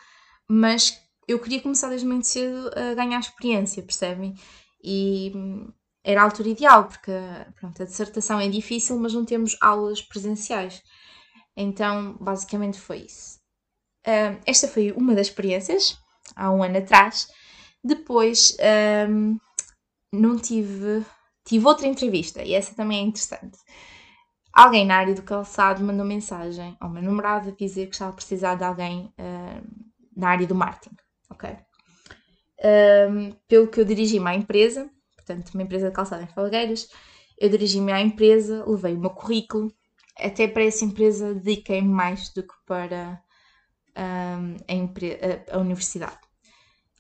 mas 0.48 1.02
eu 1.28 1.40
queria 1.40 1.60
começar 1.60 1.90
desde 1.90 2.06
muito 2.06 2.28
cedo 2.28 2.70
a 2.76 2.94
ganhar 2.94 3.20
experiência, 3.20 3.82
percebem? 3.82 4.36
E 4.84 5.34
era 6.04 6.22
a 6.22 6.24
altura 6.24 6.50
ideal, 6.50 6.86
porque 6.86 7.12
pronto, 7.60 7.82
a 7.82 7.86
dissertação 7.86 8.40
é 8.40 8.48
difícil, 8.48 9.00
mas 9.00 9.12
não 9.12 9.26
temos 9.26 9.58
aulas 9.60 10.04
presenciais. 10.04 10.84
Então, 11.58 12.16
basicamente 12.22 12.80
foi 12.80 13.00
isso. 13.00 13.40
Uh, 14.06 14.40
esta 14.46 14.68
foi 14.68 14.92
uma 14.92 15.16
das 15.16 15.28
experiências, 15.28 15.98
há 16.36 16.52
um 16.52 16.62
ano 16.62 16.78
atrás. 16.78 17.28
Depois, 17.84 18.56
um, 19.10 19.40
não 20.14 20.38
tive. 20.38 21.04
Tive 21.48 21.66
outra 21.68 21.88
entrevista 21.88 22.44
e 22.44 22.54
essa 22.54 22.76
também 22.76 23.00
é 23.00 23.04
interessante. 23.04 23.58
Alguém 24.56 24.86
na 24.86 24.96
área 24.96 25.14
do 25.14 25.22
calçado 25.22 25.84
mandou 25.84 26.06
mensagem 26.06 26.78
ao 26.80 26.90
meu 26.90 27.04
namorado 27.04 27.50
a 27.50 27.52
dizer 27.52 27.88
que 27.88 27.96
estava 27.96 28.12
a 28.12 28.16
precisar 28.16 28.56
de 28.56 28.64
alguém 28.64 29.14
uh, 29.20 29.86
na 30.16 30.30
área 30.30 30.48
do 30.48 30.56
marketing, 30.56 30.96
ok? 31.30 31.58
Um, 32.64 33.32
pelo 33.50 33.68
que 33.68 33.82
eu 33.82 33.84
dirigi-me 33.84 34.30
à 34.30 34.34
empresa, 34.34 34.90
portanto, 35.14 35.50
uma 35.54 35.64
empresa 35.64 35.90
de 35.90 35.94
calçado 35.94 36.24
em 36.24 36.28
Falgueiras, 36.28 36.88
eu 37.38 37.50
dirigi-me 37.50 37.92
à 37.92 38.00
empresa, 38.00 38.64
levei 38.66 38.94
o 38.94 39.00
meu 39.00 39.10
currículo, 39.10 39.70
até 40.18 40.48
para 40.48 40.64
essa 40.64 40.86
empresa 40.86 41.34
dediquei 41.34 41.82
mais 41.82 42.30
do 42.30 42.42
que 42.42 42.54
para 42.66 43.22
um, 43.98 44.56
a, 44.70 45.54
a, 45.54 45.58
a, 45.58 45.60
universidade. 45.60 46.18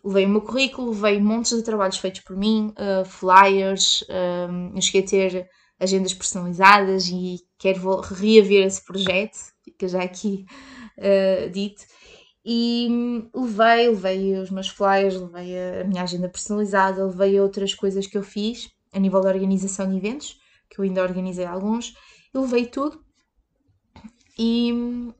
Levei 0.03 0.25
o 0.25 0.29
meu 0.29 0.41
currículo, 0.41 0.91
levei 0.91 1.21
montes 1.21 1.55
de 1.55 1.63
trabalhos 1.63 1.99
feitos 1.99 2.19
por 2.19 2.35
mim, 2.35 2.73
uh, 2.77 3.05
flyers, 3.05 4.03
um, 4.49 4.75
eu 4.75 4.81
cheguei 4.81 5.03
a 5.03 5.07
ter 5.07 5.49
agendas 5.79 6.13
personalizadas 6.13 7.07
e 7.07 7.39
quero 7.57 7.99
reaver 8.01 8.65
esse 8.65 8.83
projeto, 8.83 9.37
fica 9.63 9.87
já 9.87 10.01
aqui 10.01 10.45
uh, 10.97 11.49
dito. 11.49 11.83
E 12.43 12.87
hum, 12.89 13.29
levei, 13.33 13.89
levei 13.89 14.39
os 14.39 14.51
meus 14.51 14.69
flyers, 14.69 15.15
levei 15.15 15.81
a 15.81 15.83
minha 15.83 16.03
agenda 16.03 16.29
personalizada, 16.29 17.05
levei 17.05 17.39
outras 17.39 17.73
coisas 17.73 18.05
que 18.05 18.17
eu 18.17 18.23
fiz 18.23 18.69
a 18.93 18.99
nível 18.99 19.19
da 19.19 19.29
organização 19.29 19.89
de 19.89 19.97
eventos, 19.97 20.37
que 20.69 20.79
eu 20.79 20.83
ainda 20.83 21.01
organizei 21.01 21.45
alguns, 21.45 21.93
e 22.33 22.37
levei 22.37 22.65
tudo 22.67 23.03
e 24.37 24.71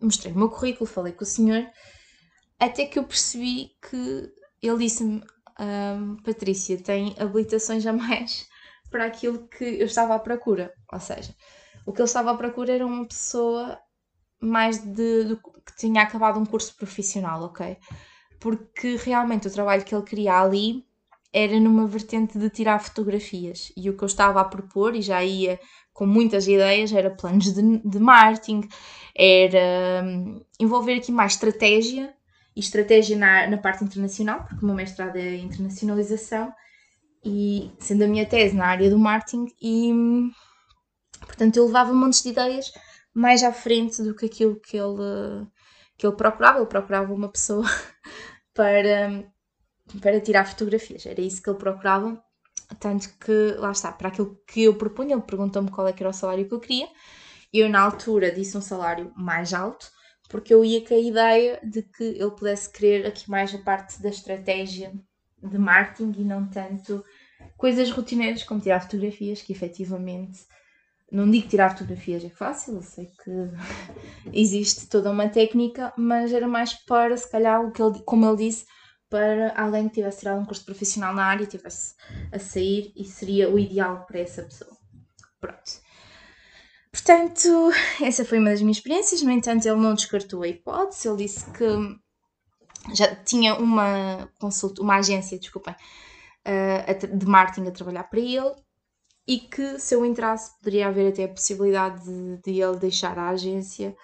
mostrei 0.02 0.34
o 0.34 0.38
meu 0.38 0.50
currículo, 0.50 0.86
falei 0.86 1.14
com 1.14 1.24
o 1.24 1.28
senhor, 1.28 1.66
até 2.60 2.86
que 2.86 3.00
eu 3.00 3.04
percebi 3.04 3.72
que 3.82 4.32
ele 4.62 4.78
disse-me: 4.78 5.22
um, 5.60 6.18
Patrícia, 6.18 6.78
tem 6.78 7.16
habilitações 7.18 7.86
a 7.86 7.94
mais 7.94 8.48
para 8.90 9.06
aquilo 9.06 9.48
que 9.48 9.64
eu 9.64 9.86
estava 9.86 10.16
à 10.16 10.20
procura. 10.20 10.74
Ou 10.92 11.00
seja, 11.00 11.34
o 11.86 11.92
que 11.92 12.02
ele 12.02 12.08
estava 12.08 12.32
à 12.32 12.36
procura 12.36 12.74
era 12.74 12.86
uma 12.86 13.06
pessoa 13.06 13.80
mais 14.40 14.78
de, 14.80 15.26
de 15.26 15.36
que 15.36 15.76
tinha 15.78 16.02
acabado 16.02 16.40
um 16.40 16.46
curso 16.46 16.76
profissional, 16.76 17.44
ok? 17.44 17.78
porque 18.46 18.96
realmente 18.98 19.48
o 19.48 19.52
trabalho 19.52 19.84
que 19.84 19.96
ele 19.96 20.04
queria 20.04 20.40
ali 20.40 20.86
era 21.34 21.60
numa 21.60 21.88
vertente 21.88 22.38
de 22.38 22.48
tirar 22.48 22.78
fotografias. 22.80 23.72
E 23.76 23.90
o 23.90 23.98
que 23.98 24.04
eu 24.04 24.06
estava 24.06 24.40
a 24.40 24.46
propor, 24.46 24.96
e 24.96 25.02
já 25.02 25.24
ia 25.24 25.60
com 25.92 26.06
muitas 26.06 26.48
ideias, 26.48 26.94
era 26.94 27.10
planos 27.10 27.52
de, 27.52 27.78
de 27.80 28.00
marketing, 28.00 28.68
era 29.16 30.04
um, 30.06 30.46
envolver 30.60 30.94
aqui 30.94 31.12
mais 31.12 31.34
estratégia, 31.34 32.14
e 32.56 32.60
estratégia 32.60 33.18
na, 33.18 33.48
na 33.48 33.58
parte 33.58 33.84
internacional, 33.84 34.44
porque 34.44 34.64
o 34.64 34.68
meu 34.68 34.76
mestrado 34.76 35.16
é 35.18 35.38
internacionalização, 35.38 36.54
e 37.26 37.72
sendo 37.80 38.04
a 38.04 38.08
minha 38.08 38.26
tese 38.26 38.56
na 38.56 38.68
área 38.68 38.90
do 38.90 39.00
marketing, 39.00 39.48
e 39.60 39.92
portanto 41.20 41.58
eu 41.58 41.66
levava 41.66 41.92
montes 41.92 42.22
de 42.22 42.30
ideias 42.30 42.72
mais 43.14 43.42
à 43.44 43.52
frente 43.52 44.04
do 44.04 44.14
que 44.14 44.26
aquilo 44.26 44.60
que 44.60 44.78
ele, 44.78 45.48
que 45.98 46.06
ele 46.06 46.16
procurava. 46.16 46.60
Ele 46.60 46.68
procurava 46.68 47.14
uma 47.14 47.30
pessoa 47.30 47.66
para, 48.54 49.26
para 50.02 50.22
tirar 50.22 50.46
fotografias, 50.46 51.06
era 51.06 51.22
isso 51.22 51.42
que 51.42 51.50
ele 51.50 51.58
procurava. 51.58 52.22
Tanto 52.80 53.10
que, 53.20 53.56
lá 53.58 53.72
está, 53.72 53.92
para 53.92 54.10
aquilo 54.10 54.40
que 54.48 54.64
eu 54.64 54.76
propunha, 54.76 55.16
ele 55.16 55.22
perguntou-me 55.22 55.70
qual 55.72 55.88
é 55.88 55.94
que 55.94 56.02
era 56.02 56.10
o 56.10 56.14
salário 56.14 56.48
que 56.48 56.54
eu 56.54 56.60
queria. 56.60 56.88
Eu, 57.54 57.70
na 57.70 57.80
altura, 57.80 58.32
disse 58.32 58.58
um 58.58 58.62
salário 58.62 59.14
mais 59.16 59.54
alto, 59.54 59.88
porque 60.30 60.54
eu 60.54 60.66
ia 60.66 60.86
com 60.86 60.94
a 60.94 60.98
ideia 60.98 61.60
de 61.64 61.84
que 61.84 62.04
ele 62.04 62.32
pudesse 62.32 62.72
querer 62.72 63.06
aqui 63.06 63.30
mais 63.30 63.54
a 63.54 63.60
parte 63.60 64.02
da 64.02 64.10
estratégia 64.10 64.92
de 65.42 65.58
marketing 65.58 66.14
e 66.18 66.24
não 66.24 66.50
tanto 66.50 67.04
coisas 67.58 67.92
rotineiras 67.92 68.44
como 68.44 68.62
tirar 68.62 68.82
fotografias, 68.82 69.42
que 69.42 69.54
efetivamente 69.54 70.40
não 71.12 71.30
digo 71.30 71.48
tirar 71.48 71.70
fotografias 71.70 72.24
é 72.26 72.30
fácil, 72.30 72.76
eu 72.76 72.82
sei 72.82 73.06
que 73.06 73.32
existe 74.34 74.88
toda 74.88 75.12
uma 75.12 75.30
técnica, 75.30 75.94
mas 75.98 76.34
era 76.34 76.48
mais 76.48 76.74
para, 76.74 77.16
se 77.16 77.30
calhar, 77.30 77.62
o 77.62 77.72
que 77.72 77.82
ele, 77.82 78.02
como 78.04 78.26
ele 78.28 78.50
disse, 78.50 78.66
para 79.10 79.54
alguém 79.56 79.88
que 79.88 79.96
tivesse 79.96 80.20
tirado 80.20 80.42
um 80.42 80.46
curso 80.46 80.66
profissional 80.66 81.14
na 81.14 81.26
área 81.26 81.46
tivesse 81.46 81.94
a 82.32 82.40
sair 82.40 82.92
e 82.96 83.06
seria 83.06 83.50
o 83.50 83.60
ideal 83.60 84.06
para 84.06 84.20
essa 84.20 84.44
pessoa. 84.44 84.76
Pronto. 85.40 85.86
Portanto, 86.92 87.72
essa 88.02 88.26
foi 88.26 88.40
uma 88.40 88.50
das 88.50 88.62
minhas 88.62 88.78
experiências. 88.78 89.22
No 89.22 89.32
entanto, 89.32 89.66
ele 89.66 89.80
não 89.80 89.94
descartou 89.94 90.44
a 90.44 90.48
hipótese. 90.48 91.08
Ele 91.08 91.18
disse 91.18 91.46
que 91.52 91.66
já 92.96 93.14
tinha 93.16 93.56
uma 93.56 94.30
consulta, 94.40 94.82
uma 94.82 94.96
agência, 94.96 95.38
desculpem, 95.38 95.76
eh, 96.46 96.94
de 96.94 97.26
marketing 97.26 97.68
a 97.68 97.72
trabalhar 97.72 98.04
para 98.04 98.20
ele 98.20 98.56
e 99.28 99.40
que 99.40 99.80
se 99.80 99.96
eu 99.96 100.06
entrasse 100.06 100.56
poderia 100.60 100.88
haver 100.88 101.12
até 101.12 101.24
a 101.24 101.30
possibilidade 101.30 102.04
de, 102.04 102.38
de 102.44 102.62
ele 102.62 102.78
deixar 102.78 103.18
a 103.18 103.30
agência 103.30 103.96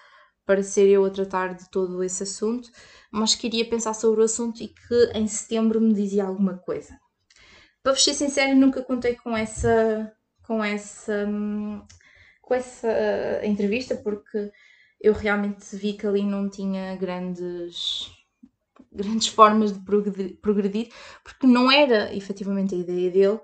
para 0.44 0.62
ser 0.62 0.88
eu 0.88 1.04
a 1.04 1.10
tratar 1.10 1.54
de 1.54 1.70
todo 1.70 2.02
esse 2.02 2.24
assunto, 2.24 2.68
mas 3.10 3.34
queria 3.34 3.68
pensar 3.68 3.94
sobre 3.94 4.20
o 4.20 4.24
assunto 4.24 4.62
e 4.62 4.68
que 4.68 5.12
em 5.14 5.26
setembro 5.26 5.80
me 5.80 5.94
dizia 5.94 6.24
alguma 6.24 6.58
coisa. 6.58 6.98
Para 7.82 7.92
vos 7.92 8.02
ser 8.04 8.14
sincero, 8.14 8.56
nunca 8.56 8.82
contei 8.82 9.14
com 9.16 9.36
essa 9.36 10.12
com 10.44 10.62
essa 10.64 11.28
com 12.40 12.54
essa 12.54 12.88
uh, 12.88 13.46
entrevista 13.46 13.94
porque 13.96 14.50
eu 15.00 15.12
realmente 15.12 15.76
vi 15.76 15.94
que 15.94 16.06
ali 16.06 16.24
não 16.24 16.48
tinha 16.50 16.96
grandes 16.96 18.10
grandes 18.92 19.28
formas 19.28 19.72
de 19.72 19.80
progredir, 20.40 20.88
porque 21.24 21.46
não 21.46 21.70
era 21.70 22.14
efetivamente 22.14 22.74
a 22.74 22.78
ideia 22.78 23.10
dele 23.10 23.40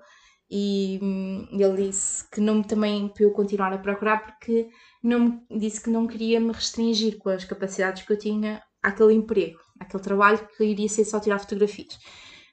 e 0.49 0.99
hum, 1.01 1.47
ele 1.51 1.87
disse 1.87 2.27
que 2.29 2.41
não 2.41 2.63
também 2.63 3.07
para 3.09 3.23
eu 3.23 3.31
continuar 3.31 3.71
a 3.71 3.77
procurar 3.77 4.25
porque 4.25 4.67
não 5.03 5.43
disse 5.51 5.81
que 5.81 5.89
não 5.89 6.07
queria 6.07 6.39
me 6.39 6.51
restringir 6.51 7.17
com 7.19 7.29
as 7.29 7.45
capacidades 7.45 8.03
que 8.03 8.11
eu 8.11 8.17
tinha 8.17 8.61
àquele 8.81 9.13
emprego, 9.13 9.59
àquele 9.79 10.01
trabalho 10.01 10.47
que 10.57 10.63
iria 10.63 10.89
ser 10.89 11.05
só 11.05 11.19
tirar 11.19 11.39
fotografias. 11.39 11.99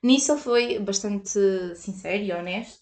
Nisso 0.02 0.32
ele 0.32 0.40
foi 0.40 0.78
bastante 0.78 1.38
sincero 1.74 2.22
e 2.22 2.32
honesto, 2.32 2.80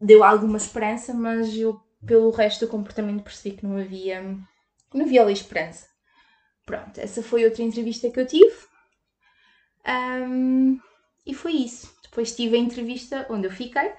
deu 0.00 0.24
alguma 0.24 0.56
esperança, 0.56 1.14
mas 1.14 1.56
eu 1.56 1.80
pelo 2.04 2.30
resto 2.30 2.66
do 2.66 2.70
comportamento 2.70 3.22
percebi 3.22 3.56
que 3.56 3.66
não 3.66 3.76
havia, 3.76 4.22
não 4.92 5.04
havia 5.04 5.22
ali 5.22 5.32
esperança. 5.32 5.86
Pronto, 6.66 6.98
essa 6.98 7.22
foi 7.22 7.44
outra 7.44 7.62
entrevista 7.62 8.10
que 8.10 8.18
eu 8.18 8.26
tive. 8.26 8.71
Um, 9.86 10.78
e 11.26 11.34
foi 11.34 11.52
isso. 11.52 11.94
Depois 12.02 12.34
tive 12.34 12.56
a 12.56 12.60
entrevista 12.60 13.26
onde 13.30 13.46
eu 13.46 13.50
fiquei. 13.50 13.92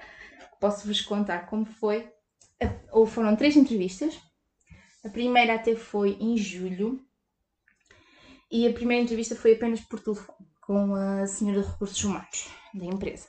Posso-vos 0.60 1.00
contar 1.00 1.46
como 1.46 1.66
foi. 1.66 2.08
Ou 2.92 3.06
foram 3.06 3.36
três 3.36 3.56
entrevistas. 3.56 4.18
A 5.04 5.08
primeira 5.08 5.54
até 5.54 5.74
foi 5.74 6.16
em 6.20 6.36
julho. 6.36 7.04
E 8.50 8.66
a 8.66 8.72
primeira 8.72 9.02
entrevista 9.02 9.34
foi 9.34 9.54
apenas 9.54 9.80
por 9.80 10.00
telefone, 10.00 10.48
com 10.62 10.94
a 10.94 11.26
senhora 11.26 11.62
de 11.62 11.68
recursos 11.68 12.04
humanos 12.04 12.48
da 12.72 12.84
empresa. 12.84 13.26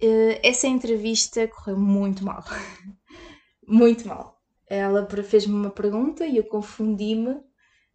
Eh, 0.00 0.40
essa 0.42 0.66
entrevista 0.66 1.48
correu 1.48 1.78
muito 1.78 2.24
mal. 2.24 2.44
muito 3.66 4.06
mal. 4.06 4.38
Ela 4.66 5.08
fez-me 5.22 5.54
uma 5.54 5.70
pergunta 5.70 6.26
e 6.26 6.36
eu 6.36 6.44
confundi-me. 6.44 7.40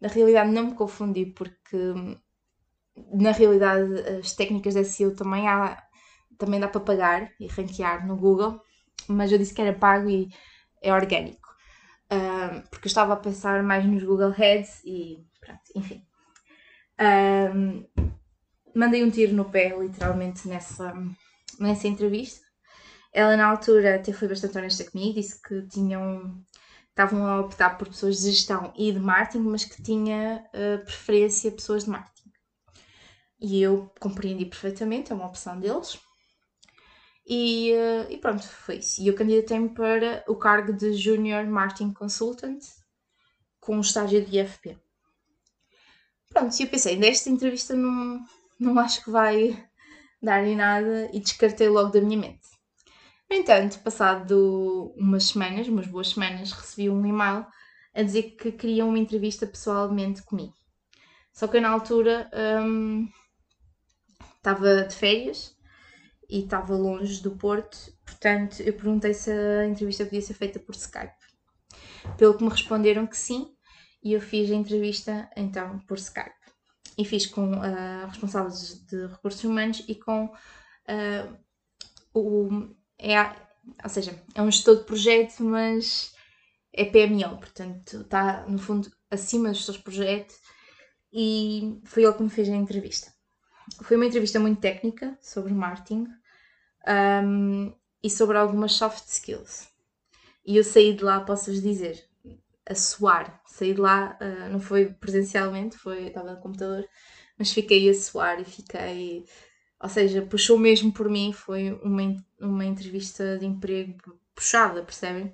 Na 0.00 0.08
realidade, 0.08 0.50
não 0.50 0.66
me 0.68 0.74
confundi, 0.74 1.26
porque 1.26 1.76
na 3.12 3.32
realidade 3.32 4.00
as 4.18 4.32
técnicas 4.32 4.74
da 4.74 4.84
SEO 4.84 5.14
também, 5.14 5.48
há, 5.48 5.82
também 6.36 6.60
dá 6.60 6.68
para 6.68 6.80
pagar 6.80 7.30
e 7.40 7.46
ranquear 7.46 8.06
no 8.06 8.16
Google, 8.16 8.60
mas 9.08 9.32
eu 9.32 9.38
disse 9.38 9.54
que 9.54 9.62
era 9.62 9.72
pago 9.72 10.08
e 10.08 10.28
é 10.82 10.92
orgânico. 10.92 11.48
Porque 12.70 12.86
eu 12.86 12.90
estava 12.90 13.12
a 13.12 13.16
pensar 13.16 13.62
mais 13.62 13.84
nos 13.84 14.02
Google 14.02 14.30
Heads 14.30 14.82
e 14.84 15.24
pronto, 15.40 15.60
enfim. 15.74 16.02
Mandei 18.74 19.02
um 19.04 19.10
tiro 19.10 19.34
no 19.34 19.44
pé, 19.44 19.76
literalmente, 19.76 20.46
nessa, 20.46 20.94
nessa 21.58 21.88
entrevista. 21.88 22.46
Ela, 23.12 23.36
na 23.36 23.46
altura, 23.46 23.96
até 23.96 24.12
foi 24.12 24.28
bastante 24.28 24.56
honesta 24.56 24.88
comigo, 24.88 25.14
disse 25.14 25.42
que 25.42 25.62
tinham, 25.62 26.40
estavam 26.90 27.26
a 27.26 27.40
optar 27.40 27.78
por 27.78 27.88
pessoas 27.88 28.20
de 28.20 28.30
gestão 28.30 28.72
e 28.76 28.92
de 28.92 29.00
marketing, 29.00 29.44
mas 29.44 29.64
que 29.64 29.82
tinha 29.82 30.44
uh, 30.54 30.84
preferência 30.84 31.50
pessoas 31.50 31.84
de 31.84 31.90
marketing. 31.90 32.17
E 33.40 33.62
eu 33.62 33.92
compreendi 34.00 34.44
perfeitamente, 34.44 35.12
é 35.12 35.14
uma 35.14 35.26
opção 35.26 35.58
deles. 35.58 35.98
E, 37.26 37.72
uh, 37.72 38.10
e 38.10 38.16
pronto, 38.18 38.42
foi 38.42 38.78
isso. 38.78 39.00
E 39.00 39.06
eu 39.06 39.14
candidatei-me 39.14 39.68
para 39.68 40.24
o 40.26 40.34
cargo 40.34 40.72
de 40.72 40.94
Junior 40.94 41.46
Marketing 41.46 41.92
Consultant 41.92 42.64
com 43.60 43.76
um 43.76 43.80
estágio 43.80 44.24
de 44.24 44.38
IFP. 44.38 44.78
Pronto, 46.30 46.58
e 46.58 46.62
eu 46.62 46.68
pensei, 46.68 46.96
nesta 46.96 47.28
entrevista 47.28 47.74
não, 47.74 48.24
não 48.58 48.78
acho 48.78 49.04
que 49.04 49.10
vai 49.10 49.62
dar 50.22 50.44
em 50.44 50.56
nada 50.56 51.10
e 51.12 51.20
descartei 51.20 51.68
logo 51.68 51.90
da 51.90 52.00
minha 52.00 52.18
mente. 52.18 52.48
No 53.30 53.36
entanto, 53.36 53.78
passado 53.80 54.94
umas 54.96 55.24
semanas, 55.24 55.68
umas 55.68 55.86
boas 55.86 56.08
semanas, 56.08 56.50
recebi 56.50 56.88
um 56.88 57.04
e-mail 57.04 57.46
a 57.94 58.02
dizer 58.02 58.36
que 58.36 58.52
queria 58.52 58.86
uma 58.86 58.98
entrevista 58.98 59.46
pessoalmente 59.46 60.22
comigo. 60.22 60.54
Só 61.32 61.46
que 61.46 61.58
eu, 61.58 61.60
na 61.60 61.70
altura 61.70 62.30
hum, 62.62 63.06
estava 64.38 64.84
de 64.84 64.94
férias 64.94 65.54
e 66.28 66.40
estava 66.40 66.74
longe 66.74 67.22
do 67.22 67.32
Porto, 67.32 67.76
portanto 68.04 68.60
eu 68.60 68.72
perguntei 68.72 69.14
se 69.14 69.30
a 69.30 69.66
entrevista 69.66 70.04
podia 70.04 70.22
ser 70.22 70.34
feita 70.34 70.58
por 70.58 70.74
Skype. 70.74 71.12
Pelo 72.16 72.36
que 72.36 72.44
me 72.44 72.50
responderam 72.50 73.06
que 73.06 73.16
sim, 73.16 73.54
e 74.02 74.12
eu 74.12 74.20
fiz 74.20 74.50
a 74.50 74.54
entrevista 74.54 75.28
então 75.36 75.78
por 75.80 75.98
Skype. 75.98 76.36
E 76.96 77.04
fiz 77.04 77.26
com 77.26 77.52
uh, 77.52 78.06
responsáveis 78.08 78.84
de 78.86 79.06
recursos 79.06 79.42
humanos 79.44 79.84
e 79.86 79.94
com 79.94 80.26
uh, 80.26 81.38
o 82.12 82.74
é, 82.98 83.20
ou 83.82 83.88
seja, 83.88 84.20
é 84.34 84.42
um 84.42 84.50
gestor 84.50 84.78
de 84.78 84.84
projeto, 84.84 85.42
mas 85.44 86.12
é 86.72 86.84
PMO, 86.84 87.38
portanto 87.38 88.00
está 88.00 88.44
no 88.46 88.58
fundo 88.58 88.90
acima 89.10 89.50
dos 89.50 89.64
seus 89.64 89.78
projetos 89.78 90.36
e 91.12 91.80
foi 91.84 92.04
ele 92.04 92.14
que 92.14 92.22
me 92.22 92.30
fez 92.30 92.48
a 92.48 92.56
entrevista. 92.56 93.12
Foi 93.82 93.96
uma 93.96 94.06
entrevista 94.06 94.38
muito 94.38 94.60
técnica 94.60 95.16
sobre 95.20 95.52
marketing 95.52 96.06
um, 97.24 97.72
e 98.02 98.10
sobre 98.10 98.36
algumas 98.36 98.72
soft 98.72 99.06
skills. 99.06 99.68
E 100.46 100.56
eu 100.56 100.64
saí 100.64 100.94
de 100.94 101.04
lá, 101.04 101.20
posso-vos 101.20 101.60
dizer, 101.60 102.04
a 102.68 102.74
suar. 102.74 103.40
Saí 103.46 103.74
de 103.74 103.80
lá, 103.80 104.18
uh, 104.20 104.50
não 104.50 104.60
foi 104.60 104.86
presencialmente, 104.86 105.76
foi, 105.76 106.06
estava 106.06 106.32
no 106.32 106.40
computador, 106.40 106.86
mas 107.38 107.52
fiquei 107.52 107.88
a 107.88 107.94
suar 107.94 108.40
e 108.40 108.44
fiquei 108.44 109.26
ou 109.80 109.88
seja, 109.88 110.22
puxou 110.22 110.58
mesmo 110.58 110.92
por 110.92 111.08
mim, 111.08 111.32
foi 111.32 111.72
uma, 111.82 112.16
uma 112.40 112.64
entrevista 112.64 113.38
de 113.38 113.46
emprego 113.46 114.18
puxada, 114.34 114.82
percebem? 114.82 115.32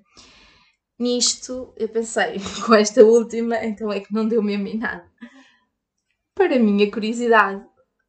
Nisto 0.99 1.73
eu 1.77 1.89
pensei, 1.89 2.37
com 2.67 2.75
esta 2.75 3.03
última, 3.03 3.57
então 3.65 3.91
é 3.91 4.01
que 4.01 4.13
não 4.13 4.29
deu 4.29 4.43
mesmo 4.43 4.67
em 4.69 4.79
nada. 4.79 5.11
Para 6.35 6.57
a 6.57 6.59
minha 6.59 6.91
curiosidade, 6.91 7.65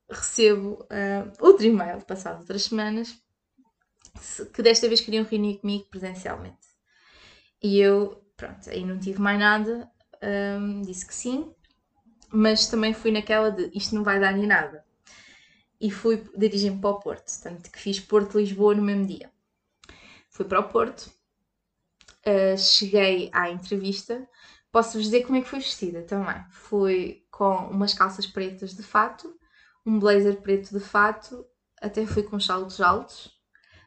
recebo 0.10 0.84
uh, 0.84 1.32
outro 1.40 1.66
e-mail, 1.66 2.02
passado 2.06 2.40
outras 2.40 2.64
semanas, 2.64 3.16
que 4.54 4.62
desta 4.62 4.88
vez 4.88 5.02
queriam 5.02 5.26
reunir 5.26 5.58
comigo 5.58 5.86
presencialmente. 5.90 6.68
E 7.62 7.80
eu, 7.80 8.24
pronto, 8.38 8.70
aí 8.70 8.86
não 8.86 9.00
tive 9.00 9.20
mais 9.20 9.40
nada, 9.40 9.90
um, 10.24 10.82
ah, 10.82 10.86
disse 10.86 11.06
que 11.06 11.14
sim, 11.16 11.54
mas 12.32 12.68
também 12.68 12.94
fui 12.94 13.12
naquela 13.12 13.52
de 13.52 13.72
isto 13.74 13.96
não 13.96 14.04
vai 14.04 14.20
dar 14.20 14.38
em 14.38 14.46
nada. 14.46 14.84
e 15.80 15.92
fui 15.92 16.24
dirigir-me 16.38 16.80
para 16.80 16.90
o 16.92 17.00
Porto. 17.00 17.26
Portanto, 17.26 17.70
que 17.72 17.80
fiz 17.80 18.00
Porto-Lisboa 18.00 18.76
no 18.76 18.82
mesmo 18.82 19.06
dia. 19.06 19.30
Fui 20.30 20.46
para 20.46 20.60
o 20.62 20.70
Porto, 20.70 21.12
uh, 22.26 22.58
cheguei 22.58 23.30
à 23.34 23.50
entrevista. 23.50 24.28
Posso-vos 24.72 25.06
dizer 25.06 25.24
como 25.26 25.38
é 25.38 25.42
que 25.42 25.50
fui 25.50 25.60
vestida 25.60 26.02
também. 26.04 26.44
Fui 26.50 27.26
com 27.32 27.56
umas 27.70 27.94
calças 27.94 28.26
pretas 28.26 28.76
de 28.76 28.84
fato, 28.84 29.38
um 29.86 30.00
blazer 30.00 30.42
preto 30.42 30.72
de 30.72 30.80
fato, 30.80 31.46
até 31.82 32.06
fui 32.06 32.24
com 32.24 32.40
saltos 32.40 32.82
altos, 32.82 33.32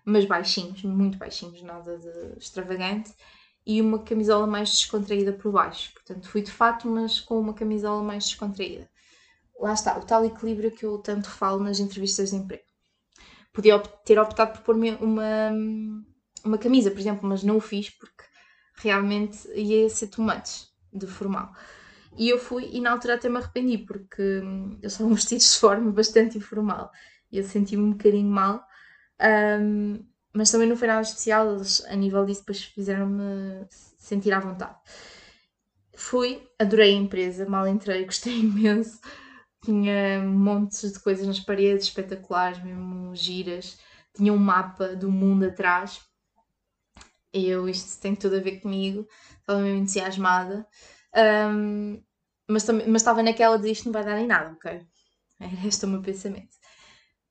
mas 0.05 0.25
baixinhos, 0.25 0.83
muito 0.83 1.19
baixinhos, 1.19 1.61
nada 1.63 1.99
de 1.99 2.39
extravagante, 2.39 3.13
e 3.67 3.83
uma 3.83 3.99
camisola 3.99 4.47
mais 4.47 4.71
descontraída 4.71 5.33
por 5.33 5.53
baixo. 5.53 5.93
Portanto, 5.93 6.29
fui 6.29 6.41
de 6.41 6.51
fato, 6.51 6.89
mas 6.89 7.21
com 7.21 7.39
uma 7.39 7.53
camisola 7.53 8.03
mais 8.03 8.25
descontraída. 8.25 8.89
Lá 9.61 9.75
está, 9.75 9.99
o 9.99 10.05
tal 10.05 10.25
equilíbrio 10.25 10.71
que 10.71 10.87
eu 10.87 10.99
tanto 10.99 11.29
falo 11.29 11.63
nas 11.63 11.79
entrevistas 11.79 12.31
de 12.31 12.37
emprego. 12.37 12.63
Podia 13.53 13.79
ter 13.79 14.19
optado 14.19 14.53
por 14.53 14.63
pôr-me 14.63 14.93
uma, 14.93 15.51
uma 16.45 16.57
camisa, 16.57 16.91
por 16.91 17.01
exemplo, 17.01 17.29
mas 17.29 17.43
não 17.43 17.57
o 17.57 17.61
fiz 17.61 17.91
porque 17.91 18.25
realmente 18.77 19.49
ia 19.53 19.91
ser 19.91 20.07
too 20.07 20.25
much 20.25 20.69
de 20.93 21.07
formal. 21.07 21.53
E 22.17 22.29
eu 22.29 22.39
fui, 22.39 22.69
e 22.73 22.81
na 22.81 22.93
altura 22.93 23.15
até 23.15 23.29
me 23.29 23.37
arrependi, 23.39 23.79
porque 23.79 24.41
hum, 24.43 24.79
eu 24.83 25.07
um 25.07 25.15
vestido 25.15 25.41
de 25.41 25.59
forma 25.59 25.93
bastante 25.93 26.39
informal. 26.39 26.91
E 27.31 27.39
eu 27.39 27.45
senti-me 27.45 27.83
um 27.83 27.93
bocadinho 27.93 28.31
mal. 28.31 28.65
Um, 29.21 30.05
mas 30.33 30.51
também 30.51 30.69
não 30.69 30.77
foi 30.77 30.89
nada 30.89 31.03
especial, 31.03 31.55
eles 31.55 31.85
a 31.87 31.97
nível 31.97 32.25
disso 32.25 32.41
depois 32.41 32.63
fizeram-me 32.65 33.67
sentir 33.99 34.33
à 34.33 34.41
vontade. 34.41 34.77
Fui, 35.97 36.49
adorei 36.59 36.95
a 36.95 36.97
empresa, 36.97 37.49
mal 37.49 37.67
entrei, 37.67 38.05
gostei 38.07 38.39
imenso. 38.39 39.01
Tinha 39.65 40.21
montes 40.23 40.93
de 40.93 41.01
coisas 41.01 41.27
nas 41.27 41.41
paredes 41.41 41.87
espetaculares, 41.87 42.63
mesmo 42.63 43.15
giras. 43.15 43.79
Tinha 44.15 44.33
um 44.33 44.39
mapa 44.39 44.95
do 44.95 45.11
mundo 45.11 45.45
atrás. 45.45 46.01
Eu, 47.33 47.69
isto 47.69 48.01
tem 48.01 48.15
tudo 48.15 48.37
a 48.37 48.41
ver 48.41 48.61
comigo, 48.61 49.07
estava 49.41 49.61
mesmo 49.61 49.79
entusiasmada. 49.81 50.67
Um, 51.17 52.03
mas, 52.49 52.67
mas 52.69 53.03
estava 53.03 53.23
naquela 53.23 53.59
de 53.59 53.71
isto 53.71 53.87
não 53.87 53.93
vai 53.93 54.05
dar 54.05 54.19
em 54.19 54.27
nada, 54.27 54.53
ok? 54.53 54.81
Este 55.67 55.85
o 55.85 55.89
meu 55.89 56.03
pensamento. 56.03 56.57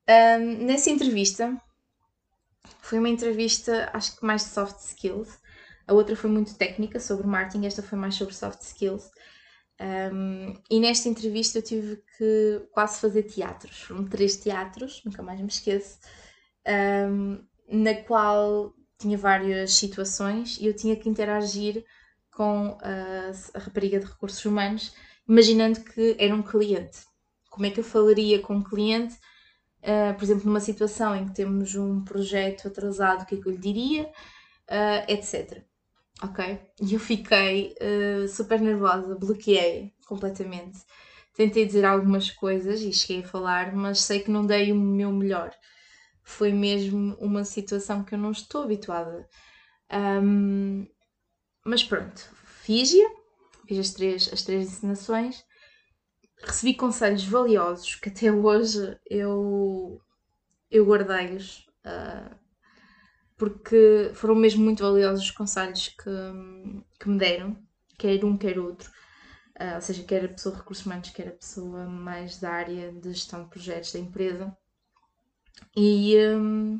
Um, 0.09 0.65
nessa 0.65 0.89
entrevista, 0.89 1.59
foi 2.82 2.99
uma 2.99 3.09
entrevista, 3.09 3.89
acho 3.93 4.17
que 4.17 4.25
mais 4.25 4.43
de 4.43 4.49
soft 4.49 4.80
skills. 4.80 5.39
A 5.88 5.93
outra 5.93 6.15
foi 6.15 6.30
muito 6.30 6.55
técnica 6.55 6.99
sobre 6.99 7.28
marketing, 7.28 7.65
esta 7.65 7.84
foi 7.84 7.97
mais 7.97 8.15
sobre 8.15 8.34
soft 8.34 8.61
skills. 8.61 9.09
Um, 9.80 10.53
e 10.71 10.80
nesta 10.80 11.07
entrevista 11.07 11.59
eu 11.59 11.61
tive 11.61 12.03
que 12.17 12.67
quase 12.71 12.99
fazer 12.99 13.23
teatros. 13.23 13.82
Foram 13.82 14.05
três 14.05 14.38
teatros, 14.38 15.01
nunca 15.05 15.21
mais 15.21 15.39
me 15.39 15.47
esqueço, 15.47 15.99
um, 17.09 17.45
na 17.69 17.95
qual 18.03 18.73
tinha 18.97 19.17
várias 19.17 19.73
situações 19.73 20.57
e 20.59 20.65
eu 20.65 20.75
tinha 20.75 20.95
que 20.95 21.09
interagir 21.09 21.86
com 22.38 22.77
a, 22.83 23.57
a 23.57 23.59
rapariga 23.59 23.99
de 23.99 24.05
recursos 24.05 24.45
humanos, 24.45 24.93
imaginando 25.27 25.81
que 25.81 26.15
era 26.19 26.35
um 26.35 26.43
cliente. 26.43 26.99
Como 27.49 27.65
é 27.65 27.71
que 27.71 27.79
eu 27.79 27.83
falaria 27.83 28.39
com 28.39 28.57
um 28.57 28.63
cliente, 28.63 29.15
uh, 29.81 30.13
por 30.15 30.23
exemplo, 30.23 30.45
numa 30.45 30.59
situação 30.59 31.15
em 31.15 31.25
que 31.25 31.33
temos 31.33 31.73
um 31.73 32.03
projeto 32.03 32.67
atrasado, 32.67 33.23
o 33.23 33.25
que 33.25 33.33
é 33.33 33.41
que 33.41 33.47
eu 33.47 33.51
lhe 33.51 33.57
diria, 33.57 34.03
uh, 34.03 34.09
ah, 34.69 35.05
etc. 35.07 35.63
Ok? 36.21 36.59
E 36.79 36.93
eu 36.93 36.99
fiquei 36.99 37.75
uh, 37.81 38.27
super 38.27 38.61
nervosa, 38.61 39.15
bloqueei 39.15 39.93
completamente. 40.05 40.77
Tentei 41.33 41.65
dizer 41.65 41.85
algumas 41.85 42.29
coisas 42.29 42.81
e 42.81 42.93
cheguei 42.93 43.23
a 43.23 43.27
falar, 43.27 43.75
mas 43.75 44.01
sei 44.01 44.19
que 44.19 44.29
não 44.29 44.45
dei 44.45 44.71
o 44.71 44.75
meu 44.75 45.11
melhor. 45.11 45.51
Foi 46.23 46.51
mesmo 46.51 47.15
uma 47.19 47.43
situação 47.43 48.03
que 48.03 48.13
eu 48.13 48.19
não 48.19 48.31
estou 48.31 48.61
habituada. 48.61 49.27
Um, 49.91 50.85
mas 51.68 51.84
pronto, 51.84 52.22
fiz-a, 52.63 53.09
fiz 53.68 53.80
as 53.80 53.89
três, 53.91 54.30
as 54.32 54.41
três 54.41 54.68
ensinações, 54.68 55.43
recebi 56.41 56.74
conselhos 56.74 57.26
valiosos 57.26 57.95
que 57.95 58.07
até 58.07 58.32
hoje 58.32 58.97
eu, 59.09 60.01
eu 60.72 60.86
guardei-os, 60.86 61.68
uh, 61.86 62.36
porque 63.36 64.11
foram 64.13 64.34
mesmo 64.36 64.63
muito 64.63 64.82
valiosos 64.82 65.26
os 65.26 65.32
conselhos 65.32 65.89
que, 65.89 66.99
que 66.99 67.09
me 67.09 67.18
deram, 67.18 67.61
quer 67.97 68.24
um, 68.24 68.38
quer 68.38 68.57
outro. 68.57 68.89
Uh, 69.59 69.76
ou 69.76 69.82
seja, 69.82 70.03
quer 70.03 70.24
a 70.24 70.30
pessoa 70.30 70.53
de 70.53 70.61
recursos 70.61 70.86
humanos, 70.86 71.09
quer 71.09 71.28
a 71.28 71.32
pessoa 71.32 71.86
mais 71.86 72.39
da 72.39 72.51
área 72.51 72.93
de 72.93 73.11
gestão 73.11 73.43
de 73.43 73.49
projetos 73.49 73.91
da 73.91 73.99
empresa. 73.99 74.55
E, 75.76 76.15
um, 76.30 76.80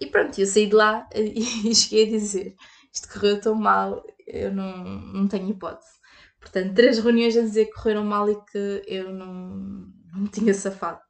e 0.00 0.06
pronto, 0.06 0.40
eu 0.40 0.46
saí 0.46 0.66
de 0.66 0.74
lá 0.74 1.06
e 1.14 1.74
cheguei 1.74 2.06
a 2.06 2.18
dizer: 2.18 2.56
isto 2.98 3.08
correu 3.12 3.40
tão 3.40 3.54
mal, 3.54 4.04
eu 4.26 4.52
não, 4.52 4.84
não 4.84 5.28
tenho 5.28 5.48
hipótese. 5.48 5.98
Portanto, 6.40 6.74
três 6.74 6.98
reuniões 6.98 7.36
a 7.36 7.42
dizer 7.42 7.66
que 7.66 7.72
correram 7.72 8.04
mal 8.04 8.28
e 8.28 8.36
que 8.46 8.82
eu 8.86 9.12
não, 9.12 9.92
não 10.12 10.26
tinha 10.26 10.52
safado. 10.52 11.00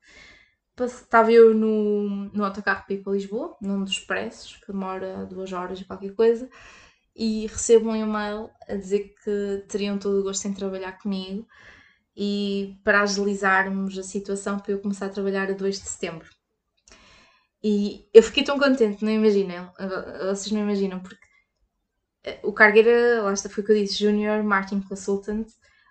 Estava 0.80 1.32
eu 1.32 1.55
no, 1.55 2.30
no 2.32 2.45
autocarro 2.45 2.84
para 2.86 2.95
ir 2.95 3.03
para 3.03 3.12
Lisboa, 3.12 3.57
num 3.61 3.82
dos 3.82 3.95
expressos, 3.95 4.57
que 4.57 4.70
demora 4.70 5.26
duas 5.26 5.53
horas 5.53 5.80
e 5.80 5.84
qualquer 5.84 6.14
coisa, 6.14 6.49
e 7.16 7.47
recebo 7.49 7.91
um 7.91 7.97
e-mail 7.97 8.49
a 8.68 8.74
dizer 8.74 9.14
que 9.24 9.64
teriam 9.68 9.99
todo 9.99 10.20
o 10.20 10.22
gosto 10.22 10.47
em 10.47 10.55
trabalhar 10.55 10.93
comigo 10.99 11.47
e 12.16 12.78
para 12.84 13.03
agilizarmos 13.03 13.99
a 13.99 14.03
situação 14.05 14.59
para 14.59 14.72
eu 14.72 14.80
começar 14.80 15.07
a 15.07 15.11
trabalhar 15.11 15.51
a 15.51 15.55
2 15.55 15.80
de 15.80 15.89
setembro. 15.89 16.28
E 17.62 18.09
eu 18.14 18.22
fiquei 18.22 18.45
tão 18.45 18.57
contente, 18.57 19.05
não 19.05 19.11
imaginam, 19.11 19.72
vocês 20.30 20.53
não 20.53 20.61
imaginam, 20.61 21.01
porque 21.01 21.28
o 22.43 22.53
cargo 22.53 22.79
era, 22.79 23.22
lá 23.22 23.33
está, 23.33 23.49
foi 23.49 23.62
o 23.62 23.66
que 23.66 23.72
eu 23.72 23.76
disse, 23.76 24.03
Junior 24.03 24.43
Marketing 24.43 24.81
Consultant, 24.83 25.49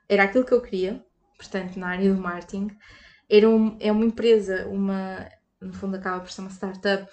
era 0.09 0.23
aquilo 0.23 0.45
que 0.45 0.53
eu 0.53 0.61
queria, 0.61 1.03
portanto, 1.37 1.77
na 1.77 1.89
área 1.89 2.13
do 2.13 2.19
marketing. 2.19 2.69
Era 3.29 3.49
um, 3.49 3.77
é 3.79 3.91
uma 3.91 4.05
empresa, 4.05 4.67
uma, 4.67 5.29
no 5.61 5.73
fundo 5.73 5.97
acaba 5.97 6.21
por 6.21 6.31
ser 6.31 6.41
uma 6.41 6.49
startup 6.49 7.11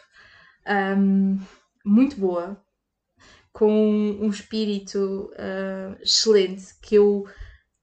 um, 0.96 1.38
muito 1.84 2.16
boa, 2.16 2.62
com 3.52 3.70
um 3.70 4.28
espírito 4.28 5.30
uh, 5.32 6.02
excelente, 6.02 6.74
que 6.80 6.96
eu 6.96 7.28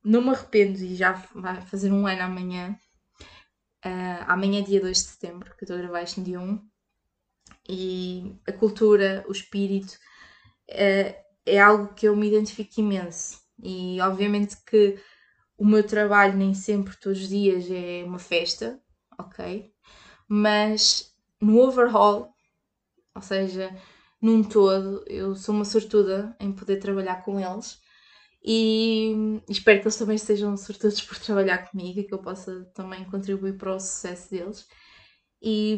não 0.03 0.21
me 0.21 0.29
arrependo 0.29 0.79
e 0.79 0.95
já 0.95 1.13
vai 1.33 1.61
fazer 1.61 1.91
um 1.91 2.07
ano 2.07 2.23
amanhã. 2.23 2.77
Uh, 3.85 4.23
amanhã 4.27 4.59
é 4.59 4.63
dia 4.63 4.81
2 4.81 4.97
de 4.97 5.03
setembro, 5.03 5.55
que 5.55 5.63
eu 5.63 5.65
estou 5.65 5.77
a 5.77 5.79
gravar 5.79 6.05
no 6.17 6.23
dia 6.23 6.39
1. 6.39 6.61
E 7.69 8.35
a 8.47 8.51
cultura, 8.51 9.23
o 9.27 9.31
espírito, 9.31 9.97
uh, 10.71 11.20
é 11.45 11.59
algo 11.59 11.93
que 11.93 12.07
eu 12.07 12.15
me 12.15 12.27
identifico 12.27 12.79
imenso. 12.79 13.39
E 13.63 13.99
obviamente 14.01 14.57
que 14.65 14.99
o 15.57 15.65
meu 15.65 15.85
trabalho 15.85 16.37
nem 16.37 16.53
sempre, 16.53 16.97
todos 16.99 17.21
os 17.21 17.29
dias, 17.29 17.69
é 17.69 18.03
uma 18.03 18.19
festa, 18.19 18.81
ok? 19.19 19.71
Mas 20.27 21.13
no 21.39 21.59
overall, 21.59 22.33
ou 23.15 23.21
seja, 23.21 23.75
num 24.21 24.43
todo, 24.43 25.03
eu 25.07 25.35
sou 25.35 25.55
uma 25.55 25.65
sortuda 25.65 26.35
em 26.39 26.51
poder 26.51 26.77
trabalhar 26.77 27.23
com 27.23 27.39
eles 27.39 27.79
e 28.43 29.41
espero 29.49 29.79
que 29.79 29.85
eles 29.85 29.97
também 29.97 30.17
sejam 30.17 30.57
sortudos 30.57 31.01
por 31.01 31.19
trabalhar 31.19 31.69
comigo 31.69 31.99
e 31.99 32.03
que 32.03 32.13
eu 32.13 32.19
possa 32.19 32.65
também 32.73 33.05
contribuir 33.05 33.57
para 33.57 33.75
o 33.75 33.79
sucesso 33.79 34.31
deles. 34.31 34.67
E, 35.41 35.77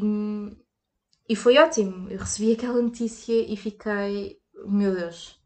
e 1.28 1.36
foi 1.36 1.58
ótimo, 1.58 2.10
eu 2.10 2.20
recebi 2.20 2.54
aquela 2.54 2.82
notícia 2.82 3.34
e 3.34 3.56
fiquei, 3.58 4.38
meu 4.66 4.94
Deus, 4.96 5.38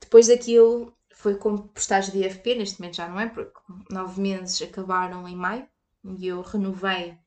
depois 0.00 0.28
daquilo 0.28 0.96
foi 1.12 1.34
como 1.34 1.70
estágio 1.76 2.12
de 2.12 2.24
IFP, 2.24 2.54
neste 2.54 2.80
momento 2.80 2.96
já 2.96 3.08
não 3.08 3.18
é, 3.18 3.28
porque 3.28 3.58
nove 3.90 4.20
meses 4.20 4.62
acabaram 4.62 5.26
em 5.28 5.34
maio 5.34 5.66
e 6.04 6.28
eu 6.28 6.40
renovei 6.42 7.18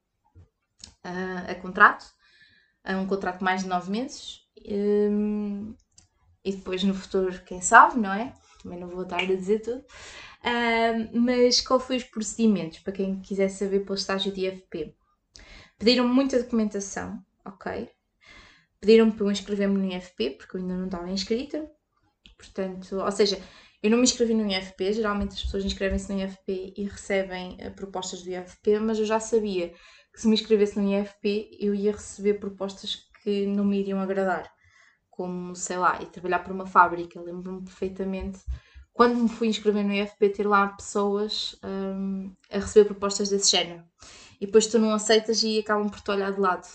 uh, 1.06 1.52
a 1.52 1.56
contrato, 1.56 2.06
a 2.84 2.98
um 2.98 3.06
contrato 3.06 3.44
mais 3.44 3.64
de 3.64 3.68
nove 3.68 3.92
meses. 3.92 4.42
Um, 4.66 5.76
e 6.44 6.56
depois 6.56 6.84
no 6.84 6.94
futuro, 6.94 7.44
quem 7.44 7.62
sabe, 7.62 8.00
não 8.00 8.14
é? 8.14 8.34
Também 8.64 8.80
não 8.80 8.88
vou 8.88 9.04
estar 9.04 9.20
a 9.20 9.26
dizer 9.26 9.60
tudo. 9.60 9.84
Uh, 10.42 11.20
mas 11.20 11.62
qual 11.62 11.80
foi 11.80 11.98
os 11.98 12.04
procedimentos 12.04 12.80
para 12.80 12.94
quem 12.94 13.20
quiser 13.22 13.50
saber 13.50 13.82
pelo 13.82 13.96
estágio 13.96 14.32
de 14.32 14.48
IFP? 14.48 14.96
Pediram 15.78 16.08
muita 16.08 16.42
documentação, 16.42 17.24
ok? 17.46 17.90
Pediram-me 18.80 19.12
para 19.12 19.26
eu 19.26 19.32
inscrever-me 19.32 19.78
no 19.78 19.94
IFP, 19.94 20.32
porque 20.32 20.58
eu 20.58 20.62
ainda 20.62 20.76
não 20.76 20.86
estava 20.86 21.10
inscrita. 21.10 21.70
Portanto, 22.42 22.96
ou 22.96 23.12
seja, 23.12 23.40
eu 23.84 23.90
não 23.90 23.98
me 23.98 24.04
inscrevi 24.04 24.34
no 24.34 24.50
IFP, 24.50 24.94
geralmente 24.94 25.34
as 25.34 25.44
pessoas 25.44 25.64
inscrevem-se 25.64 26.12
no 26.12 26.20
IFP 26.20 26.74
e 26.76 26.84
recebem 26.84 27.58
uh, 27.66 27.72
propostas 27.72 28.24
do 28.24 28.30
IFP, 28.30 28.80
mas 28.80 29.00
eu 29.00 29.06
já 29.06 29.20
sabia 29.20 29.70
que 30.14 30.20
se 30.20 30.28
me 30.28 30.34
inscrevesse 30.34 30.80
no 30.80 30.92
IFP 30.92 31.58
eu 31.60 31.74
ia 31.74 31.92
receber 31.92 32.36
propostas 32.36 33.10
que 33.24 33.46
não 33.46 33.64
me 33.64 33.80
iriam 33.80 34.00
agradar, 34.00 34.52
como, 35.10 35.56
sei 35.56 35.78
lá, 35.78 36.02
ir 36.02 36.08
trabalhar 36.08 36.40
para 36.40 36.54
uma 36.54 36.66
fábrica. 36.66 37.22
Lembro-me 37.22 37.64
perfeitamente, 37.64 38.40
quando 38.94 39.16
me 39.16 39.30
fui 39.30 39.48
inscrever 39.48 39.84
no 39.84 39.94
IFP, 39.94 40.30
ter 40.30 40.48
lá 40.48 40.68
pessoas 40.68 41.56
um, 41.64 42.34
a 42.52 42.60
receber 42.60 42.86
propostas 42.86 43.30
desse 43.30 43.52
género. 43.52 43.84
e 44.40 44.46
depois 44.46 44.68
tu 44.68 44.80
não 44.80 44.92
aceitas 44.94 45.44
e 45.44 45.60
acabam 45.60 45.90
por 45.90 46.02
te 46.02 46.12
olhar 46.12 46.32
de 46.32 46.40
lado. 46.40 46.68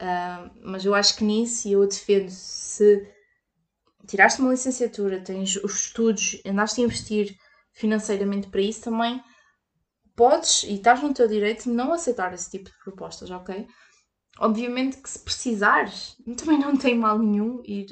Uh, 0.00 0.50
mas 0.62 0.84
eu 0.84 0.94
acho 0.94 1.16
que 1.16 1.24
nisso, 1.24 1.68
e 1.68 1.72
eu 1.72 1.86
defendo, 1.86 2.30
se 2.30 3.13
tiraste 4.06 4.40
uma 4.40 4.50
licenciatura, 4.50 5.20
tens 5.20 5.56
os 5.56 5.86
estudos, 5.86 6.40
andaste 6.46 6.80
a 6.80 6.84
investir 6.84 7.36
financeiramente 7.72 8.48
para 8.48 8.60
isso 8.60 8.82
também, 8.82 9.22
podes 10.14 10.62
e 10.64 10.74
estás 10.74 11.02
no 11.02 11.12
teu 11.12 11.26
direito 11.26 11.64
de 11.64 11.70
não 11.70 11.92
aceitar 11.92 12.32
esse 12.32 12.50
tipo 12.50 12.70
de 12.70 12.78
propostas, 12.84 13.30
ok? 13.30 13.66
Obviamente 14.38 14.98
que 14.98 15.08
se 15.08 15.18
precisares, 15.18 16.16
também 16.36 16.58
não 16.58 16.76
tem 16.76 16.96
mal 16.96 17.18
nenhum 17.18 17.62
ir 17.64 17.86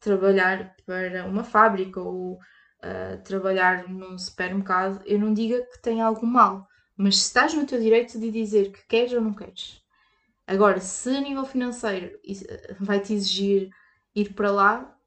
trabalhar 0.00 0.74
para 0.84 1.26
uma 1.26 1.44
fábrica 1.44 2.00
ou 2.00 2.34
uh, 2.34 3.22
trabalhar 3.24 3.88
num 3.88 4.18
supermercado. 4.18 5.00
Eu 5.06 5.18
não 5.18 5.32
diga 5.32 5.62
que 5.66 5.80
tem 5.80 6.00
algo 6.00 6.26
mal, 6.26 6.66
mas 6.96 7.18
se 7.18 7.26
estás 7.28 7.54
no 7.54 7.66
teu 7.66 7.80
direito 7.80 8.18
de 8.18 8.30
dizer 8.30 8.72
que 8.72 8.86
queres 8.86 9.12
ou 9.12 9.20
não 9.20 9.32
queres. 9.32 9.80
Agora, 10.46 10.80
se 10.80 11.08
a 11.08 11.20
nível 11.20 11.44
financeiro 11.44 12.18
ah, 12.28 12.76
vai-te 12.80 13.14
exigir 13.14 13.70
ir 14.14 14.34
para 14.34 14.50
lá, 14.50 14.98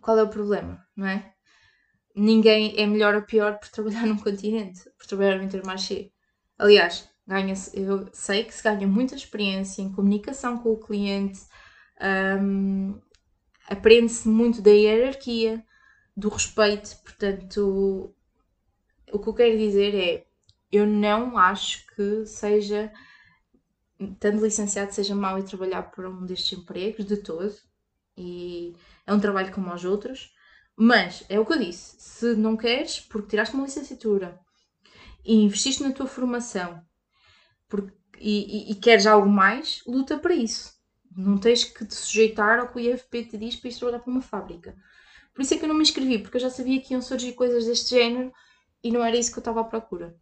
qual 0.00 0.18
é 0.18 0.22
o 0.22 0.28
problema, 0.28 0.84
não 0.96 1.06
é? 1.06 1.32
Ninguém 2.14 2.74
é 2.78 2.86
melhor 2.86 3.14
ou 3.14 3.22
pior 3.22 3.58
por 3.58 3.68
trabalhar 3.68 4.04
num 4.06 4.16
continente, 4.16 4.90
por 4.96 5.06
trabalhar 5.06 5.36
no 5.36 5.44
Intermarché. 5.44 6.10
Aliás, 6.58 7.08
ganha-se, 7.26 7.78
eu 7.78 8.08
sei 8.12 8.44
que 8.44 8.54
se 8.54 8.62
ganha 8.62 8.86
muita 8.86 9.14
experiência 9.14 9.82
em 9.82 9.92
comunicação 9.92 10.58
com 10.58 10.70
o 10.70 10.80
cliente, 10.80 11.40
um, 12.40 13.00
aprende-se 13.68 14.28
muito 14.28 14.62
da 14.62 14.70
hierarquia, 14.70 15.64
do 16.16 16.28
respeito, 16.28 16.96
portanto, 17.02 18.14
o 19.12 19.18
que 19.18 19.28
eu 19.28 19.34
quero 19.34 19.58
dizer 19.58 19.94
é, 19.94 20.26
eu 20.72 20.86
não 20.86 21.36
acho 21.36 21.86
que 21.94 22.24
seja, 22.26 22.92
tanto 24.18 24.42
licenciado, 24.42 24.92
seja 24.92 25.14
mau 25.14 25.38
e 25.38 25.44
trabalhar 25.44 25.82
por 25.90 26.06
um 26.06 26.24
destes 26.24 26.58
empregos, 26.58 27.04
de 27.04 27.18
todo, 27.18 27.54
e 28.16 28.74
é 29.06 29.12
um 29.12 29.20
trabalho 29.20 29.52
como 29.52 29.72
os 29.72 29.84
outros, 29.84 30.32
mas 30.76 31.24
é 31.28 31.38
o 31.40 31.46
que 31.46 31.52
eu 31.52 31.58
disse, 31.58 31.96
se 31.98 32.34
não 32.34 32.56
queres, 32.56 33.00
porque 33.00 33.28
tiraste 33.28 33.54
uma 33.54 33.64
licenciatura 33.64 34.38
e 35.24 35.34
investiste 35.34 35.82
na 35.82 35.92
tua 35.92 36.06
formação 36.06 36.82
porque, 37.68 37.92
e, 38.18 38.70
e, 38.70 38.72
e 38.72 38.74
queres 38.76 39.06
algo 39.06 39.28
mais, 39.28 39.82
luta 39.86 40.18
para 40.18 40.34
isso. 40.34 40.74
Não 41.16 41.38
tens 41.38 41.64
que 41.64 41.84
te 41.84 41.94
sujeitar 41.94 42.58
ao 42.58 42.68
que 42.68 42.76
o 42.76 42.80
IFP 42.80 43.24
te 43.24 43.38
diz 43.38 43.56
para 43.56 43.70
ir 43.70 43.74
trabalhar 43.74 44.00
para 44.00 44.10
uma 44.10 44.22
fábrica. 44.22 44.76
Por 45.34 45.42
isso 45.42 45.54
é 45.54 45.58
que 45.58 45.64
eu 45.64 45.68
não 45.68 45.76
me 45.76 45.82
inscrevi, 45.82 46.18
porque 46.18 46.36
eu 46.36 46.40
já 46.40 46.50
sabia 46.50 46.80
que 46.80 46.92
iam 46.94 47.02
surgir 47.02 47.32
coisas 47.32 47.66
deste 47.66 47.90
género 47.90 48.32
e 48.82 48.90
não 48.90 49.04
era 49.04 49.16
isso 49.16 49.32
que 49.32 49.38
eu 49.38 49.42
estava 49.42 49.60
à 49.60 49.64
procura. 49.64 50.16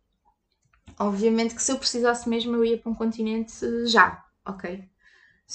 Obviamente 0.99 1.55
que 1.55 1.63
se 1.63 1.73
eu 1.73 1.79
precisasse 1.79 2.29
mesmo, 2.29 2.55
eu 2.55 2.65
ia 2.65 2.79
para 2.79 2.91
um 2.91 2.95
continente 2.95 3.53
já, 3.87 4.25
ok? 4.47 4.89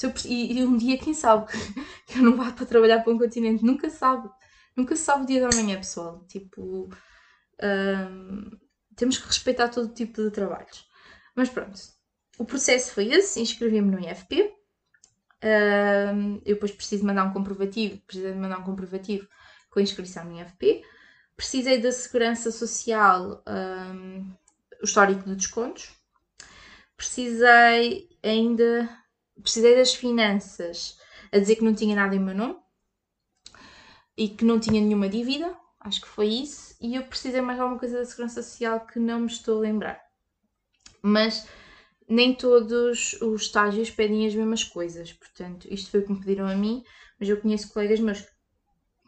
Eu, 0.03 0.13
e, 0.25 0.59
e 0.59 0.63
um 0.63 0.77
dia, 0.77 0.97
quem 0.97 1.13
sabe, 1.13 1.51
que 2.07 2.19
eu 2.19 2.23
não 2.23 2.35
vá 2.35 2.51
para 2.51 2.65
trabalhar 2.65 3.03
para 3.03 3.13
um 3.13 3.17
continente, 3.17 3.63
nunca 3.63 3.89
sabe. 3.89 4.29
Nunca 4.75 4.95
se 4.95 5.03
sabe 5.03 5.23
o 5.23 5.27
dia 5.27 5.41
da 5.41 5.55
manhã, 5.55 5.77
pessoal. 5.77 6.25
Tipo, 6.27 6.89
hum, 7.61 8.51
temos 8.95 9.17
que 9.17 9.27
respeitar 9.27 9.69
todo 9.69 9.93
tipo 9.93 10.21
de 10.21 10.31
trabalhos. 10.31 10.87
Mas 11.35 11.49
pronto, 11.49 11.79
o 12.37 12.45
processo 12.45 12.93
foi 12.93 13.07
esse, 13.07 13.41
inscrevi-me 13.41 13.91
no 13.91 13.99
IFP. 13.99 14.53
Um, 15.41 16.35
eu 16.45 16.55
depois 16.55 16.71
preciso 16.71 17.05
mandar 17.05 17.23
um 17.23 17.33
comprovativo, 17.33 18.01
precisei 18.05 18.33
de 18.33 18.37
mandar 18.37 18.59
um 18.59 18.63
comprovativo 18.63 19.27
com 19.69 19.79
a 19.79 19.81
inscrição 19.81 20.25
no 20.25 20.39
IFP. 20.39 20.83
Precisei 21.35 21.79
da 21.79 21.91
segurança 21.91 22.51
social, 22.51 23.43
um, 23.47 24.33
o 24.81 24.85
histórico 24.85 25.23
de 25.23 25.35
descontos. 25.35 25.91
Precisei 26.97 28.09
ainda, 28.21 28.89
precisei 29.41 29.75
das 29.75 29.93
finanças, 29.93 30.97
a 31.31 31.39
dizer 31.39 31.55
que 31.55 31.63
não 31.63 31.73
tinha 31.73 31.95
nada 31.95 32.15
em 32.15 32.19
meu 32.19 32.35
nome 32.35 32.57
e 34.17 34.29
que 34.29 34.45
não 34.45 34.59
tinha 34.59 34.81
nenhuma 34.81 35.07
dívida, 35.07 35.55
acho 35.79 36.01
que 36.01 36.07
foi 36.07 36.27
isso. 36.27 36.75
E 36.81 36.95
eu 36.95 37.03
precisei 37.03 37.41
mais 37.41 37.59
alguma 37.59 37.79
coisa 37.79 37.99
da 37.99 38.05
segurança 38.05 38.43
social 38.43 38.85
que 38.85 38.99
não 38.99 39.21
me 39.21 39.27
estou 39.27 39.57
a 39.57 39.61
lembrar 39.61 40.09
mas 41.01 41.47
nem 42.07 42.33
todos 42.33 43.13
os 43.21 43.43
estágios 43.43 43.89
pedem 43.89 44.25
as 44.25 44.35
mesmas 44.35 44.63
coisas. 44.63 45.13
Portanto, 45.13 45.67
isto 45.69 45.91
foi 45.91 45.99
o 46.01 46.05
que 46.05 46.11
me 46.11 46.19
pediram 46.19 46.47
a 46.47 46.55
mim, 46.55 46.83
mas 47.19 47.29
eu 47.29 47.39
conheço 47.39 47.71
colegas 47.71 47.99
meus, 47.99 48.25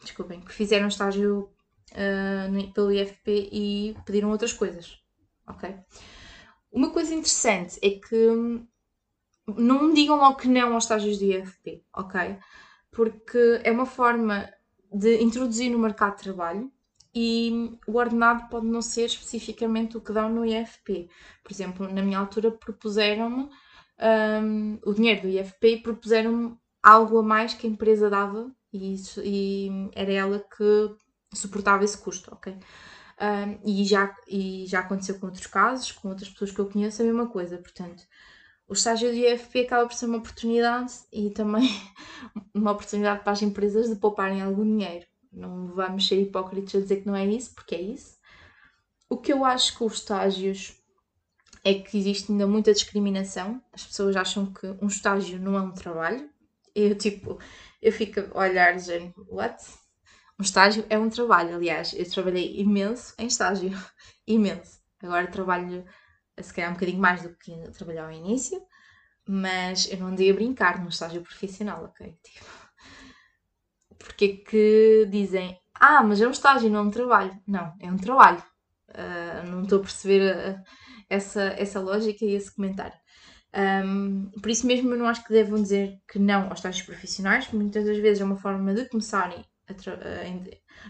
desculpem, 0.01 0.41
que 0.41 0.53
fizeram 0.53 0.87
estágio 0.87 1.49
uh, 1.91 2.73
pelo 2.73 2.91
IFP 2.91 3.49
e 3.51 3.95
pediram 4.05 4.29
outras 4.29 4.53
coisas. 4.53 4.99
Ok? 5.47 5.73
Uma 6.71 6.91
coisa 6.91 7.13
interessante 7.13 7.79
é 7.81 7.89
que 7.89 8.61
não 9.57 9.93
digam 9.93 10.17
logo 10.17 10.37
que 10.37 10.47
não 10.47 10.73
aos 10.73 10.85
estágios 10.85 11.17
do 11.17 11.25
IFP, 11.25 11.83
ok? 11.93 12.37
Porque 12.91 13.61
é 13.63 13.71
uma 13.71 13.85
forma 13.85 14.49
de 14.93 15.21
introduzir 15.21 15.71
no 15.71 15.79
mercado 15.79 16.17
de 16.17 16.23
trabalho 16.23 16.71
e 17.13 17.77
o 17.87 17.97
ordenado 17.97 18.49
pode 18.49 18.67
não 18.67 18.81
ser 18.81 19.05
especificamente 19.05 19.97
o 19.97 20.01
que 20.01 20.13
dão 20.13 20.29
no 20.29 20.45
IFP. 20.45 21.09
Por 21.43 21.51
exemplo, 21.51 21.93
na 21.93 22.01
minha 22.01 22.19
altura 22.19 22.51
propuseram-me 22.51 23.49
um, 24.43 24.79
o 24.85 24.93
dinheiro 24.93 25.21
do 25.21 25.27
IFP 25.27 25.67
e 25.67 25.81
propuseram-me 25.81 26.57
algo 26.81 27.19
a 27.19 27.23
mais 27.23 27.53
que 27.53 27.67
a 27.67 27.69
empresa 27.69 28.09
dava 28.09 28.51
e, 28.73 28.93
isso, 28.93 29.21
e 29.23 29.89
era 29.93 30.11
ela 30.11 30.39
que 30.39 30.95
suportava 31.33 31.83
esse 31.83 31.97
custo, 31.97 32.33
ok? 32.33 32.57
Um, 33.21 33.59
e, 33.63 33.85
já, 33.85 34.15
e 34.27 34.65
já 34.67 34.79
aconteceu 34.79 35.19
com 35.19 35.27
outros 35.27 35.45
casos, 35.45 35.91
com 35.91 36.09
outras 36.09 36.29
pessoas 36.29 36.51
que 36.51 36.59
eu 36.59 36.67
conheço, 36.67 37.01
a 37.01 37.05
mesma 37.05 37.27
coisa. 37.27 37.57
Portanto, 37.57 38.03
o 38.71 38.73
estágio 38.73 39.11
do 39.11 39.17
IFP 39.17 39.65
acaba 39.65 39.85
por 39.85 39.93
ser 39.93 40.05
uma 40.05 40.19
oportunidade 40.19 40.93
e 41.11 41.29
também 41.29 41.69
uma 42.55 42.71
oportunidade 42.71 43.21
para 43.21 43.33
as 43.33 43.41
empresas 43.41 43.89
de 43.89 43.97
pouparem 43.97 44.41
algum 44.41 44.63
dinheiro. 44.63 45.05
Não 45.29 45.75
vamos 45.75 46.07
ser 46.07 46.21
hipócritas 46.21 46.75
a 46.75 46.79
dizer 46.79 47.01
que 47.01 47.07
não 47.07 47.13
é 47.13 47.25
isso, 47.25 47.53
porque 47.53 47.75
é 47.75 47.81
isso. 47.81 48.17
O 49.09 49.17
que 49.17 49.33
eu 49.33 49.43
acho 49.43 49.77
com 49.77 49.85
os 49.85 49.95
estágios 49.95 50.81
é 51.65 51.73
que 51.73 51.97
existe 51.97 52.31
ainda 52.31 52.47
muita 52.47 52.71
discriminação. 52.71 53.61
As 53.73 53.85
pessoas 53.85 54.15
acham 54.15 54.45
que 54.45 54.65
um 54.81 54.87
estágio 54.87 55.37
não 55.37 55.57
é 55.57 55.61
um 55.61 55.73
trabalho. 55.73 56.29
Eu, 56.73 56.95
tipo, 56.95 57.37
eu 57.81 57.91
fico 57.91 58.21
a 58.33 58.39
olhar 58.39 58.73
dizendo, 58.73 59.13
what? 59.29 59.61
Um 60.39 60.43
estágio 60.43 60.85
é 60.89 60.97
um 60.97 61.09
trabalho. 61.09 61.57
Aliás, 61.57 61.93
eu 61.93 62.09
trabalhei 62.09 62.57
imenso 62.61 63.13
em 63.19 63.27
estágio. 63.27 63.71
imenso. 64.25 64.79
Agora 65.03 65.27
trabalho, 65.27 65.83
se 66.43 66.53
calhar, 66.53 66.71
um 66.71 66.73
bocadinho 66.73 66.99
mais 66.99 67.21
do 67.21 67.35
que 67.35 67.51
trabalhava 67.71 68.07
ao 68.07 68.13
início. 68.13 68.61
Mas 69.27 69.89
eu 69.91 69.97
não 69.99 70.07
andei 70.07 70.31
a 70.31 70.33
brincar 70.33 70.81
no 70.81 70.89
estágio 70.89 71.21
profissional, 71.21 71.85
ok? 71.85 72.17
Tipo, 72.23 72.61
porque 73.99 74.25
é 74.25 74.49
que 74.49 75.07
dizem, 75.11 75.57
ah, 75.75 76.01
mas 76.03 76.19
é 76.21 76.27
um 76.27 76.31
estágio, 76.31 76.69
não 76.69 76.79
é 76.79 76.81
um 76.83 76.91
trabalho. 76.91 77.39
Não, 77.47 77.73
é 77.79 77.91
um 77.91 77.97
trabalho. 77.97 78.43
Uh, 78.89 79.49
não 79.49 79.63
estou 79.63 79.79
a 79.79 79.81
perceber 79.81 80.35
uh, 80.35 80.63
essa, 81.09 81.43
essa 81.57 81.79
lógica 81.79 82.25
e 82.25 82.33
esse 82.33 82.53
comentário. 82.53 82.97
Um, 83.53 84.31
por 84.41 84.49
isso 84.49 84.65
mesmo 84.65 84.93
eu 84.93 84.97
não 84.97 85.07
acho 85.07 85.23
que 85.25 85.33
devam 85.33 85.61
dizer 85.61 85.99
que 86.07 86.17
não 86.17 86.47
aos 86.47 86.59
estágios 86.59 86.85
profissionais, 86.85 87.51
muitas 87.51 87.85
das 87.85 87.97
vezes 87.97 88.21
é 88.21 88.25
uma 88.25 88.37
forma 88.37 88.73
de 88.73 88.87
começarem 88.87 89.45
tra 89.73 89.97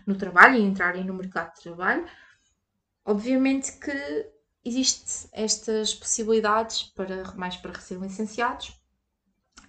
no 0.06 0.16
trabalho 0.16 0.56
e 0.56 0.62
entrarem 0.62 1.04
no 1.04 1.14
mercado 1.14 1.54
de 1.56 1.62
trabalho. 1.62 2.06
Obviamente 3.06 3.80
que 3.80 3.92
existem 4.64 5.30
estas 5.34 5.94
possibilidades 5.94 6.84
para 6.84 7.32
mais 7.34 7.58
para 7.58 7.74
recém-licenciados 7.74 8.74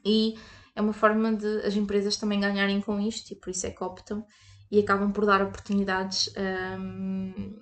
e 0.04 0.34
é 0.74 0.80
uma 0.80 0.92
forma 0.92 1.34
de 1.34 1.60
as 1.66 1.74
empresas 1.74 2.16
também 2.16 2.40
ganharem 2.40 2.80
com 2.80 3.00
isto 3.00 3.30
e 3.32 3.36
por 3.36 3.50
isso 3.50 3.66
é 3.66 3.70
que 3.70 3.82
optam 3.82 4.26
e 4.70 4.78
acabam 4.80 5.12
por 5.12 5.26
dar 5.26 5.42
oportunidades 5.42 6.32
um, 6.78 7.60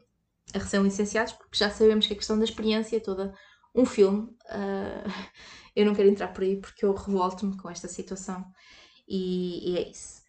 a 0.55 0.59
recém-licenciados, 0.59 1.33
porque 1.33 1.57
já 1.57 1.69
sabemos 1.69 2.07
que 2.07 2.13
a 2.13 2.17
questão 2.17 2.39
da 2.39 2.45
experiência 2.45 2.97
é 2.97 3.01
toda 3.01 3.35
um 3.75 3.85
filme. 3.85 4.29
Uh, 4.45 5.11
eu 5.75 5.87
não 5.87 5.95
quero 5.95 6.09
entrar 6.09 6.29
por 6.29 6.45
aí 6.45 6.61
porque 6.61 6.85
eu 6.85 6.95
revolto-me 6.95 7.57
com 7.57 7.69
esta 7.69 7.89
situação 7.89 8.45
e, 9.09 9.73
e, 9.73 9.79
é 9.79 9.91
isso. 9.91 10.21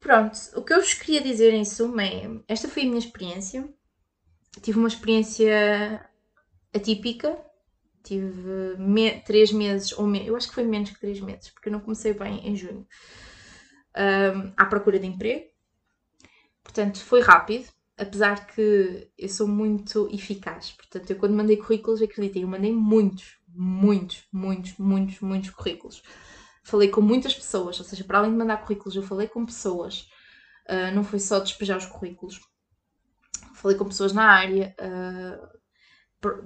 Pronto, 0.00 0.36
o 0.56 0.64
que 0.64 0.74
eu 0.74 0.80
vos 0.80 0.94
queria 0.94 1.20
dizer 1.20 1.54
em 1.54 1.64
suma 1.64 2.04
é: 2.04 2.28
esta 2.48 2.68
foi 2.68 2.82
a 2.82 2.86
minha 2.86 2.98
experiência. 2.98 3.72
Tive 4.60 4.78
uma 4.78 4.88
experiência 4.88 6.04
atípica, 6.74 7.38
Tive 8.02 8.76
me 8.78 9.20
três 9.20 9.52
meses, 9.52 9.92
ou 9.92 10.06
me 10.06 10.26
eu 10.26 10.34
acho 10.36 10.48
que 10.48 10.54
foi 10.54 10.64
menos 10.64 10.90
que 10.90 10.98
três 10.98 11.20
meses, 11.20 11.50
porque 11.50 11.68
eu 11.68 11.72
não 11.72 11.80
comecei 11.80 12.12
bem 12.12 12.46
em 12.46 12.56
junho, 12.56 12.86
um, 13.96 14.52
à 14.56 14.64
procura 14.66 14.98
de 14.98 15.06
emprego. 15.06 15.46
Portanto, 16.64 16.98
foi 16.98 17.20
rápido, 17.20 17.68
apesar 17.96 18.46
que 18.48 19.08
eu 19.16 19.28
sou 19.28 19.46
muito 19.46 20.08
eficaz. 20.12 20.72
Portanto, 20.72 21.10
eu 21.10 21.16
quando 21.16 21.34
mandei 21.34 21.56
currículos, 21.56 22.02
acreditem, 22.02 22.42
eu 22.42 22.48
mandei 22.48 22.72
muitos, 22.72 23.36
muitos, 23.48 24.24
muitos, 24.32 24.76
muitos, 24.78 25.20
muitos 25.20 25.50
currículos. 25.50 26.02
Falei 26.64 26.88
com 26.88 27.00
muitas 27.00 27.34
pessoas, 27.34 27.78
ou 27.78 27.84
seja, 27.84 28.02
para 28.04 28.18
além 28.18 28.32
de 28.32 28.36
mandar 28.36 28.58
currículos, 28.58 28.96
eu 28.96 29.02
falei 29.02 29.28
com 29.28 29.46
pessoas. 29.46 30.08
Uh, 30.68 30.94
não 30.94 31.04
foi 31.04 31.20
só 31.20 31.38
despejar 31.38 31.78
os 31.78 31.86
currículos. 31.86 32.40
Falei 33.54 33.76
com 33.76 33.84
pessoas 33.84 34.12
na 34.12 34.24
área, 34.24 34.74
uh, 34.80 35.61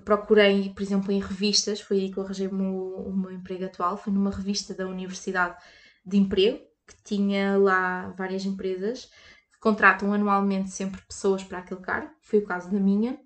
procurei, 0.05 0.71
por 0.71 0.83
exemplo, 0.83 1.13
em 1.13 1.21
revistas, 1.21 1.81
foi 1.81 1.99
aí 1.99 2.11
que 2.11 2.19
eu 2.19 2.25
arranjei 2.25 2.47
o 2.47 2.55
meu, 2.55 2.75
o 3.07 3.17
meu 3.17 3.31
emprego 3.31 3.67
atual, 3.67 3.97
foi 3.97 4.13
numa 4.13 4.31
revista 4.31 4.75
da 4.75 4.87
Universidade 4.87 5.57
de 6.05 6.17
Emprego, 6.17 6.59
que 6.87 6.95
tinha 7.05 7.59
lá 7.59 8.09
várias 8.17 8.45
empresas 8.45 9.11
que 9.53 9.59
contratam 9.61 10.13
anualmente 10.13 10.71
sempre 10.71 11.01
pessoas 11.03 11.45
para 11.45 11.59
aquele 11.59 11.81
cargo, 11.81 12.11
foi 12.23 12.39
o 12.39 12.47
caso 12.47 12.71
da 12.71 12.81
minha. 12.81 13.19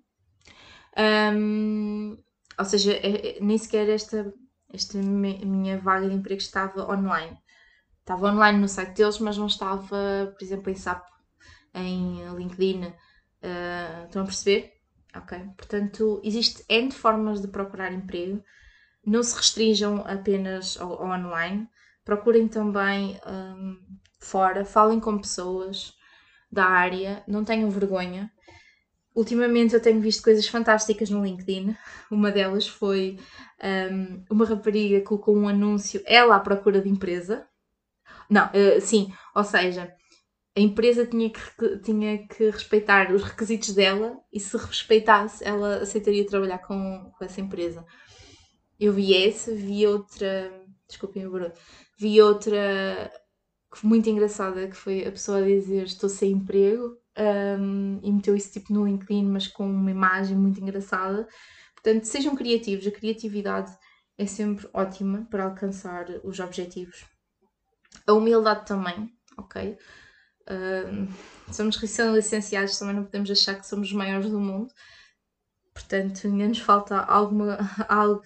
Um, 0.97 2.17
ou 2.57 2.65
seja, 2.65 2.93
é, 2.93 3.37
é, 3.37 3.39
nem 3.41 3.57
sequer 3.57 3.87
esta, 3.87 4.33
esta 4.73 4.97
minha 4.97 5.77
vaga 5.79 6.09
de 6.09 6.15
emprego 6.15 6.41
estava 6.41 6.91
online. 6.91 7.37
Estava 7.99 8.31
online 8.31 8.57
no 8.59 8.67
site 8.67 8.95
deles, 8.95 9.19
mas 9.19 9.37
não 9.37 9.47
estava, 9.47 10.33
por 10.37 10.43
exemplo, 10.43 10.69
em 10.69 10.75
SAP, 10.75 11.05
em 11.73 12.35
LinkedIn. 12.35 12.85
Uh, 12.85 14.05
estão 14.05 14.23
a 14.23 14.25
perceber? 14.25 14.80
Ok? 15.15 15.37
Portanto, 15.57 16.21
existe 16.23 16.63
N 16.69 16.91
formas 16.91 17.41
de 17.41 17.47
procurar 17.47 17.91
emprego. 17.91 18.43
Não 19.05 19.23
se 19.23 19.35
restringam 19.35 20.03
apenas 20.07 20.79
ao, 20.79 20.93
ao 20.93 21.09
online. 21.09 21.67
Procurem 22.05 22.47
também 22.47 23.19
um, 23.27 23.77
fora, 24.19 24.63
falem 24.63 24.99
com 24.99 25.17
pessoas 25.17 25.93
da 26.51 26.65
área, 26.65 27.23
não 27.27 27.43
tenham 27.43 27.69
vergonha. 27.69 28.31
Ultimamente 29.13 29.73
eu 29.73 29.81
tenho 29.81 29.99
visto 29.99 30.23
coisas 30.23 30.47
fantásticas 30.47 31.09
no 31.09 31.23
LinkedIn. 31.23 31.75
Uma 32.09 32.31
delas 32.31 32.67
foi 32.67 33.19
um, 33.91 34.23
uma 34.29 34.45
rapariga 34.45 35.01
colocou 35.01 35.35
um 35.35 35.47
anúncio, 35.47 36.01
ela 36.05 36.35
à 36.35 36.39
procura 36.39 36.81
de 36.81 36.89
empresa. 36.89 37.45
Não, 38.29 38.47
uh, 38.47 38.79
sim, 38.79 39.13
ou 39.35 39.43
seja, 39.43 39.93
a 40.55 40.59
empresa 40.59 41.05
tinha 41.05 41.29
que, 41.29 41.77
tinha 41.79 42.27
que 42.27 42.49
respeitar 42.49 43.11
os 43.13 43.23
requisitos 43.23 43.73
dela 43.73 44.19
e 44.31 44.39
se 44.39 44.55
respeitasse, 44.57 45.43
ela 45.43 45.77
aceitaria 45.77 46.25
trabalhar 46.25 46.59
com, 46.59 47.11
com 47.17 47.23
essa 47.23 47.39
empresa. 47.39 47.85
Eu 48.79 48.91
vi 48.91 49.15
essa, 49.15 49.53
vi 49.53 49.87
outra, 49.87 50.51
desculpem 50.87 51.25
o 51.25 51.31
barulho, 51.31 51.53
vi 51.97 52.21
outra 52.21 53.11
muito 53.83 54.09
engraçada 54.09 54.67
que 54.67 54.75
foi 54.75 55.05
a 55.07 55.11
pessoa 55.11 55.37
a 55.37 55.43
dizer 55.43 55.83
estou 55.85 56.09
sem 56.09 56.31
emprego 56.31 56.97
um, 57.17 57.99
e 58.03 58.11
meteu 58.11 58.35
isso 58.35 58.51
tipo 58.51 58.73
no 58.73 58.85
LinkedIn, 58.85 59.23
mas 59.25 59.47
com 59.47 59.65
uma 59.65 59.91
imagem 59.91 60.35
muito 60.35 60.59
engraçada. 60.59 61.27
Portanto, 61.73 62.03
sejam 62.03 62.35
criativos, 62.35 62.85
a 62.85 62.91
criatividade 62.91 63.71
é 64.17 64.25
sempre 64.25 64.69
ótima 64.73 65.25
para 65.29 65.45
alcançar 65.45 66.07
os 66.23 66.39
objetivos. 66.39 67.05
A 68.05 68.13
humildade 68.13 68.65
também, 68.65 69.09
ok? 69.37 69.77
Somos 71.51 71.75
recém-licenciados, 71.77 72.77
também 72.77 72.95
não 72.95 73.03
podemos 73.03 73.29
achar 73.29 73.55
que 73.55 73.67
somos 73.67 73.87
os 73.87 73.93
maiores 73.93 74.29
do 74.29 74.39
mundo. 74.39 74.71
Portanto, 75.73 76.27
ainda 76.27 76.47
nos 76.47 76.59
falta 76.59 76.97
alguma, 76.97 77.57
algo 77.87 78.23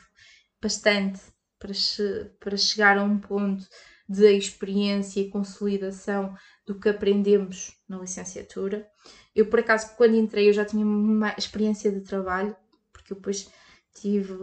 bastante 0.62 1.22
para, 1.60 1.74
che 1.74 2.32
para 2.40 2.58
chegar 2.58 2.98
a 2.98 3.04
um 3.04 3.20
ponto 3.20 3.66
de 4.08 4.38
experiência 4.38 5.20
e 5.20 5.30
consolidação 5.30 6.36
do 6.66 6.80
que 6.80 6.90
aprendemos 6.90 7.76
na 7.88 7.98
licenciatura. 7.98 8.88
Eu, 9.36 9.48
por 9.48 9.60
acaso, 9.60 9.96
quando 9.96 10.16
entrei, 10.16 10.50
eu 10.50 10.54
já 10.54 10.66
tinha 10.66 10.86
uma 10.86 11.36
experiência 11.38 11.92
de 11.92 12.02
trabalho, 12.02 12.56
porque 12.92 13.14
eu 13.14 13.18
depois 13.18 13.50
estive 13.94 14.34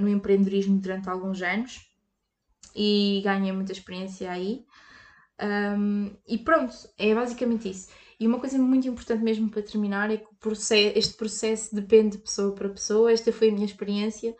no 0.00 0.08
empreendedorismo 0.08 0.78
durante 0.78 1.08
alguns 1.08 1.42
anos 1.42 1.80
e 2.74 3.20
ganhei 3.24 3.52
muita 3.52 3.72
experiência 3.72 4.30
aí. 4.30 4.64
Um, 5.42 6.10
e 6.28 6.38
pronto, 6.38 6.74
é 6.98 7.14
basicamente 7.14 7.70
isso. 7.70 7.88
E 8.18 8.26
uma 8.26 8.38
coisa 8.38 8.58
muito 8.58 8.86
importante 8.86 9.24
mesmo 9.24 9.48
para 9.48 9.62
terminar 9.62 10.10
é 10.10 10.18
que 10.18 10.34
processo, 10.38 10.98
este 10.98 11.14
processo 11.14 11.74
depende 11.74 12.18
de 12.18 12.22
pessoa 12.22 12.54
para 12.54 12.68
pessoa. 12.68 13.10
Esta 13.10 13.32
foi 13.32 13.48
a 13.48 13.52
minha 13.52 13.64
experiência. 13.64 14.36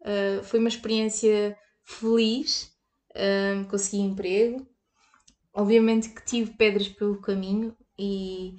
Uh, 0.00 0.42
foi 0.42 0.58
uma 0.58 0.68
experiência 0.68 1.56
feliz, 1.84 2.72
uh, 3.10 3.68
consegui 3.68 3.98
emprego. 3.98 4.66
Obviamente 5.52 6.08
que 6.08 6.24
tive 6.24 6.52
pedras 6.52 6.88
pelo 6.88 7.20
caminho 7.20 7.76
e 7.98 8.56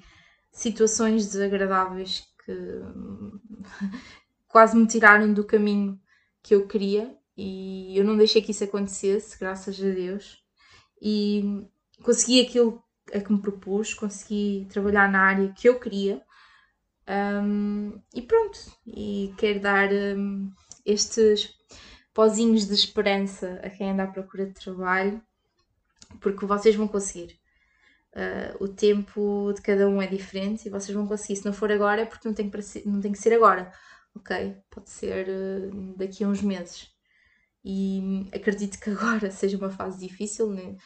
situações 0.52 1.26
desagradáveis 1.26 2.22
que 2.44 2.52
quase 4.46 4.76
me 4.76 4.86
tiraram 4.86 5.32
do 5.32 5.44
caminho 5.44 5.98
que 6.42 6.54
eu 6.54 6.68
queria 6.68 7.16
e 7.36 7.96
eu 7.96 8.04
não 8.04 8.16
deixei 8.16 8.42
que 8.42 8.50
isso 8.50 8.62
acontecesse, 8.62 9.38
graças 9.38 9.80
a 9.80 9.88
Deus. 9.88 10.42
E 11.00 11.66
consegui 12.02 12.40
aquilo 12.40 12.82
a 13.12 13.20
que 13.20 13.32
me 13.32 13.40
propus, 13.40 13.94
consegui 13.94 14.66
trabalhar 14.70 15.10
na 15.10 15.20
área 15.20 15.52
que 15.52 15.68
eu 15.68 15.78
queria. 15.78 16.22
Um, 17.08 18.00
e 18.14 18.22
pronto, 18.22 18.58
e 18.86 19.34
quero 19.36 19.60
dar 19.60 19.90
um, 19.92 20.50
estes 20.84 21.54
pozinhos 22.14 22.66
de 22.66 22.74
esperança 22.74 23.60
a 23.62 23.70
quem 23.70 23.90
anda 23.90 24.04
à 24.04 24.06
procura 24.06 24.46
de 24.46 24.54
trabalho, 24.54 25.20
porque 26.20 26.46
vocês 26.46 26.74
vão 26.74 26.86
conseguir. 26.86 27.40
Uh, 28.14 28.64
o 28.64 28.68
tempo 28.68 29.52
de 29.54 29.62
cada 29.62 29.88
um 29.88 30.00
é 30.00 30.06
diferente 30.06 30.66
e 30.66 30.70
vocês 30.70 30.94
vão 30.94 31.06
conseguir. 31.06 31.36
Se 31.36 31.46
não 31.46 31.52
for 31.52 31.72
agora, 31.72 32.02
é 32.02 32.06
porque 32.06 32.28
não 32.28 32.34
tem 32.34 32.50
que, 32.50 32.58
não 32.86 33.00
tem 33.00 33.12
que 33.12 33.18
ser 33.18 33.32
agora, 33.32 33.72
ok? 34.14 34.56
Pode 34.70 34.90
ser 34.90 35.26
uh, 35.28 35.96
daqui 35.96 36.22
a 36.24 36.28
uns 36.28 36.42
meses. 36.42 36.90
E 37.64 38.28
acredito 38.34 38.78
que 38.78 38.90
agora 38.90 39.30
seja 39.30 39.56
uma 39.56 39.70
fase 39.70 39.98
difícil, 39.98 40.50
né? 40.50 40.76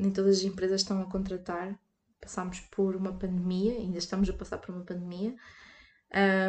Nem 0.00 0.10
todas 0.10 0.38
as 0.38 0.44
empresas 0.44 0.80
estão 0.80 1.00
a 1.02 1.06
contratar. 1.06 1.78
Passámos 2.20 2.60
por 2.60 2.96
uma 2.96 3.12
pandemia, 3.12 3.72
ainda 3.72 3.98
estamos 3.98 4.28
a 4.28 4.32
passar 4.32 4.58
por 4.58 4.74
uma 4.74 4.84
pandemia, 4.84 5.34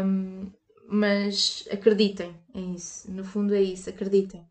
um, 0.06 0.52
mas 0.90 1.66
acreditem, 1.72 2.36
é 2.54 2.60
isso. 2.60 3.10
No 3.12 3.24
fundo, 3.24 3.54
é 3.54 3.62
isso, 3.62 3.90
acreditem. 3.90 4.46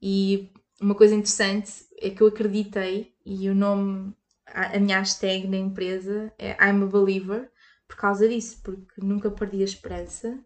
E 0.00 0.52
uma 0.80 0.94
coisa 0.94 1.14
interessante 1.14 1.72
é 2.00 2.10
que 2.10 2.22
eu 2.22 2.28
acreditei 2.28 3.14
e 3.24 3.48
o 3.48 3.54
nome, 3.54 4.14
a, 4.46 4.78
minha 4.78 4.98
hashtag 4.98 5.48
na 5.48 5.56
empresa 5.56 6.32
é 6.38 6.52
I'm 6.52 6.84
a 6.84 6.86
Believer 6.86 7.50
por 7.88 7.96
causa 7.96 8.28
disso, 8.28 8.60
porque 8.62 9.00
nunca 9.00 9.30
perdi 9.30 9.62
a 9.62 9.64
esperança. 9.64 10.38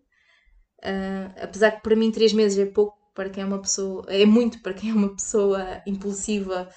Uh, 0.79 1.43
apesar 1.43 1.73
que 1.73 1.83
para 1.83 1.97
mim 1.97 2.11
três 2.11 2.33
meses 2.33 2.59
é 2.59 2.65
pouco 2.65 2.97
para 3.15 3.29
quem 3.29 3.43
é 3.43 3.47
uma 3.47 3.61
pessoa, 3.61 4.07
é 4.09 4.25
muito 4.25 4.63
para 4.63 4.73
quem 4.73 4.91
é 4.91 4.95
uma 4.95 5.15
pessoa 5.15 5.83
impulsiva 5.87 6.71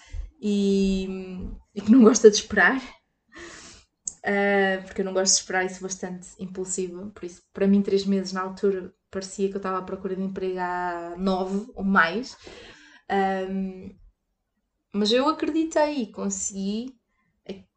e, 0.45 1.07
e 1.73 1.81
que 1.81 1.89
não 1.89 2.03
gosta 2.03 2.29
de 2.29 2.35
esperar. 2.35 2.77
Uh, 4.19 4.83
porque 4.85 5.01
eu 5.01 5.05
não 5.05 5.13
gosto 5.13 5.33
de 5.33 5.39
esperar 5.39 5.65
isso 5.65 5.81
bastante 5.81 6.27
impulsiva. 6.37 7.09
Por 7.15 7.23
isso, 7.23 7.41
para 7.53 7.65
mim, 7.65 7.81
três 7.81 8.05
meses 8.05 8.33
na 8.33 8.41
altura 8.41 8.93
parecia 9.09 9.47
que 9.47 9.55
eu 9.55 9.59
estava 9.59 9.77
à 9.77 9.81
procura 9.81 10.15
de 10.15 10.21
emprego 10.21 10.59
há 10.59 11.15
nove 11.17 11.71
ou 11.73 11.83
mais. 11.83 12.37
Um, 13.49 13.95
mas 14.93 15.11
eu 15.11 15.27
acreditei 15.29 16.03
e 16.03 16.11
consegui 16.11 16.93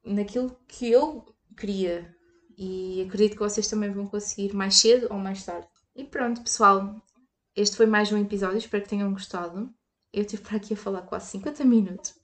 naquilo 0.05 0.59
que 0.67 0.91
eu 0.91 1.25
queria. 1.57 2.15
E 2.59 3.05
acredito 3.07 3.35
que 3.35 3.43
vocês 3.43 3.69
também 3.69 3.93
vão 3.93 4.07
conseguir 4.07 4.55
mais 4.55 4.77
cedo 4.77 5.07
ou 5.11 5.19
mais 5.19 5.45
tarde. 5.45 5.69
E 5.95 6.05
pronto, 6.05 6.43
pessoal. 6.43 7.01
Este 7.55 7.77
foi 7.77 7.87
mais 7.87 8.11
um 8.11 8.19
episódio. 8.19 8.59
Espero 8.59 8.83
que 8.83 8.89
tenham 8.89 9.13
gostado. 9.13 9.73
Eu 10.17 10.23
estive 10.23 10.43
por 10.43 10.57
aqui 10.57 10.73
a 10.73 10.77
falar 10.79 11.03
quase 11.03 11.31
50 11.33 11.63
minutos. 11.63 12.15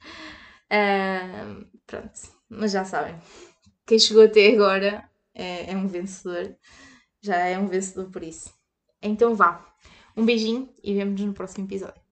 Uh, 0.73 1.67
pronto, 1.87 2.19
mas 2.49 2.73
já 2.73 2.87
sabem. 2.87 3.15
Quem 3.87 3.99
chegou 3.99 4.25
até 4.25 4.51
agora 4.51 5.07
é, 5.35 5.71
é 5.71 5.77
um 5.77 5.87
vencedor. 5.87 6.57
Já 7.21 7.37
é 7.37 7.59
um 7.59 7.67
vencedor 7.67 8.11
por 8.11 8.23
isso. 8.23 8.51
Então 9.03 9.35
vá. 9.35 9.63
Um 10.17 10.25
beijinho 10.25 10.73
e 10.83 10.95
vemos 10.95 11.21
nos 11.21 11.29
no 11.29 11.35
próximo 11.35 11.67
episódio. 11.67 12.01